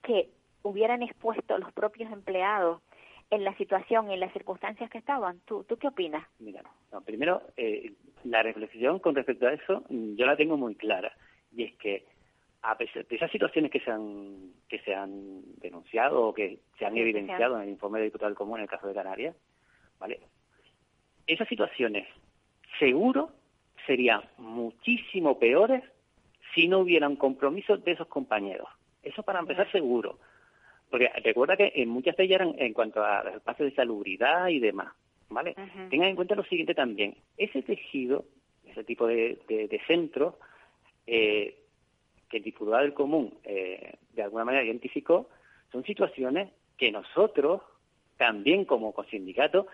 que 0.03 0.29
hubieran 0.63 1.03
expuesto 1.03 1.57
los 1.57 1.71
propios 1.71 2.11
empleados 2.11 2.81
en 3.29 3.43
la 3.43 3.55
situación, 3.57 4.09
en 4.11 4.19
las 4.19 4.33
circunstancias 4.33 4.89
que 4.89 4.97
estaban. 4.97 5.39
¿Tú, 5.45 5.63
tú 5.63 5.77
qué 5.77 5.87
opinas? 5.87 6.25
Mira, 6.39 6.63
primero, 7.05 7.41
eh, 7.57 7.93
la 8.23 8.41
reflexión 8.43 8.99
con 8.99 9.15
respecto 9.15 9.47
a 9.47 9.53
eso 9.53 9.83
yo 9.89 10.25
la 10.25 10.35
tengo 10.35 10.57
muy 10.57 10.75
clara. 10.75 11.13
Y 11.55 11.63
es 11.63 11.75
que 11.75 12.05
a 12.61 12.77
pesar 12.77 13.05
de 13.05 13.15
esas 13.15 13.31
situaciones 13.31 13.71
que 13.71 13.79
se 13.79 13.91
han, 13.91 14.51
que 14.67 14.79
se 14.79 14.93
han 14.93 15.41
denunciado 15.59 16.27
o 16.27 16.33
que 16.33 16.59
se 16.77 16.85
han 16.85 16.97
evidenciado 16.97 17.55
en 17.57 17.63
el 17.63 17.69
informe 17.69 17.99
de 17.99 18.05
diputado 18.05 18.29
del 18.29 18.37
común 18.37 18.57
en 18.57 18.63
el 18.63 18.69
caso 18.69 18.87
de 18.87 18.93
Canarias, 18.93 19.35
¿vale? 19.99 20.19
Esas 21.25 21.47
situaciones 21.47 22.07
seguro 22.79 23.31
serían 23.85 24.21
muchísimo 24.37 25.37
peores 25.37 25.83
si 26.53 26.67
no 26.67 26.79
hubiera 26.79 27.07
un 27.07 27.15
compromiso 27.15 27.77
de 27.77 27.91
esos 27.91 28.07
compañeros. 28.07 28.67
Eso 29.03 29.23
para 29.23 29.39
empezar 29.39 29.71
seguro. 29.71 30.19
Porque 30.89 31.09
recuerda 31.23 31.55
que 31.55 31.71
en 31.75 31.89
muchas 31.89 32.17
de 32.17 32.23
ellas 32.23 32.41
eran 32.41 32.55
en 32.57 32.73
cuanto 32.73 33.03
a 33.03 33.23
los 33.23 33.35
espacios 33.35 33.69
de 33.69 33.75
salubridad 33.75 34.47
y 34.47 34.59
demás. 34.59 34.93
¿Vale? 35.29 35.53
Tengan 35.91 36.09
en 36.09 36.15
cuenta 36.15 36.33
lo 36.33 36.43
siguiente 36.43 36.73
también. 36.73 37.15
Ese 37.37 37.61
tejido, 37.61 38.25
ese 38.65 38.83
tipo 38.83 39.05
de, 39.05 39.37
de, 39.47 39.81
centros, 39.85 40.33
eh, 41.05 41.55
que 42.27 42.37
el 42.37 42.43
diputado 42.43 42.81
del 42.81 42.95
común 42.95 43.35
eh, 43.43 43.93
de 44.13 44.23
alguna 44.23 44.45
manera 44.45 44.63
identificó, 44.63 45.29
son 45.71 45.83
situaciones 45.83 46.49
que 46.77 46.91
nosotros, 46.91 47.61
también 48.17 48.65
como 48.65 48.95
sindicato, 49.11 49.67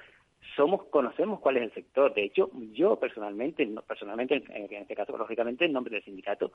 somos 0.55 0.85
conocemos 0.85 1.39
cuál 1.39 1.57
es 1.57 1.63
el 1.63 1.73
sector. 1.73 2.13
De 2.13 2.23
hecho, 2.23 2.49
yo 2.71 2.97
personalmente, 2.97 3.67
personalmente 3.87 4.43
en, 4.49 4.73
este 4.73 4.95
caso, 4.95 5.17
lógicamente, 5.17 5.65
en 5.65 5.73
nombre 5.73 5.93
del 5.93 6.03
sindicato, 6.03 6.51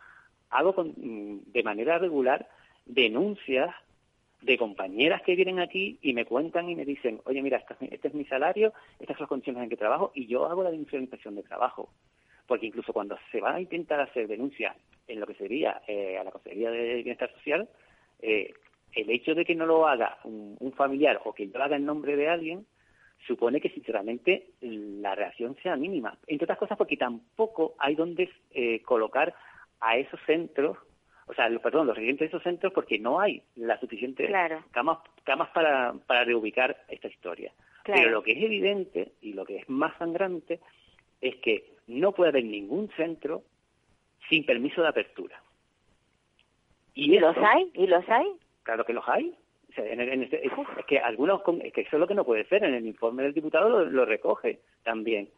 hago 0.51 0.75
mm, 0.85 1.39
de 1.47 1.63
manera 1.63 1.99
regular 1.99 2.49
denuncias 2.87 3.75
de 4.43 4.57
compañeras 4.57 5.23
que 5.23 5.37
vienen 5.37 5.61
aquí 5.61 5.99
y 6.01 6.15
me 6.15 6.25
cuentan 6.25 6.71
y 6.71 6.75
me 6.75 6.85
dicen, 6.85 7.21
oye, 7.25 7.43
mira, 7.43 7.63
este 7.91 8.09
es 8.09 8.15
mi 8.15 8.25
salario, 8.25 8.73
estas 8.99 9.17
son 9.17 9.25
las 9.25 9.29
condiciones 9.29 9.63
en 9.63 9.69
que 9.69 9.77
trabajo, 9.77 10.13
y 10.15 10.27
yo 10.27 10.47
hago 10.47 10.63
la 10.63 10.71
denuncia 10.71 10.99
de 10.99 11.05
inspección 11.05 11.35
de 11.35 11.43
trabajo. 11.43 11.91
Porque 12.47 12.67
incluso 12.67 12.93
cuando 12.93 13.19
se 13.31 13.41
va 13.41 13.55
a 13.55 13.61
intentar 13.61 14.01
hacer 14.01 14.27
denuncia 14.27 14.75
en 15.07 15.21
lo 15.21 15.27
que 15.27 15.35
sería 15.35 15.83
eh, 15.87 16.19
a 16.19 16.25
la 16.25 16.31
Consejería 16.31 16.71
de 16.71 17.03
Bienestar 17.03 17.31
Social, 17.33 17.69
eh, 18.23 18.53
el 18.95 19.11
hecho 19.11 19.35
de 19.35 19.45
que 19.45 19.55
no 19.55 19.67
lo 19.67 19.87
haga 19.87 20.19
un, 20.25 20.73
familiar 20.77 21.21
o 21.25 21.33
que 21.33 21.47
lo 21.47 21.63
haga 21.63 21.77
en 21.77 21.85
nombre 21.85 22.17
de 22.17 22.29
alguien, 22.29 22.67
supone 23.27 23.61
que 23.61 23.71
sinceramente 23.71 24.51
la 24.61 25.15
reacción 25.15 25.57
sea 25.63 25.77
mínima. 25.77 26.17
Entre 26.27 26.45
otras 26.45 26.59
cosas 26.59 26.79
porque 26.79 26.97
tampoco 26.97 27.75
hay 27.79 27.95
donde 27.95 28.31
eh, 28.53 28.81
colocar 28.83 29.35
a 29.81 29.97
esos 29.97 30.21
centros, 30.27 30.77
o 31.27 31.35
sea, 31.35 31.49
perdón, 31.61 31.87
los 31.87 31.97
residentes 31.97 32.31
de 32.31 32.37
esos 32.37 32.43
centros 32.43 32.73
porque 32.73 32.99
no 32.99 33.21
hay 33.21 33.43
la 33.57 33.79
suficiente 33.79 34.31
camas, 34.71 34.99
camas 35.25 35.51
para, 35.51 35.95
para 36.07 36.25
reubicar 36.25 36.85
esta 36.89 37.09
historia. 37.09 37.53
Pero 37.85 38.11
lo 38.11 38.23
que 38.23 38.33
es 38.33 38.43
evidente 38.43 39.13
y 39.21 39.33
lo 39.33 39.45
que 39.45 39.57
es 39.57 39.69
más 39.69 39.97
sangrante 39.99 40.61
es 41.21 41.37
que 41.37 41.75
no 41.87 42.13
puede 42.13 42.31
haber 42.31 42.45
ningún 42.45 42.91
centro 42.97 43.43
sin 44.29 44.45
permiso 44.45 44.83
de 44.83 44.89
apertura. 44.89 45.43
¿Y, 46.95 47.19
los 47.19 47.37
hay? 47.37 47.71
¿Y 47.75 47.87
los 47.87 48.09
hay? 48.09 48.27
Claro 48.63 48.85
que 48.85 48.93
los 48.93 49.09
hay. 49.09 49.35
Este, 49.87 50.47
es, 50.47 50.53
que 50.87 50.99
algunos, 50.99 51.43
es 51.63 51.73
que 51.73 51.83
eso 51.83 51.97
es 51.97 52.01
lo 52.01 52.07
que 52.07 52.15
no 52.15 52.25
puede 52.25 52.45
ser. 52.45 52.65
En 52.65 52.75
el 52.75 52.87
informe 52.87 53.23
del 53.23 53.35
diputado 53.35 53.85
lo, 53.85 54.05
recoge 54.05 54.61
también. 54.83 55.29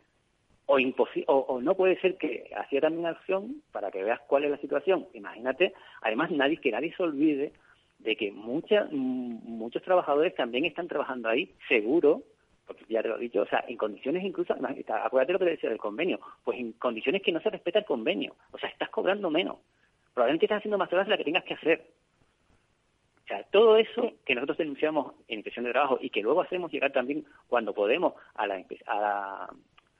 O, 0.66 0.76
o, 0.76 1.60
no 1.60 1.74
puede 1.74 2.00
ser 2.00 2.16
que 2.16 2.50
hacía 2.56 2.80
también 2.80 3.06
acción 3.06 3.62
para 3.72 3.90
que 3.90 4.02
veas 4.02 4.20
cuál 4.26 4.44
es 4.44 4.50
la 4.50 4.58
situación. 4.58 5.06
Imagínate, 5.12 5.74
además 6.00 6.30
nadie 6.30 6.58
que 6.58 6.70
nadie 6.70 6.94
se 6.96 7.02
olvide 7.02 7.52
de 7.98 8.16
que 8.16 8.32
mucha, 8.32 8.88
muchos 8.90 9.82
trabajadores 9.82 10.34
también 10.34 10.64
están 10.64 10.88
trabajando 10.88 11.28
ahí, 11.28 11.50
seguro, 11.68 12.22
porque 12.66 12.84
ya 12.88 13.02
te 13.02 13.08
lo 13.08 13.16
he 13.16 13.20
dicho, 13.20 13.42
o 13.42 13.46
sea, 13.46 13.64
en 13.68 13.76
condiciones 13.76 14.24
incluso, 14.24 14.54
acuérdate 14.54 15.32
lo 15.32 15.38
que 15.38 15.44
te 15.44 15.50
decía 15.52 15.70
del 15.70 15.78
convenio, 15.78 16.20
pues 16.44 16.58
en 16.58 16.72
condiciones 16.72 17.22
que 17.22 17.32
no 17.32 17.40
se 17.40 17.50
respeta 17.50 17.80
el 17.80 17.84
convenio, 17.84 18.34
o 18.50 18.58
sea, 18.58 18.68
estás 18.68 18.88
cobrando 18.90 19.30
menos, 19.30 19.58
probablemente 20.14 20.46
estás 20.46 20.58
haciendo 20.58 20.78
más 20.78 20.92
horas 20.92 21.06
de 21.06 21.10
la 21.10 21.16
que 21.16 21.24
tengas 21.24 21.44
que 21.44 21.54
hacer. 21.54 21.84
O 23.24 23.26
sea, 23.26 23.44
todo 23.44 23.76
eso 23.76 24.12
que 24.24 24.34
nosotros 24.34 24.58
denunciamos 24.58 25.14
en 25.28 25.38
inspección 25.38 25.64
de 25.64 25.70
trabajo 25.70 25.98
y 26.00 26.10
que 26.10 26.22
luego 26.22 26.42
hacemos 26.42 26.72
llegar 26.72 26.92
también 26.92 27.24
cuando 27.48 27.72
podemos 27.72 28.14
a 28.34 28.46
la, 28.46 28.64
a 28.86 29.00
la, 29.00 29.50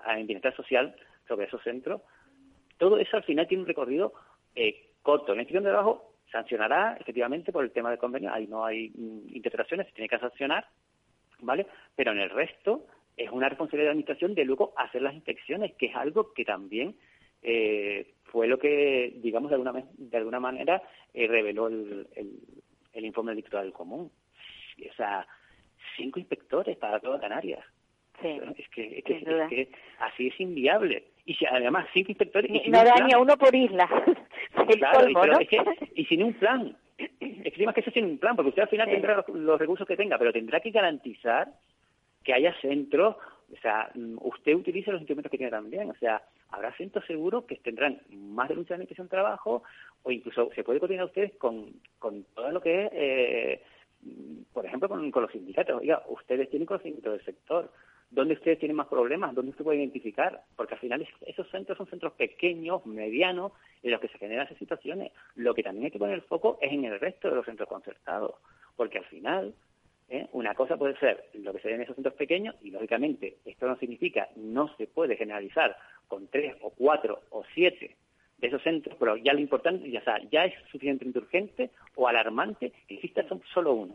a 0.00 0.52
social 0.56 0.94
sobre 1.28 1.46
esos 1.46 1.62
centros, 1.62 2.02
todo 2.78 2.98
eso 2.98 3.16
al 3.16 3.22
final 3.22 3.46
tiene 3.46 3.62
un 3.62 3.68
recorrido 3.68 4.12
eh, 4.56 4.90
corto. 5.02 5.34
La 5.34 5.42
inspección 5.42 5.64
de 5.64 5.70
trabajo 5.70 6.14
sancionará 6.30 6.96
efectivamente 6.98 7.52
por 7.52 7.64
el 7.64 7.70
tema 7.70 7.90
del 7.90 7.98
convenio, 7.98 8.32
ahí 8.32 8.46
no 8.46 8.64
hay 8.64 8.90
mm, 8.90 9.36
interpretaciones, 9.36 9.86
se 9.86 9.92
tiene 9.92 10.08
que 10.08 10.18
sancionar, 10.18 10.66
¿vale? 11.40 11.66
Pero 11.94 12.12
en 12.12 12.18
el 12.18 12.30
resto 12.30 12.86
es 13.16 13.30
una 13.30 13.48
responsabilidad 13.48 13.84
de 13.84 13.88
la 13.88 13.92
Administración 13.92 14.34
de 14.34 14.44
luego 14.44 14.72
hacer 14.76 15.02
las 15.02 15.14
inspecciones, 15.14 15.74
que 15.74 15.86
es 15.86 15.96
algo 15.96 16.32
que 16.32 16.44
también 16.44 16.96
eh, 17.42 18.14
fue 18.24 18.46
lo 18.46 18.58
que, 18.58 19.12
digamos, 19.16 19.50
de 19.50 19.56
alguna, 19.56 19.84
de 19.96 20.16
alguna 20.16 20.40
manera 20.40 20.82
eh, 21.12 21.26
reveló 21.26 21.68
el, 21.68 22.08
el, 22.16 22.40
informe 22.94 23.30
del 23.30 23.36
diputado 23.36 23.64
del 23.64 23.72
común. 23.72 24.10
O 24.90 24.94
sea, 24.94 25.26
cinco 25.96 26.18
inspectores 26.18 26.76
para 26.76 27.00
toda 27.00 27.20
Canarias. 27.20 27.64
Sí, 28.20 28.40
es, 28.56 28.68
que, 28.68 28.98
es, 28.98 29.04
que, 29.04 29.68
así 29.98 30.28
es 30.28 30.40
inviable. 30.40 31.04
Y 31.24 31.34
si, 31.34 31.46
además, 31.46 31.86
cinco 31.92 32.10
inspectores... 32.12 32.50
Y 32.50 32.70
no 32.70 32.84
daña 32.84 33.18
uno 33.18 33.36
por 33.36 33.54
isla. 33.54 33.88
claro, 34.78 35.40
y, 35.40 35.46
que, 35.46 35.58
y 35.94 36.04
sin 36.04 36.22
un 36.22 36.34
plan. 36.34 36.76
Es 36.98 37.54
que 37.54 37.66
que 37.66 37.80
eso 37.80 37.90
tiene 37.90 38.08
un 38.08 38.18
plan, 38.18 38.36
porque 38.36 38.50
usted 38.50 38.62
al 38.62 38.68
final 38.68 38.88
tendrá 38.88 39.24
los, 39.32 39.58
recursos 39.58 39.86
que 39.86 39.96
tenga, 39.96 40.18
pero 40.18 40.32
tendrá 40.32 40.60
que 40.60 40.70
garantizar 40.70 41.48
que 42.22 42.32
haya 42.32 42.54
centros, 42.60 43.16
o 43.52 43.56
sea, 43.60 43.90
mm, 43.94 44.18
usted 44.20 44.54
utilice 44.54 44.92
los 44.92 45.00
instrumentos 45.00 45.30
que 45.30 45.38
tiene 45.38 45.50
también, 45.50 45.90
o 45.90 45.94
sea, 45.94 46.22
habrá 46.52 46.74
centros 46.76 47.04
seguros 47.06 47.44
que 47.44 47.56
tendrán 47.56 48.00
más 48.10 48.48
denuncias 48.48 48.78
de 48.78 48.84
inspección 48.84 49.08
de 49.08 49.12
trabajo 49.12 49.62
o 50.02 50.10
incluso 50.10 50.50
se 50.54 50.62
puede 50.62 50.78
coordinar 50.78 51.06
ustedes 51.06 51.32
con, 51.36 51.72
con 51.98 52.24
todo 52.34 52.50
lo 52.50 52.60
que 52.60 52.84
es, 52.84 52.90
eh, 52.92 53.62
por 54.52 54.66
ejemplo, 54.66 54.88
con, 54.88 55.10
con, 55.10 55.22
los 55.22 55.32
sindicatos. 55.32 55.80
Oiga, 55.80 56.02
ustedes 56.08 56.50
tienen 56.50 56.66
conocimiento 56.66 57.10
del 57.10 57.24
sector, 57.24 57.70
¿dónde 58.10 58.34
ustedes 58.34 58.58
tienen 58.58 58.76
más 58.76 58.88
problemas? 58.88 59.34
¿Dónde 59.34 59.50
usted 59.50 59.64
puede 59.64 59.78
identificar? 59.78 60.42
Porque 60.54 60.74
al 60.74 60.80
final 60.80 61.08
esos 61.26 61.48
centros 61.50 61.78
son 61.78 61.88
centros 61.88 62.12
pequeños, 62.12 62.84
medianos, 62.84 63.52
en 63.82 63.90
los 63.90 64.00
que 64.00 64.08
se 64.08 64.18
generan 64.18 64.46
esas 64.46 64.58
situaciones. 64.58 65.12
Lo 65.34 65.54
que 65.54 65.62
también 65.62 65.86
hay 65.86 65.90
que 65.90 65.98
poner 65.98 66.16
el 66.16 66.22
foco 66.22 66.58
es 66.60 66.72
en 66.72 66.84
el 66.84 67.00
resto 67.00 67.28
de 67.28 67.36
los 67.36 67.46
centros 67.46 67.68
concertados, 67.68 68.34
porque 68.76 68.98
al 68.98 69.04
final 69.04 69.54
¿eh? 70.12 70.28
una 70.32 70.54
cosa 70.54 70.76
puede 70.76 70.96
ser 70.98 71.24
lo 71.34 71.52
que 71.52 71.60
se 71.60 71.68
ve 71.68 71.74
en 71.74 71.82
esos 71.82 71.96
centros 71.96 72.14
pequeños 72.14 72.54
y 72.60 72.70
lógicamente 72.70 73.38
esto 73.46 73.66
no 73.66 73.76
significa, 73.78 74.28
no 74.36 74.68
se 74.76 74.86
puede 74.86 75.16
generalizar 75.16 75.76
con 76.12 76.26
tres 76.26 76.54
o 76.60 76.68
cuatro 76.68 77.22
o 77.30 77.42
siete 77.54 77.96
de 78.36 78.46
esos 78.46 78.62
centros, 78.62 78.94
pero 78.98 79.16
ya 79.16 79.32
lo 79.32 79.40
importante, 79.40 79.90
ya, 79.90 80.02
ya 80.30 80.44
es 80.44 80.52
suficientemente 80.70 81.18
urgente 81.18 81.70
o 81.94 82.06
alarmante 82.06 82.70
que 82.86 82.96
exista 82.96 83.24
solo 83.54 83.72
uno. 83.72 83.94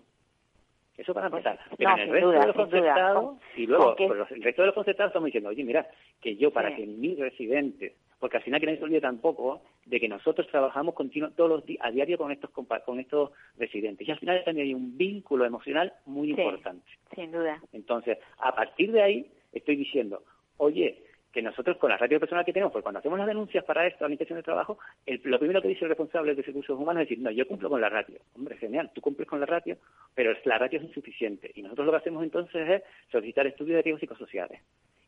Eso 0.98 1.14
para 1.14 1.28
empezar. 1.28 1.60
Pero 1.78 1.92
en 1.92 2.00
el 2.00 2.10
resto 2.10 2.32
de 2.32 2.48
los 2.48 2.56
concertados, 2.56 3.38
y 3.56 3.68
luego 3.68 3.96
el 4.00 4.42
resto 4.42 4.64
de 4.64 4.66
los 4.66 4.74
concertados 4.74 5.12
estamos 5.12 5.28
diciendo, 5.28 5.52
oye, 5.52 5.64
mira, 5.64 5.88
que 6.20 6.36
yo 6.38 6.50
para 6.50 6.76
que 6.76 6.88
mis 6.88 7.20
residentes 7.20 7.94
porque 8.20 8.38
al 8.38 8.44
final 8.44 8.60
que 8.60 8.66
nadie 8.66 8.80
se 8.80 8.84
olvide 8.84 9.02
tampoco 9.02 9.62
de 9.86 10.00
que 10.00 10.08
nosotros 10.08 10.48
trabajamos 10.48 10.96
continuo, 10.96 11.30
todos 11.30 11.52
los 11.52 11.66
días, 11.68 11.86
a 11.86 11.92
diario 11.92 12.18
con 12.18 12.32
estos 12.32 12.50
con 12.50 13.00
estos 13.00 13.30
residentes 13.60 14.08
y 14.08 14.12
al 14.12 14.18
final 14.18 14.44
también 14.44 14.66
hay 14.70 14.74
un 14.74 14.98
vínculo 14.98 15.46
emocional 15.46 15.94
muy 16.08 16.32
importante. 16.32 16.84
Sin 17.14 17.32
duda. 17.32 17.62
Entonces, 17.74 18.18
a 18.40 18.56
partir 18.56 18.92
de 18.92 19.04
ahí 19.04 19.32
estoy 19.54 19.76
diciendo, 19.76 20.24
oye, 20.58 21.04
que 21.38 21.44
nosotros 21.44 21.78
con 21.78 21.92
la 21.92 21.98
ratio 21.98 22.20
personal 22.20 22.44
que 22.44 22.52
tenemos, 22.52 22.72
porque 22.72 22.82
cuando 22.82 22.98
hacemos 22.98 23.20
las 23.20 23.28
denuncias 23.28 23.64
para 23.64 23.86
esto, 23.86 24.04
a 24.04 24.08
la 24.08 24.14
inspección 24.16 24.40
de 24.40 24.44
trabajo, 24.44 24.80
lo 25.06 25.38
primero 25.38 25.62
que 25.62 25.68
dice 25.68 25.86
el 25.86 25.90
responsable 25.90 26.34
de 26.34 26.42
recursos 26.42 26.80
humanos 26.80 27.04
es 27.04 27.10
decir, 27.10 27.24
no, 27.24 27.30
yo 27.30 27.48
cumplo 27.48 27.70
con 27.70 27.80
la 27.80 27.90
ratio. 27.90 28.18
Hombre, 28.36 28.58
genial, 28.58 28.90
tú 28.92 29.02
cumples 29.02 29.28
con 29.28 29.40
la 29.40 29.46
ratio, 29.46 29.78
pero 30.16 30.34
la 30.46 30.58
ratio 30.58 30.80
es 30.80 30.86
insuficiente. 30.86 31.52
Y 31.54 31.62
nosotros 31.62 31.86
lo 31.86 31.92
que 31.92 31.98
hacemos 32.00 32.24
entonces 32.24 32.68
es 32.68 32.84
solicitar 33.12 33.46
estudios 33.46 33.76
de 33.76 33.82
riesgos 33.84 34.00
psicosociales 34.00 34.62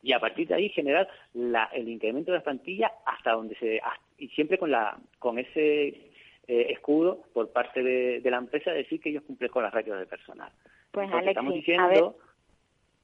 y 0.04 0.12
a 0.12 0.20
partir 0.20 0.46
de 0.46 0.54
ahí 0.54 0.68
generar 0.68 1.08
el 1.34 1.88
incremento 1.88 2.30
de 2.30 2.38
la 2.38 2.44
plantilla 2.44 2.92
hasta 3.04 3.32
donde 3.32 3.56
se 3.56 3.80
y 4.16 4.28
siempre 4.28 4.56
con 4.56 4.70
la 4.70 4.96
con 5.18 5.36
ese 5.36 5.88
eh, 5.88 6.06
escudo 6.46 7.24
por 7.34 7.50
parte 7.50 7.82
de, 7.82 8.30
la 8.30 8.38
empresa 8.38 8.70
decir 8.70 9.00
que 9.00 9.10
ellos 9.10 9.24
cumplen 9.24 9.50
con 9.50 9.64
las 9.64 9.74
ratios 9.74 9.98
de 9.98 10.06
personal. 10.06 10.52
Pues 10.92 11.10
Alexi, 11.10 11.28
estamos 11.30 11.54
diciendo, 11.54 12.16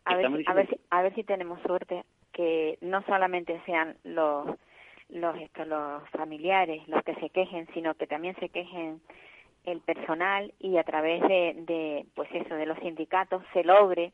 a 0.05 0.15
ver, 0.15 0.27
a 0.47 0.55
ver, 0.55 0.69
si, 0.69 0.81
a 0.91 1.03
ver 1.03 1.15
si 1.17 1.25
tenemos 1.25 1.61
suerte 1.63 2.05
que 2.37 2.77
no 2.83 3.03
solamente 3.05 3.61
sean 3.65 3.97
los 4.05 4.47
los 5.09 5.37
los 5.67 6.09
familiares 6.11 6.87
los 6.87 7.03
que 7.03 7.15
se 7.15 7.31
quejen, 7.31 7.67
sino 7.73 7.95
que 7.95 8.07
también 8.07 8.37
se 8.37 8.51
quejen 8.51 9.01
el 9.65 9.81
personal 9.81 10.53
y 10.61 10.77
a 10.77 10.85
través 10.85 11.23
de, 11.23 11.55
de 11.67 12.07
pues 12.15 12.29
eso 12.33 12.55
de 12.55 12.67
los 12.67 12.79
sindicatos 12.81 13.43
se 13.55 13.65
logre 13.65 14.13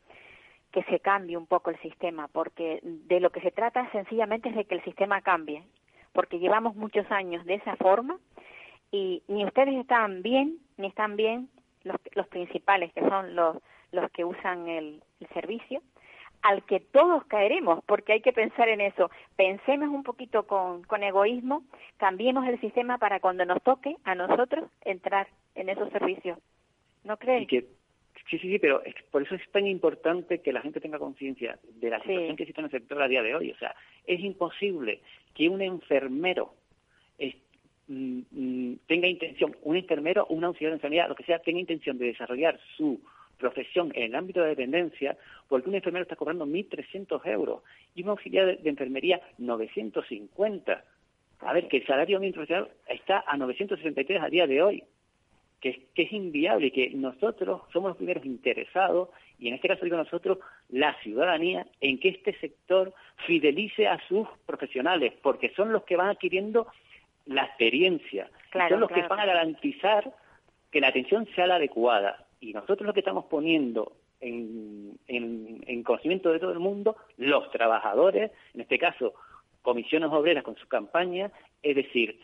que 0.71 0.85
se 0.85 1.01
cambie 1.01 1.37
un 1.37 1.47
poco 1.47 1.71
el 1.71 1.79
sistema, 1.81 2.29
porque 2.29 2.81
de 2.83 3.21
lo 3.21 3.31
que 3.31 3.41
se 3.41 3.51
trata 3.51 3.91
sencillamente 3.91 4.49
es 4.49 4.55
de 4.55 4.65
que 4.65 4.77
el 4.77 4.85
sistema 4.85 5.21
cambie, 5.21 5.65
porque 6.13 6.39
llevamos 6.39 6.77
muchos 6.77 7.11
años 7.11 7.45
de 7.45 7.55
esa 7.55 7.77
forma 7.77 8.19
y 8.93 9.23
ni 9.27 9.45
ustedes 9.45 9.75
están 9.75 10.23
bien, 10.23 10.59
ni 10.77 10.87
están 10.87 11.17
bien 11.17 11.49
los, 11.83 11.97
los 12.15 12.27
principales, 12.29 12.93
que 12.93 13.01
son 13.01 13.35
los, 13.35 13.59
los 13.91 14.11
que 14.13 14.25
usan 14.25 14.69
el, 14.69 15.03
servicio, 15.35 15.81
al 16.43 16.65
que 16.65 16.81
todos 16.81 17.25
caeremos, 17.27 17.83
porque 17.87 18.15
hay 18.15 18.21
que 18.21 18.33
pensar 18.33 18.69
en 18.69 18.81
eso. 18.81 19.11
Pensemos 19.37 19.89
un 19.89 20.03
poquito 20.03 20.47
con, 20.47 20.83
con 20.83 21.03
egoísmo, 21.03 21.63
cambiemos 21.97 22.47
el 22.47 22.61
sistema 22.61 22.99
para 22.99 23.21
cuando 23.21 23.45
nos 23.45 23.63
toque 23.63 23.97
a 24.05 24.15
nosotros 24.15 24.69
entrar 24.85 25.29
en 25.55 25.69
esos 25.69 25.91
servicios. 25.91 26.39
¿No 27.05 27.17
creen? 27.17 27.47
Sí, 27.49 28.39
sí, 28.39 28.39
sí, 28.39 28.59
pero 28.59 28.83
por 29.11 29.23
eso 29.23 29.35
es 29.35 29.51
tan 29.51 29.67
importante 29.67 30.41
que 30.41 30.53
la 30.53 30.63
gente 30.63 30.81
tenga 30.81 30.99
conciencia 30.99 31.59
de 31.63 31.91
la 31.91 31.99
situación 32.01 32.37
que 32.37 32.43
existe 32.43 32.61
en 32.61 32.67
el 32.67 32.71
sector 32.71 33.03
a 33.03 33.09
día 33.09 33.23
de 33.23 33.35
hoy. 33.35 33.51
O 33.51 33.59
sea, 33.59 33.75
es 34.07 34.21
imposible 34.21 35.01
que 35.35 35.49
un 35.49 35.63
enfermero 35.63 36.55
mm, 37.89 38.21
mm, 38.31 38.77
tenga 38.87 39.07
intención, 39.07 39.57
un 39.63 39.77
enfermero 39.77 40.27
un 40.27 40.45
auxiliar 40.45 40.73
de 40.73 40.77
enfermedad, 40.77 41.09
lo 41.09 41.15
que 41.15 41.25
sea, 41.25 41.39
tenga 41.39 41.61
intención 41.61 41.99
de 41.99 42.07
desarrollar 42.07 42.59
su 42.77 43.01
profesión 43.43 43.93
en 43.95 44.05
el 44.05 44.15
ámbito 44.15 44.41
de 44.41 44.49
dependencia, 44.49 45.19
porque 45.49 45.69
un 45.69 45.75
enfermero 45.75 46.05
está 46.05 46.17
cobrando 46.17 46.47
1.300 46.47 47.27
euros 47.27 47.63
y 47.95 48.03
un 48.03 48.09
auxiliar 48.11 48.57
de, 48.57 48.71
enfermería 48.71 49.21
950. 49.37 50.85
A 51.41 51.53
ver, 51.53 51.69
que 51.69 51.79
el 51.79 51.87
salario 51.87 52.21
mínimo 52.21 52.45
está 52.89 53.25
a 53.27 53.37
963 53.37 54.23
a 54.23 54.29
día 54.29 54.47
de 54.47 54.63
hoy 54.63 54.85
que, 55.63 55.87
es 55.95 56.13
inviable 56.13 56.67
y 56.67 56.71
que 56.73 56.91
nosotros 56.91 57.63
somos 57.73 57.91
los 57.91 57.97
primeros 57.97 58.27
interesados 58.27 59.09
y 59.39 59.49
en 59.49 59.55
este 59.55 59.69
caso 59.69 59.85
digo 59.85 59.97
nosotros, 59.97 60.39
la 60.69 60.95
ciudadanía, 61.03 61.67
en 61.81 61.99
que 61.99 62.11
este 62.11 62.37
sector 62.39 62.93
fidelice 63.27 63.87
a 63.87 63.99
sus 64.09 64.29
profesionales, 64.45 65.15
porque 65.23 65.53
son 65.55 65.73
los 65.73 65.85
que 65.85 65.97
van 65.97 66.09
adquiriendo 66.09 66.67
la 67.27 67.45
experiencia, 67.45 68.29
son 68.53 68.81
los 68.81 68.91
que 68.91 69.03
van 69.03 69.21
a 69.21 69.27
garantizar 69.27 70.13
que 70.71 70.81
la 70.81 70.89
atención 70.89 71.27
sea 71.35 71.47
la 71.47 71.57
adecuada. 71.57 72.27
Y 72.43 72.53
nosotros 72.53 72.85
lo 72.85 72.93
que 72.93 73.01
estamos 73.01 73.27
poniendo 73.27 73.93
en, 74.21 74.99
en, 75.07 75.83
conocimiento 75.85 76.33
de 76.33 76.41
todo 76.41 76.51
el 76.51 76.59
mundo, 76.59 76.97
los 77.17 77.49
trabajadores, 77.53 78.33
en 78.53 78.61
este 78.61 78.79
caso 78.79 79.15
comisiones 79.63 80.11
obreras 80.11 80.43
con 80.43 80.57
su 80.57 80.67
campaña, 80.67 81.31
es 81.63 81.77
decir, 81.77 82.19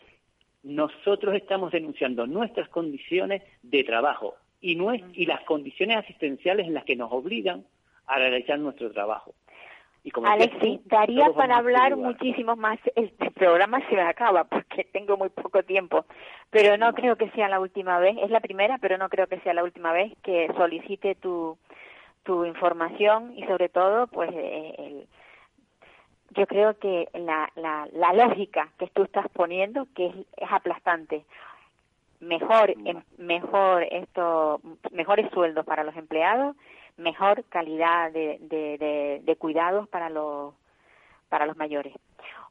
nosotros 0.61 1.35
estamos 1.35 1.71
denunciando 1.71 2.27
nuestras 2.27 2.67
condiciones 2.67 3.43
de 3.63 3.85
trabajo 3.85 4.35
y, 4.59 4.75
no 4.75 4.91
es, 4.91 5.01
y 5.13 5.25
las 5.25 5.41
condiciones 5.45 5.95
asistenciales 5.95 6.67
en 6.67 6.73
las 6.73 6.83
que 6.83 6.97
nos 6.97 7.13
obligan 7.13 7.65
a 8.05 8.19
realizar 8.19 8.59
nuestro 8.59 8.91
trabajo. 8.91 9.33
Y 10.03 10.11
como 10.11 10.27
Alexis, 10.27 10.79
daría 10.85 11.29
para 11.31 11.57
hablar 11.57 11.95
muchísimo 11.97 12.55
más. 12.55 12.79
El, 12.95 13.11
programa 13.33 13.79
se 13.87 13.95
me 13.95 14.01
acaba 14.01 14.43
porque 14.43 14.83
tengo 14.93 15.17
muy 15.17 15.29
poco 15.29 15.63
tiempo, 15.63 16.05
pero 16.49 16.77
no, 16.77 16.93
creo 16.93 17.15
que 17.15 17.29
sea 17.31 17.47
la 17.47 17.59
última 17.59 17.99
vez. 17.99 18.17
Es 18.21 18.29
la 18.29 18.39
primera, 18.39 18.77
pero 18.79 18.97
no 18.97 19.09
creo 19.09 19.27
que 19.27 19.39
sea 19.41 19.53
la 19.53 19.63
última 19.63 19.91
vez 19.91 20.13
que 20.23 20.51
solicite 20.55 21.15
tu, 21.15 21.57
tu 22.23 22.45
información 22.45 23.33
y 23.37 23.45
sobre 23.45 23.69
todo, 23.69 24.07
pues, 24.07 24.29
eh, 24.33 24.75
el, 24.77 25.07
yo 26.31 26.47
creo 26.47 26.77
que 26.77 27.07
la, 27.13 27.49
la, 27.55 27.87
la 27.93 28.13
lógica 28.13 28.69
que 28.77 28.87
tú 28.87 29.03
estás 29.03 29.27
poniendo, 29.29 29.87
que 29.95 30.07
es, 30.07 30.15
es 30.37 30.51
aplastante. 30.51 31.25
Mejor, 32.19 32.71
em, 32.85 33.01
mejor 33.17 33.83
esto, 33.83 34.61
mejores 34.91 35.31
sueldos 35.31 35.65
para 35.65 35.83
los 35.83 35.95
empleados, 35.95 36.55
mejor 36.99 37.43
calidad 37.45 38.11
de, 38.11 38.37
de, 38.41 39.21
de, 39.23 39.35
cuidados 39.35 39.87
para 39.89 40.09
los 40.09 40.53
para 41.29 41.45
los 41.45 41.57
mayores. 41.57 41.93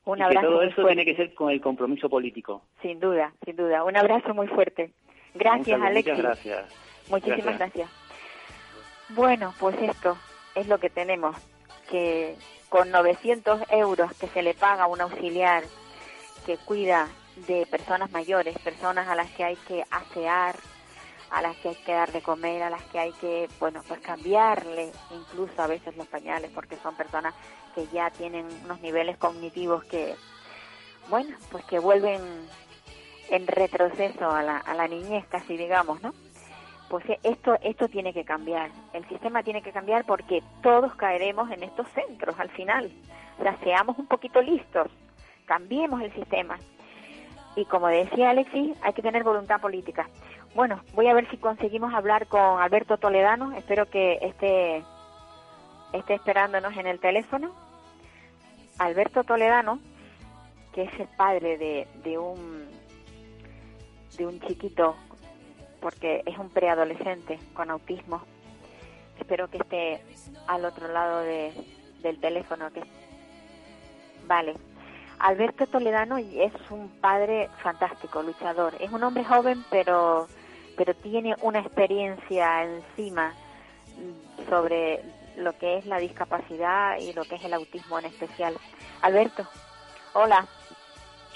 Un 0.04 0.22
abrazo. 0.22 0.46
todo 0.46 0.62
eso 0.62 0.86
tiene 0.86 1.04
que 1.04 1.16
ser 1.16 1.34
con 1.34 1.50
el 1.50 1.60
compromiso 1.60 2.08
político. 2.08 2.62
Sin 2.80 3.00
duda, 3.00 3.32
sin 3.44 3.56
duda. 3.56 3.84
Un 3.84 3.96
abrazo 3.96 4.32
muy 4.34 4.46
fuerte. 4.46 4.92
Gracias, 5.34 5.80
Alex. 5.80 6.08
Muchas 6.08 6.22
gracias. 6.22 6.74
Muchísimas 7.10 7.58
gracias. 7.58 7.90
Bueno, 9.10 9.54
pues 9.58 9.76
esto 9.80 10.16
es 10.54 10.68
lo 10.68 10.78
que 10.78 10.90
tenemos, 10.90 11.36
que 11.90 12.36
con 12.68 12.90
900 12.90 13.62
euros 13.70 14.12
que 14.18 14.28
se 14.28 14.42
le 14.42 14.54
paga 14.54 14.84
a 14.84 14.86
un 14.86 15.00
auxiliar 15.00 15.64
que 16.46 16.56
cuida 16.58 17.08
de 17.46 17.66
personas 17.66 18.10
mayores, 18.10 18.58
personas 18.58 19.08
a 19.08 19.14
las 19.14 19.30
que 19.30 19.44
hay 19.44 19.56
que 19.68 19.84
asear, 19.90 20.56
a 21.30 21.42
las 21.42 21.56
que 21.56 21.70
hay 21.70 21.74
que 21.76 21.92
dar 21.92 22.12
de 22.12 22.22
comer, 22.22 22.62
a 22.62 22.70
las 22.70 22.82
que 22.84 22.98
hay 22.98 23.12
que, 23.12 23.48
bueno, 23.60 23.82
pues 23.86 24.00
cambiarle 24.00 24.90
incluso 25.10 25.62
a 25.62 25.66
veces 25.66 25.96
los 25.96 26.06
pañales, 26.06 26.50
porque 26.54 26.76
son 26.76 26.96
personas 26.96 27.34
que 27.74 27.86
ya 27.88 28.10
tienen 28.10 28.46
unos 28.64 28.80
niveles 28.80 29.16
cognitivos 29.18 29.84
que, 29.84 30.14
bueno, 31.08 31.36
pues 31.50 31.64
que 31.66 31.78
vuelven 31.78 32.20
en 33.30 33.46
retroceso 33.46 34.30
a 34.30 34.42
la, 34.42 34.58
a 34.58 34.74
la 34.74 34.88
niñez 34.88 35.26
casi, 35.28 35.56
digamos, 35.56 36.02
¿no? 36.02 36.14
Pues 36.88 37.04
esto, 37.22 37.58
esto 37.62 37.88
tiene 37.88 38.14
que 38.14 38.24
cambiar, 38.24 38.70
el 38.94 39.06
sistema 39.08 39.42
tiene 39.42 39.60
que 39.60 39.72
cambiar 39.72 40.06
porque 40.06 40.42
todos 40.62 40.94
caeremos 40.94 41.50
en 41.50 41.62
estos 41.62 41.86
centros 41.90 42.38
al 42.38 42.48
final. 42.50 42.90
O 43.38 43.42
sea, 43.42 43.58
seamos 43.62 43.98
un 43.98 44.06
poquito 44.06 44.40
listos, 44.40 44.88
cambiemos 45.44 46.00
el 46.00 46.12
sistema. 46.14 46.58
Y 47.56 47.66
como 47.66 47.88
decía 47.88 48.30
Alexis, 48.30 48.76
hay 48.82 48.92
que 48.92 49.02
tener 49.02 49.22
voluntad 49.22 49.60
política. 49.60 50.08
Bueno, 50.54 50.82
voy 50.94 51.06
a 51.06 51.14
ver 51.14 51.28
si 51.30 51.36
conseguimos 51.36 51.94
hablar 51.94 52.26
con 52.26 52.60
Alberto 52.60 52.96
Toledano. 52.98 53.52
Espero 53.52 53.86
que 53.86 54.18
esté, 54.22 54.82
esté 55.92 56.14
esperándonos 56.14 56.76
en 56.76 56.86
el 56.86 56.98
teléfono. 57.00 57.52
Alberto 58.78 59.24
Toledano, 59.24 59.78
que 60.72 60.82
es 60.82 61.00
el 61.00 61.08
padre 61.16 61.58
de, 61.58 61.88
de 62.02 62.18
un 62.18 62.68
de 64.16 64.26
un 64.26 64.40
chiquito, 64.40 64.96
porque 65.80 66.22
es 66.26 66.36
un 66.38 66.50
preadolescente 66.50 67.38
con 67.54 67.70
autismo. 67.70 68.22
Espero 69.18 69.48
que 69.48 69.58
esté 69.58 70.02
al 70.48 70.64
otro 70.64 70.88
lado 70.88 71.20
de, 71.20 71.52
del 72.02 72.18
teléfono. 72.20 72.72
Que... 72.72 72.82
Vale. 74.26 74.54
Alberto 75.20 75.66
Toledano 75.66 76.18
es 76.18 76.52
un 76.70 76.88
padre 77.00 77.48
fantástico, 77.62 78.22
luchador. 78.22 78.74
Es 78.80 78.90
un 78.90 79.02
hombre 79.02 79.24
joven, 79.24 79.64
pero 79.70 80.28
pero 80.78 80.94
tiene 80.94 81.34
una 81.42 81.58
experiencia 81.58 82.62
encima 82.62 83.34
sobre 84.48 85.00
lo 85.36 85.58
que 85.58 85.78
es 85.78 85.86
la 85.86 85.98
discapacidad 85.98 86.98
y 87.00 87.12
lo 87.12 87.24
que 87.24 87.34
es 87.34 87.44
el 87.44 87.52
autismo 87.52 87.98
en 87.98 88.06
especial. 88.06 88.54
Alberto, 89.02 89.44
hola. 90.14 90.46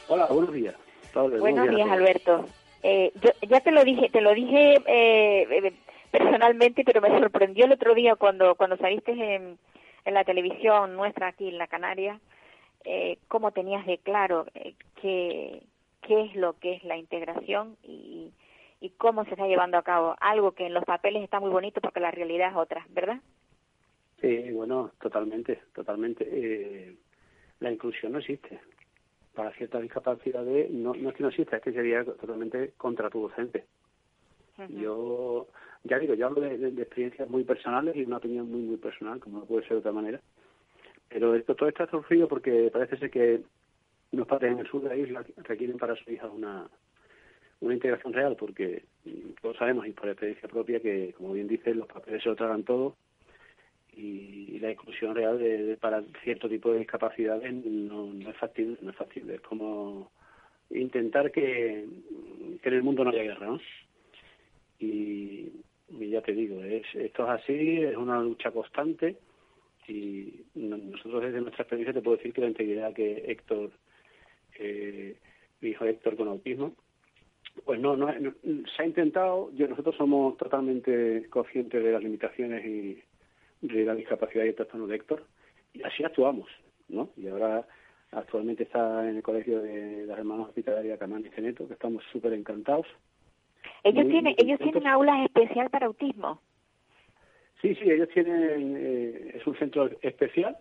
Hola, 0.09 0.27
buenos 0.27 0.53
días. 0.53 0.75
buenos, 1.13 1.69
días, 1.69 1.91
Alberto. 1.91 2.45
Eh, 2.85 3.13
yo 3.21 3.31
ya 3.49 3.61
te 3.61 3.73
lo 3.73 3.85
dije, 3.85 4.09
te 4.11 4.21
lo 4.21 4.33
dije 4.33 4.75
eh, 4.87 5.47
eh, 5.51 5.73
personalmente, 6.13 6.85
pero 6.85 7.01
me 7.01 7.19
sorprendió 7.19 7.65
el 7.65 7.73
otro 7.73 7.95
día 7.95 8.15
cuando 8.15 8.55
cuando 8.55 8.77
saliste 8.77 9.13
en, 9.13 9.59
en 10.05 10.15
la 10.15 10.25
televisión 10.25 10.95
nuestra 10.95 11.29
aquí 11.29 11.49
en 11.49 11.59
la 11.59 11.67
Canaria, 11.67 12.21
eh, 12.85 13.19
cómo 13.29 13.53
tenías 13.53 13.87
de 13.87 13.99
claro 13.99 14.47
qué 15.01 15.63
qué 16.03 16.25
es 16.25 16.35
lo 16.35 16.55
que 16.59 16.75
es 16.75 16.85
la 16.85 16.97
integración 16.97 17.77
y, 17.83 18.33
y 18.81 18.91
cómo 18.91 19.25
se 19.25 19.31
está 19.31 19.47
llevando 19.47 19.79
a 19.79 19.83
cabo. 19.83 20.17
Algo 20.21 20.53
que 20.53 20.67
en 20.67 20.75
los 20.75 20.85
papeles 20.85 21.23
está 21.23 21.41
muy 21.41 21.51
bonito 21.51 21.81
porque 21.81 22.01
la 22.01 22.11
realidad 22.11 22.51
es 22.51 22.57
otra, 22.57 22.85
¿verdad? 22.91 23.21
Sí, 24.21 24.51
bueno, 24.53 24.91
totalmente, 25.01 25.61
totalmente. 25.75 26.29
Eh, 26.31 26.97
la 27.61 27.73
inclusión 27.73 28.13
no 28.13 28.19
existe. 28.19 28.61
Para 29.35 29.53
ciertas 29.53 29.83
discapacidades 29.83 30.71
no, 30.71 30.93
no 30.95 31.09
es 31.09 31.17
que 31.17 31.23
no 31.23 31.31
exista, 31.31 31.57
es 31.57 31.63
que 31.63 31.73
sería 31.73 32.05
totalmente 32.05 32.73
contraproducente. 32.77 33.65
Yo, 34.69 35.49
ya 35.83 35.99
digo, 35.99 36.15
yo 36.15 36.27
hablo 36.27 36.43
de, 36.43 36.69
experiencias 36.83 37.29
muy 37.29 37.43
personales 37.43 37.97
y 37.97 38.05
una 38.05 38.19
opinión 38.19 38.51
muy, 38.51 38.61
muy 38.61 38.77
personal, 38.77 39.19
como 39.19 39.39
no 39.39 39.45
puede 39.45 39.63
ser 39.63 39.73
de 39.73 39.79
otra 39.79 39.93
manera. 39.93 40.21
Pero 41.13 41.35
esto 41.35 41.55
todo 41.55 41.69
está 41.69 41.87
surgido 41.89 42.27
porque 42.27 42.71
parece 42.73 42.97
ser 42.97 43.11
que 43.11 43.41
unos 44.13 44.27
padres 44.27 44.53
en 44.53 44.59
el 44.61 44.67
sur 44.67 44.83
de 44.83 44.89
la 44.89 44.97
isla 44.97 45.25
requieren 45.39 45.79
para 45.79 45.95
su 45.97 46.11
hija 46.11 46.27
una, 46.27 46.69
una 47.61 47.75
integración 47.75 48.13
real, 48.13 48.37
porque 48.37 48.85
todos 49.41 49.57
sabemos 49.57 49.87
y 49.87 49.91
por 49.91 50.09
experiencia 50.09 50.49
propia 50.49 50.81
que, 50.81 51.15
como 51.17 51.33
bien 51.33 51.49
dice, 51.49 51.75
los 51.75 51.87
papeles 51.87 52.23
se 52.23 52.29
lo 52.29 52.37
tragan 52.37 52.65
todo 52.65 52.97
y 53.95 54.59
la 54.59 54.71
inclusión 54.71 55.15
real 55.15 55.39
de, 55.39 55.77
para 55.79 56.03
cierto 56.25 56.49
tipo 56.49 56.73
de 56.73 56.79
discapacidades 56.79 57.53
no, 57.53 58.11
es 58.29 58.37
factible, 58.37 58.79
no 58.81 58.91
es 58.91 58.97
factible. 58.97 59.35
Es 59.35 59.41
como 59.43 60.11
intentar 60.71 61.31
que, 61.31 61.85
en 62.63 62.73
el 62.75 62.83
mundo 62.83 63.05
no 63.05 63.11
haya 63.11 63.23
guerra, 63.23 63.47
¿no? 63.47 63.61
Y, 64.79 65.51
ya 65.91 66.23
te 66.23 66.33
digo, 66.33 66.63
es, 66.63 66.87
esto 66.95 67.25
es 67.25 67.43
así, 67.43 67.83
es 67.83 67.97
una 67.97 68.21
lucha 68.21 68.51
constante 68.51 69.17
y 69.89 70.45
nosotros 70.55 71.23
desde 71.23 71.41
nuestra 71.41 71.63
experiencia 71.63 71.93
te 71.93 72.03
puedo 72.03 72.17
decir 72.17 72.33
que 72.33 72.41
la 72.41 72.49
integridad 72.49 72.93
que 72.93 73.25
Héctor, 73.27 73.71
eh, 74.59 75.17
mi 75.61 75.71
hijo 75.71 75.85
Héctor 75.85 76.17
con 76.17 76.29
autismo, 76.29 76.75
pues 77.65 77.81
no, 77.81 77.97
no, 77.97 78.13
se 78.13 78.83
ha 78.83 78.87
intentado, 78.87 79.51
yo, 79.53 79.69
nosotros 79.69 79.95
somos 79.97 80.37
totalmente 80.37 81.27
conscientes 81.29 81.83
de 81.83 81.93
las 81.93 82.03
limitaciones 82.03 82.65
y 82.65 83.03
de 83.61 83.85
la 83.85 83.95
discapacidad 83.95 84.45
y 84.45 84.49
el 84.49 84.55
trastorno 84.55 84.87
de 84.87 84.97
Héctor, 84.97 85.27
y 85.73 85.83
así 85.83 86.03
actuamos, 86.05 86.49
¿no? 86.89 87.11
Y 87.17 87.29
ahora 87.29 87.67
actualmente 88.11 88.65
está 88.65 89.09
en 89.09 89.17
el 89.17 89.23
colegio 89.23 89.61
de 89.61 90.07
las 90.07 90.19
hermanas 90.19 90.49
hospitalarias 90.49 90.99
Camán 90.99 91.25
y 91.27 91.31
Ceneto, 91.31 91.67
que 91.67 91.75
estamos 91.75 92.03
súper 92.13 92.33
encantados. 92.33 92.87
¿Ellos, 93.85 94.09
tienen, 94.09 94.35
¿Ellos 94.39 94.59
tienen 94.59 94.87
aulas 94.87 95.25
especial 95.25 95.71
para 95.71 95.87
autismo? 95.87 96.41
Sí, 97.63 97.75
sí, 97.77 97.91
ellos 97.91 98.09
tienen, 98.13 98.77
eh, 98.77 99.33
es 99.37 99.47
un 99.47 99.57
centro 99.57 99.89
especial 100.03 100.59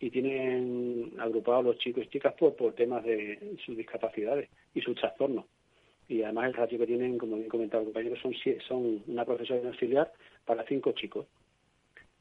y 0.00 0.10
tienen 0.10 1.12
agrupados 1.18 1.64
los 1.64 1.78
chicos 1.78 2.04
y 2.04 2.08
chicas 2.08 2.34
por, 2.34 2.56
por 2.56 2.74
temas 2.74 3.04
de 3.04 3.56
sus 3.64 3.76
discapacidades 3.76 4.48
y 4.74 4.80
sus 4.80 4.96
trastornos 4.96 5.44
y 6.10 6.24
además 6.24 6.46
el 6.46 6.54
ratio 6.54 6.78
que 6.78 6.88
tienen, 6.88 7.18
como 7.18 7.36
bien 7.36 7.48
comentado 7.48 7.82
el 7.82 7.86
compañero, 7.86 8.16
son, 8.16 8.34
son 8.66 9.00
una 9.06 9.24
profesora 9.24 9.68
auxiliar 9.68 10.12
para 10.44 10.66
cinco 10.66 10.90
chicos. 10.90 11.26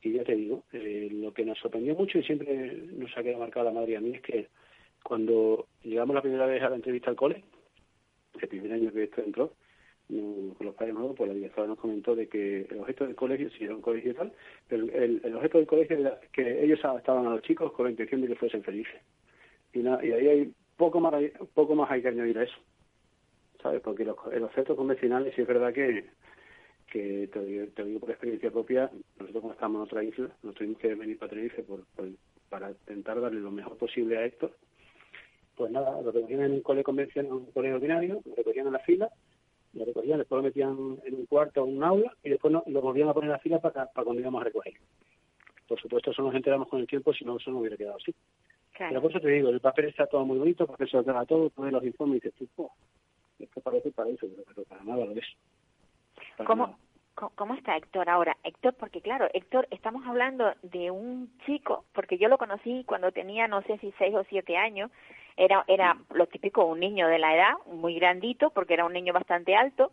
Y 0.03 0.13
ya 0.13 0.24
te 0.24 0.36
digo, 0.36 0.63
eh, 0.72 1.09
lo 1.11 1.34
que 1.34 1.43
nos 1.43 1.57
sorprendió 1.57 1.95
mucho 1.95 2.20
y 2.20 2.24
siempre 2.24 2.72
nos 2.91 3.17
ha 3.17 3.24
quedado 3.24 3.39
marcado 3.39 3.65
la 3.65 3.72
madre 3.72 3.97
a 3.97 3.99
mí 3.99 4.11
es 4.11 4.22
que 4.22 4.47
cuando 5.01 5.65
llegamos 5.82 6.13
la 6.13 6.22
primera 6.22 6.45
vez 6.45 6.61
a 6.61 6.70
la 6.70 6.76
entrevista 6.76 7.09
al 7.09 7.15
cole, 7.15 7.43
el 8.39 8.47
primer 8.47 8.74
año 8.74 8.93
que 8.93 9.03
esto 9.05 9.24
entró, 9.24 9.53
con 10.10 10.66
los 10.66 10.76
padres 10.76 10.95
nuevos, 10.95 11.16
pues 11.16 11.28
la 11.30 11.36
directora 11.36 11.68
nos 11.68 11.78
comentó 11.80 12.16
de 12.16 12.28
que 12.28 12.62
el 12.70 12.80
objeto 12.80 13.05
del 13.05 13.16
colegio, 13.16 13.49
si 13.51 13.64
era 13.66 13.76
un 13.76 13.82
colegio 13.82 14.16
tal, 14.16 14.34
pero 14.68 14.84
el, 14.91 15.36
objeto 15.36 15.60
del 15.60 15.68
colegio 15.68 15.97
era 15.97 16.20
que 16.34 16.64
ellos 16.64 16.80
estaban 16.97 17.28
a 17.28 17.30
los 17.32 17.41
chicos 17.43 17.72
con 17.74 17.86
la 17.86 17.91
intención 17.91 18.22
de 18.22 18.28
que 18.28 18.36
fuesen 18.36 18.64
felices. 18.64 18.99
Y, 19.74 19.82
y 19.82 19.88
ahí 19.88 20.28
hay 20.28 20.53
poco 20.78 20.99
más, 20.99 21.14
poco 21.53 21.76
más 21.76 21.91
hay 21.91 22.01
que 22.01 22.07
añadir 22.07 22.39
a 22.39 22.43
eso. 22.43 22.57
¿sabes? 23.62 23.82
Porque 23.82 24.05
los, 24.05 24.16
los 24.34 24.51
centros 24.53 24.78
convencionales 24.78 25.36
sí 25.36 25.41
es 25.41 25.47
verdad 25.47 25.74
que, 25.74 26.05
que 26.91 27.28
te, 27.32 27.39
digo- 27.45 27.68
te 27.76 27.84
digo 27.84 27.99
por 27.99 28.10
experiencia 28.10 28.51
propia, 28.51 28.89
nosotros 29.20 29.41
como 29.41 29.53
estamos 29.53 29.78
en 29.80 29.84
otra 29.84 30.03
isla, 30.03 30.30
nos 30.43 30.55
tuvimos 30.55 30.80
que 30.80 30.95
venir 30.95 31.18
para 31.20 31.30
Tenerife 31.30 31.64
por, 31.64 31.84
para 32.49 32.72
intentar 32.72 33.22
darle 33.22 33.39
lo 33.41 33.51
mejor 33.51 33.78
posible 33.78 34.18
a 34.18 34.26
Héctor. 34.26 34.55
Pues 35.55 35.72
nada, 35.72 36.01
lo 36.01 36.12
recogían 36.12 36.41
en 36.41 36.51
un 36.53 36.62
cole 36.62 36.84
convencional, 36.84 37.34
un 37.34 37.51
colegio 37.51 37.76
ordinario, 37.76 38.22
lo 38.26 38.36
recogían 38.36 38.68
en 38.68 38.74
la 38.74 38.80
fila, 38.80 39.10
lo 39.74 39.86
recogían, 39.86 40.17
después 40.20 40.38
lo 40.38 40.43
metían 40.43 40.99
en 41.05 41.13
un 41.15 41.26
cuarto 41.26 41.61
o 41.61 41.65
un 41.65 41.84
aula 41.84 42.13
y 42.24 42.30
después 42.30 42.51
no- 42.51 42.63
lo 42.67 42.82
volvían 42.82 43.09
a 43.09 43.13
poner 43.13 43.28
en 43.28 43.34
la 43.34 43.39
fila 43.39 43.59
para, 43.59 43.86
para 43.88 44.03
cuando 44.05 44.22
íbamos 44.22 44.41
a 44.41 44.45
recoger. 44.45 44.74
Por 45.67 45.80
supuesto, 45.80 46.11
eso 46.11 46.22
nos 46.24 46.34
enteramos 46.34 46.67
con 46.67 46.80
el 46.80 46.88
tiempo, 46.88 47.13
si 47.13 47.24
no, 47.26 47.38
eso 47.38 47.51
no 47.51 47.59
hubiera 47.59 47.78
quedado 47.78 47.97
así. 47.97 48.11
Pero 48.11 48.89
Claro. 48.89 49.01
por 49.01 49.11
eso 49.11 49.20
te 49.20 49.28
digo, 49.30 49.49
el 49.49 49.59
papel 49.59 49.86
está 49.86 50.07
todo 50.07 50.26
muy 50.26 50.39
bonito, 50.39 50.65
porque 50.65 50.88
se 50.88 50.97
lo 50.97 51.03
traga 51.03 51.26
todo, 51.26 51.51
ves 51.57 51.72
los 51.74 51.84
informes 51.84 52.17
y 52.24 52.28
dices, 52.30 52.47
tú, 52.55 52.63
"Oh, 52.63 52.72
esto 53.38 53.61
parece 53.61 53.91
para 53.91 54.09
eso, 54.09 54.26
pero, 54.30 54.43
pero 54.47 54.63
para 54.63 54.84
nada 54.84 55.05
lo 55.05 55.11
es. 55.11 55.26
Para 56.38 56.47
¿Cómo, 56.47 56.63
nada. 56.67 56.78
¿Cómo 57.36 57.53
está 57.53 57.76
Héctor 57.76 58.09
ahora? 58.09 58.38
Héctor, 58.43 58.76
porque 58.76 59.01
claro, 59.01 59.28
Héctor, 59.34 59.67
estamos 59.72 60.05
hablando 60.07 60.53
de 60.63 60.89
un 60.89 61.30
chico, 61.45 61.84
porque 61.93 62.17
yo 62.17 62.30
lo 62.30 62.38
conocí 62.38 62.86
cuando 62.86 63.11
tenía, 63.11 63.47
no 63.49 63.61
sé 63.63 63.78
si 63.80 63.91
seis 63.97 64.15
o 64.15 64.24
siete 64.30 64.55
años, 64.55 64.89
era, 65.40 65.64
era 65.68 65.98
lo 66.14 66.28
típico, 66.28 66.66
un 66.66 66.80
niño 66.80 67.08
de 67.08 67.18
la 67.20 67.36
edad, 67.36 67.54
muy 67.72 67.96
grandito, 67.96 68.52
porque 68.52 68.74
era 68.76 68.86
un 68.86 68.94
niño 68.94 69.14
bastante 69.14 69.56
alto, 69.56 69.92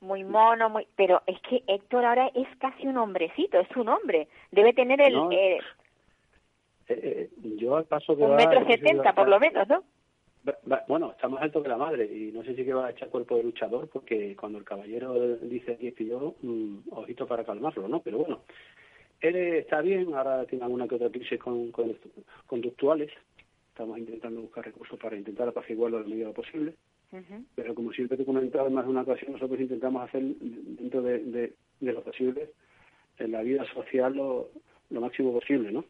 muy 0.00 0.24
mono, 0.24 0.68
muy, 0.70 0.86
pero 0.96 1.22
es 1.26 1.40
que 1.42 1.62
Héctor 1.66 2.04
ahora 2.04 2.30
es 2.34 2.48
casi 2.58 2.86
un 2.86 2.96
hombrecito, 2.98 3.60
es 3.60 3.76
un 3.76 3.88
hombre, 3.88 4.28
debe 4.50 4.72
tener 4.72 5.00
el, 5.00 5.14
No, 5.14 5.30
eh, 5.30 5.58
Eh, 6.88 7.00
eh, 7.02 7.30
yo 7.58 7.76
al 7.76 7.84
paso 7.86 8.16
que 8.16 8.22
un 8.22 8.30
va, 8.30 8.36
metro 8.36 8.64
setenta 8.66 9.12
por 9.12 9.28
lo 9.28 9.40
menos, 9.40 9.66
¿no? 9.68 9.82
bueno, 10.86 11.10
está 11.10 11.28
más 11.28 11.42
alto 11.42 11.60
que 11.60 11.68
la 11.68 11.76
madre 11.76 12.04
y 12.04 12.30
no 12.30 12.44
sé 12.44 12.54
si 12.54 12.64
que 12.64 12.72
va 12.72 12.86
a 12.86 12.90
echar 12.90 13.08
cuerpo 13.08 13.36
de 13.36 13.42
luchador 13.42 13.88
porque 13.88 14.36
cuando 14.36 14.58
el 14.58 14.64
caballero 14.64 15.36
dice 15.38 15.72
aquí 15.72 15.88
estoy 15.88 16.06
yo, 16.06 16.36
mm, 16.40 16.92
ojito 16.92 17.26
para 17.26 17.44
calmarlo, 17.44 17.88
¿no? 17.88 18.00
Pero 18.00 18.18
bueno, 18.18 18.42
él 19.20 19.34
está 19.36 19.80
bien, 19.80 20.14
ahora 20.14 20.44
tiene 20.44 20.64
alguna 20.64 20.86
que 20.86 20.94
otra 20.94 21.10
crisis 21.10 21.40
con, 21.40 21.72
con- 21.72 21.98
conductuales, 22.46 23.10
estamos 23.76 23.98
intentando 23.98 24.40
buscar 24.40 24.64
recursos 24.64 24.98
para 24.98 25.16
intentar 25.16 25.46
apaciguarlo 25.48 25.98
a 25.98 26.00
la 26.00 26.06
medida 26.06 26.28
de 26.28 26.32
posible. 26.32 26.72
Pero 27.54 27.74
como 27.74 27.92
siempre 27.92 28.16
te 28.16 28.22
he 28.22 28.26
comentado 28.26 28.66
en 28.68 28.72
más 28.72 28.86
de 28.86 28.90
una 28.90 29.02
ocasión, 29.02 29.32
nosotros 29.32 29.60
intentamos 29.60 30.02
hacer 30.02 30.22
dentro 30.22 31.02
de, 31.02 31.18
de, 31.18 31.52
de 31.80 31.92
lo 31.92 32.02
posible 32.02 32.50
en 33.18 33.32
la 33.32 33.42
vida 33.42 33.64
social 33.74 34.14
lo, 34.14 34.48
lo 34.90 35.00
máximo 35.02 35.32
posible, 35.32 35.72
¿no? 35.72 35.84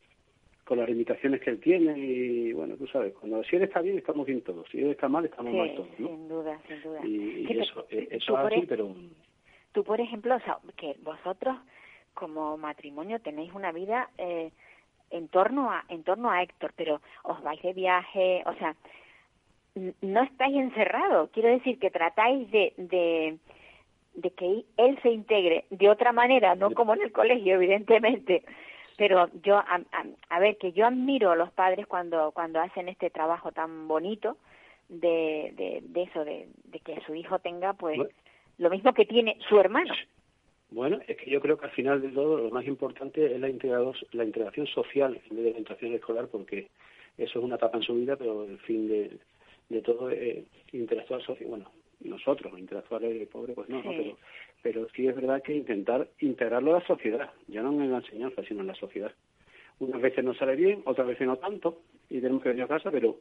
Con 0.65 0.79
las 0.79 0.89
limitaciones 0.89 1.41
que 1.41 1.51
él 1.51 1.61
tiene 1.61 1.97
y, 1.97 2.53
bueno, 2.53 2.77
tú 2.77 2.89
sabes, 2.89 3.15
cuando 3.15 3.43
si 3.45 3.55
él 3.55 3.63
está 3.63 3.81
bien, 3.81 3.99
estamos 3.99 4.27
bien 4.27 4.43
todos, 4.43 4.69
si 4.69 4.81
él 4.81 4.91
está 4.91 5.09
mal, 5.09 5.25
estamos 5.25 5.55
mal 5.55 5.73
todos, 5.77 6.01
¿no? 6.01 6.09
sin 6.09 6.29
duda, 6.29 6.61
sin 6.67 6.83
duda. 6.83 7.07
Y, 7.07 7.59
eso, 7.59 7.87
eh, 7.91 8.09
eso 8.11 8.39
es 8.39 8.47
así, 8.47 8.61
e- 8.61 8.67
pero 8.67 8.95
tú, 9.71 9.85
por 9.85 10.01
ejemplo, 10.01 10.35
o 10.35 10.41
sea, 10.41 10.59
que 10.77 10.97
vosotros 11.03 11.57
como 12.15 12.57
matrimonio 12.57 13.21
tenéis 13.21 13.53
una 13.55 13.71
vida 13.71 14.11
eh, 14.19 14.51
en 15.11 15.29
torno 15.29 15.71
a 15.71 15.85
en 15.89 16.03
torno 16.03 16.31
a 16.31 16.43
Héctor, 16.43 16.73
pero 16.77 17.01
os 17.23 17.43
vais 17.43 17.61
de 17.63 17.73
viaje, 17.73 18.43
o 18.47 18.55
sea, 18.55 18.75
no 20.01 20.23
estáis 20.23 20.57
encerrados. 20.57 21.31
Quiero 21.31 21.51
decir 21.51 21.79
que 21.79 21.91
tratáis 21.91 22.51
de, 22.51 22.73
de 22.77 23.39
de 24.15 24.31
que 24.31 24.65
él 24.79 24.99
se 25.03 25.11
integre 25.11 25.67
de 25.71 25.91
otra 25.91 26.13
manera, 26.13 26.55
no 26.55 26.71
como 26.71 26.95
en 26.95 27.03
el 27.03 27.13
colegio, 27.13 27.55
evidentemente. 27.57 28.43
Pero 28.97 29.29
yo, 29.43 29.59
a, 29.59 29.75
a, 29.93 30.05
a 30.31 30.39
ver, 30.41 30.57
que 30.57 30.73
yo 30.73 30.87
admiro 30.87 31.31
a 31.31 31.37
los 31.37 31.53
padres 31.53 31.87
cuando 31.87 32.33
cuando 32.33 32.61
hacen 32.61 32.89
este 32.89 33.11
trabajo 33.11 33.53
tan 33.53 33.87
bonito 33.87 34.39
de, 34.89 35.53
de, 35.55 35.83
de 35.83 36.03
eso, 36.03 36.25
de, 36.25 36.49
de 36.65 36.81
que 36.81 36.99
su 37.03 37.15
hijo 37.15 37.39
tenga, 37.41 37.75
pues, 37.75 38.01
lo 38.57 38.71
mismo 38.71 38.95
que 38.95 39.05
tiene 39.05 39.37
su 39.49 39.61
hermano. 39.61 39.93
Bueno, 40.77 41.01
es 41.09 41.17
que 41.17 41.31
yo 41.31 41.41
creo 41.41 41.57
que 41.57 41.65
al 41.65 41.71
final 41.71 42.03
de 42.03 42.11
todo 42.11 42.37
lo 42.37 42.51
más 42.51 42.67
importante 42.67 43.35
es 43.35 43.41
la, 43.41 43.49
la 44.13 44.25
integración 44.25 44.67
social 44.67 45.19
en 45.31 45.37
vez 45.37 45.45
de 45.47 45.53
la 45.53 45.59
integración 45.59 45.95
escolar, 45.95 46.29
porque 46.31 46.69
eso 47.17 47.39
es 47.39 47.45
una 47.47 47.55
etapa 47.55 47.79
en 47.79 47.83
su 47.83 47.95
vida, 47.95 48.15
pero 48.17 48.45
el 48.45 48.59
fin 48.59 48.87
de, 48.87 49.11
de 49.71 49.81
todo 49.81 50.11
es 50.11 50.45
interactuar 50.73 51.23
social. 51.23 51.49
Bueno, 51.49 51.71
nosotros, 52.01 52.59
interactuar 52.59 53.03
el 53.05 53.27
pobre, 53.27 53.55
pues 53.55 53.71
no, 53.71 53.83
¿no? 53.83 53.91
Pero, 53.91 54.19
pero 54.61 54.89
sí 54.95 55.09
es 55.09 55.17
verdad 55.17 55.43
que 55.43 55.55
intentar 55.55 56.09
integrarlo 56.21 56.77
a 56.77 56.81
la 56.81 56.87
sociedad, 56.87 57.31
ya 57.49 57.63
no 57.63 57.73
en 57.73 57.91
la 57.91 57.97
enseñanza, 57.97 58.43
sino 58.43 58.61
en 58.61 58.67
la 58.67 58.75
sociedad. 58.75 59.13
Unas 59.79 60.03
veces 60.03 60.23
nos 60.23 60.37
sale 60.37 60.57
bien, 60.57 60.83
otras 60.85 61.07
veces 61.07 61.27
no 61.27 61.39
tanto, 61.39 61.81
y 62.11 62.21
tenemos 62.21 62.43
que 62.43 62.51
venir 62.51 62.65
a 62.65 62.69
casa, 62.69 62.91
pero 62.91 63.17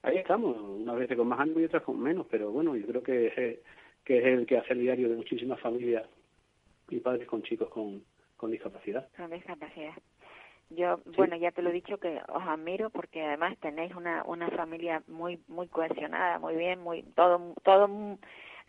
ahí 0.00 0.16
estamos, 0.16 0.56
unas 0.58 0.96
veces 0.96 1.14
con 1.14 1.28
más 1.28 1.40
ánimo 1.40 1.60
y 1.60 1.64
otras 1.64 1.82
con 1.82 2.00
menos, 2.00 2.26
pero 2.30 2.50
bueno, 2.50 2.74
yo 2.74 2.86
creo 2.86 3.02
que 3.02 3.26
es, 3.26 3.58
que 4.02 4.18
es 4.18 4.24
el 4.24 4.46
que 4.46 4.56
hace 4.56 4.72
el 4.72 4.80
diario 4.80 5.10
de 5.10 5.16
muchísimas 5.16 5.60
familias 5.60 6.06
y 6.88 7.00
padres 7.00 7.26
con 7.26 7.42
chicos 7.42 7.68
con, 7.68 8.02
con 8.36 8.50
discapacidad. 8.50 9.08
Con 9.16 9.30
discapacidad. 9.30 9.94
Yo, 10.70 10.98
bueno, 11.16 11.36
ya 11.36 11.52
te 11.52 11.62
lo 11.62 11.70
he 11.70 11.72
dicho 11.72 11.98
que 11.98 12.20
os 12.28 12.42
admiro 12.42 12.90
porque 12.90 13.22
además 13.22 13.56
tenéis 13.58 13.94
una 13.94 14.24
una 14.24 14.50
familia 14.50 15.02
muy 15.06 15.40
muy 15.46 15.68
cohesionada, 15.68 16.38
muy 16.40 16.56
bien, 16.56 16.80
muy 16.80 17.02
todo 17.14 17.54
todo 17.62 17.86
mm, 17.86 18.12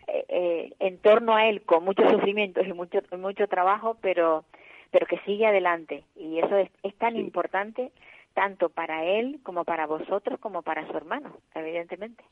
eh, 0.07 0.25
eh, 0.29 0.73
en 0.79 0.99
torno 0.99 1.35
a 1.35 1.47
él 1.49 1.63
con 1.63 1.83
muchos 1.83 2.09
sufrimientos 2.11 2.67
y 2.67 2.73
mucho 2.73 2.99
mucho 3.17 3.47
trabajo, 3.47 3.97
pero 3.99 4.45
pero 4.91 5.07
que 5.07 5.17
sigue 5.25 5.47
adelante 5.47 6.03
y 6.15 6.37
eso 6.39 6.55
es, 6.57 6.69
es 6.83 6.95
tan 6.95 7.13
Sí. 7.13 7.19
importante 7.19 7.91
tanto 8.35 8.69
para 8.69 9.03
él 9.03 9.39
como 9.41 9.65
para 9.65 9.87
vosotros 9.87 10.39
como 10.39 10.61
para 10.61 10.87
su 10.87 10.95
hermano, 10.95 11.35
evidentemente. 11.55 12.23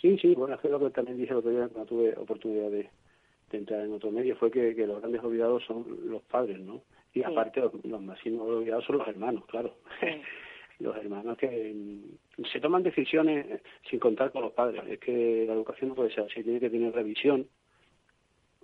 Sí, 0.00 0.18
sí, 0.18 0.34
bueno, 0.34 0.56
es 0.60 0.70
lo 0.70 0.80
que 0.80 0.90
también 0.90 1.18
dije 1.18 1.30
el 1.30 1.38
otro 1.38 1.50
día 1.52 1.68
cuando 1.68 1.86
tuve 1.86 2.14
oportunidad 2.18 2.70
de, 2.70 2.90
de 3.50 3.58
entrar 3.58 3.80
en 3.80 3.92
otro 3.92 4.10
medio 4.10 4.36
fue 4.36 4.50
que, 4.50 4.74
que 4.74 4.86
los 4.86 5.00
grandes 5.00 5.22
olvidados 5.22 5.64
son 5.64 5.84
los 6.04 6.22
padres, 6.22 6.58
¿no? 6.60 6.82
Y 7.12 7.20
Sí. 7.20 7.24
aparte 7.24 7.60
los, 7.60 7.72
los 7.84 8.00
máximos 8.00 8.48
olvidados 8.48 8.84
son 8.84 8.98
los 8.98 9.08
hermanos, 9.08 9.44
claro. 9.46 9.74
Sí. 10.00 10.06
los 10.80 10.96
hermanos 10.96 11.36
que 11.36 11.74
mm, 11.74 12.44
se 12.52 12.60
toman 12.60 12.82
decisiones 12.82 13.60
sin 13.90 13.98
contar 13.98 14.32
con 14.32 14.42
los 14.42 14.52
padres. 14.52 14.82
Es 14.88 14.98
que 14.98 15.44
la 15.46 15.52
educación 15.54 15.90
no 15.90 15.94
puede 15.94 16.10
ser 16.14 16.24
así, 16.24 16.42
tiene 16.42 16.58
que 16.60 16.70
tener 16.70 16.94
revisión 16.94 17.46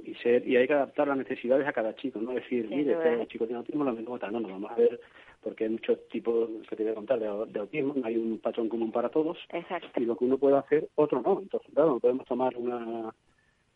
y 0.03 0.15
ser 0.17 0.47
y 0.47 0.57
hay 0.57 0.67
que 0.67 0.75
adaptar 0.75 1.09
las 1.09 1.17
necesidades 1.19 1.67
a 1.67 1.73
cada 1.73 1.95
chico, 1.97 2.21
no 2.21 2.33
decir, 2.33 2.69
mire, 2.69 2.95
duda. 2.95 3.13
este 3.15 3.27
chico 3.29 3.47
tiene 3.47 3.59
autismo, 3.59 3.83
lo 3.85 3.93
mismo 3.93 4.19
tal, 4.19 4.33
no, 4.33 4.41
no, 4.41 4.49
vamos 4.49 4.71
a 4.71 4.77
ver, 4.77 5.01
porque 5.43 5.65
hay 5.65 5.71
muchos 5.71 6.07
tipos 6.09 6.49
que 6.69 6.77
te 6.77 6.83
voy 6.83 6.93
a 6.93 6.95
contar 6.95 7.19
de, 7.19 7.27
de 7.53 7.59
autismo, 7.61 7.95
no 7.97 8.07
hay 8.07 8.17
un 8.17 8.39
patrón 8.39 8.69
común 8.69 8.93
para 8.93 9.09
todos 9.09 9.39
Exacto. 9.53 9.89
y 10.01 10.05
lo 10.05 10.17
que 10.17 10.25
uno 10.25 10.39
puede 10.39 10.57
hacer, 10.59 10.89
otro 10.97 11.23
no. 11.23 11.41
Entonces, 11.41 11.71
claro, 11.75 11.95
no 11.95 12.01
podemos 12.01 12.27
tomar 12.27 12.55
una, 12.57 13.13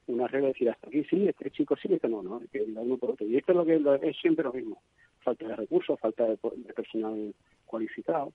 una 0.07 0.27
regla 0.27 0.49
y 0.49 0.53
decir 0.53 0.71
hasta 0.71 0.89
aquí 0.89 1.05
sí, 1.05 1.29
este 1.29 1.51
chico 1.51 1.77
sí, 1.77 1.89
este 1.93 2.09
no, 2.09 2.23
¿no? 2.23 2.41
Que 2.53 2.63
uno 2.63 2.97
por 2.97 3.11
otro. 3.13 3.27
Y 3.27 3.37
esto 3.37 3.53
es 3.53 3.57
lo 3.57 3.65
que 3.65 3.79
lo- 3.79 3.95
es 3.95 4.17
siempre 4.19 4.45
lo 4.45 4.53
mismo. 4.53 4.83
Falta 5.23 5.47
de 5.47 5.57
recursos, 5.57 5.99
falta 6.01 6.25
de, 6.25 6.39
de 6.57 6.73
personal 6.75 7.35
cualificado. 7.67 8.33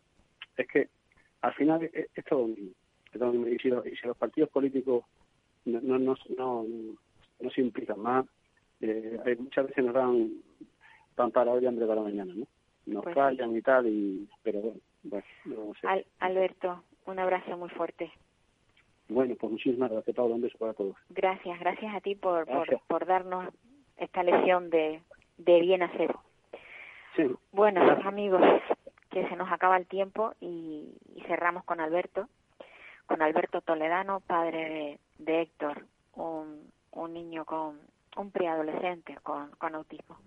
Es 0.56 0.68
que 0.68 0.90
al 1.42 1.54
final 1.56 1.84
es, 1.84 2.08
es 2.16 2.26
todo 2.26 2.42
lo 2.42 2.48
mismo. 2.48 2.72
Es 3.12 3.20
todo 3.20 3.26
lo 3.26 3.34
mismo. 3.34 3.48
Y, 3.48 3.60
si 3.60 3.70
los, 3.70 3.86
y 3.86 3.96
si 3.96 4.08
los 4.08 4.18
partidos 4.18 4.50
políticos 4.50 5.04
no, 5.66 5.82
no, 5.82 5.98
no, 6.00 6.16
no, 6.38 6.66
no 7.40 7.50
se 7.50 7.62
implican 7.62 8.00
más, 8.00 8.26
eh, 8.82 9.20
hay- 9.26 9.36
muchas 9.36 9.68
veces 9.68 9.84
nos 9.84 9.94
dan 9.94 10.32
pan 11.16 11.32
para 11.32 11.52
hoy 11.52 11.64
y 11.64 11.68
hambre 11.68 11.88
para 11.88 12.02
mañana, 12.02 12.34
¿no? 12.36 12.46
Nos 12.86 13.04
Pues 13.04 13.14
sí. 13.14 13.20
callan 13.20 13.56
y 13.56 13.62
tal, 13.62 13.88
y 13.88 14.30
pero 14.44 14.62
bueno, 14.62 14.80
bueno, 15.04 15.26
no 15.48 15.74
sé. 15.82 15.88
Al- 15.88 16.06
Alberto, 16.20 16.84
un 17.08 17.18
abrazo 17.20 17.58
muy 17.58 17.70
fuerte. 17.70 18.12
Bueno, 19.08 19.36
pues 19.40 19.52
muchísimas 19.52 19.92
gracias, 19.92 20.16
Pablo. 20.16 20.36
Un 20.36 20.42
beso 20.42 20.58
para 20.58 20.74
todos. 20.74 20.96
Gracias, 21.10 21.60
gracias 21.60 21.96
a 21.96 22.02
ti 22.02 22.16
por, 22.16 22.48
por, 22.88 23.06
darnos 23.06 23.54
esta 23.98 24.24
lección 24.24 24.70
de, 24.70 25.02
de 25.38 25.62
bien 25.62 25.84
hacer. 25.84 26.16
Sí. 27.16 27.24
Bueno, 27.52 27.82
amigos, 28.04 28.42
que 29.10 29.28
se 29.28 29.36
nos 29.36 29.52
acaba 29.52 29.78
el 29.78 29.86
tiempo 29.86 30.34
y, 30.42 30.98
y 31.16 31.22
cerramos 31.28 31.64
con 31.64 31.80
Alberto, 31.80 32.28
con 33.06 33.22
Alberto 33.22 33.62
Toledano, 33.62 34.20
padre 34.22 35.00
de, 35.18 35.24
de 35.24 35.42
Héctor, 35.42 35.86
un, 36.16 36.72
un 36.92 37.14
niño 37.14 37.46
con, 37.46 37.80
un 38.18 38.32
preadolescente 38.32 39.18
con, 39.24 39.52
con 39.52 39.76
autismo. 39.76 40.18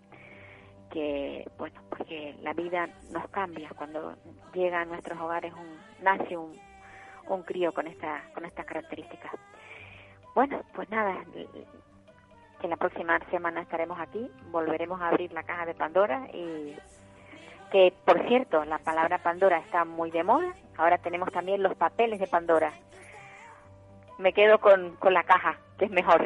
Que, 0.91 1.45
bueno, 1.59 1.81
porque 1.91 2.35
la 2.43 2.55
vida 2.55 2.89
nos 3.13 3.29
cambia 3.29 3.69
cuando 3.77 4.15
llega 4.55 4.81
a 4.81 4.85
nuestros 4.87 5.21
hogares 5.21 5.53
un, 5.53 6.03
nace 6.03 6.37
un, 6.37 6.53
un 7.35 7.43
crío 7.43 7.73
con 7.73 7.87
esta, 7.87 8.23
con 8.35 8.45
estas 8.45 8.67
características. 8.67 9.33
Bueno, 10.35 10.63
pues 10.75 10.89
nada, 10.91 11.17
que 12.61 12.69
la 12.69 12.77
próxima 12.77 13.19
semana 13.31 13.63
estaremos 13.63 13.99
aquí, 14.01 14.31
volveremos 14.51 15.01
a 15.01 15.09
abrir 15.09 15.33
la 15.33 15.43
caja 15.43 15.67
de 15.67 15.75
Pandora 15.75 16.27
y 16.33 16.77
que 17.71 17.93
por 18.05 18.27
cierto, 18.29 18.65
la 18.65 18.79
palabra 18.79 19.19
Pandora 19.19 19.59
está 19.59 19.85
muy 19.85 20.11
de 20.11 20.25
moda, 20.25 20.55
ahora 20.77 20.99
tenemos 20.99 21.31
también 21.33 21.63
los 21.63 21.75
papeles 21.77 22.19
de 22.19 22.27
Pandora. 22.27 22.73
Me 24.19 24.33
quedo 24.33 24.59
con, 24.59 24.97
con 24.97 25.15
la 25.15 25.23
caja, 25.23 25.59
que 25.79 25.85
es 25.85 25.91
mejor. 25.91 26.25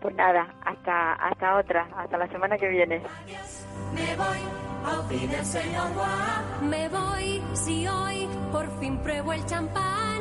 Pues 0.00 0.14
nada, 0.14 0.52
hasta 0.64 1.12
hasta 1.14 1.56
otra, 1.56 1.88
hasta 1.96 2.18
la 2.18 2.26
semana 2.28 2.58
que 2.58 2.68
viene. 2.68 3.02
Au 4.84 5.02
fine, 5.08 5.44
señor 5.44 5.88
Juan. 5.94 6.70
Me 6.70 6.88
voy 6.88 7.42
si 7.54 7.86
hoy 7.86 8.28
por 8.50 8.68
fin 8.78 8.98
pruebo 8.98 9.32
el 9.32 9.44
champán. 9.46 10.20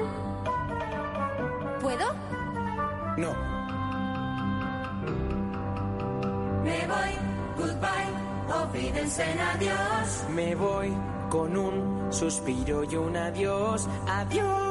¿Puedo? 1.81 2.05
No. 3.17 3.33
Me 6.63 6.87
voy, 6.87 7.11
goodbye, 7.57 8.53
olvídense 8.63 9.23
en 9.31 9.39
adiós. 9.39 10.25
Me 10.29 10.55
voy 10.55 10.93
con 11.29 11.57
un 11.57 12.13
suspiro 12.13 12.83
y 12.83 12.95
un 12.95 13.17
adiós, 13.17 13.87
adiós. 14.07 14.70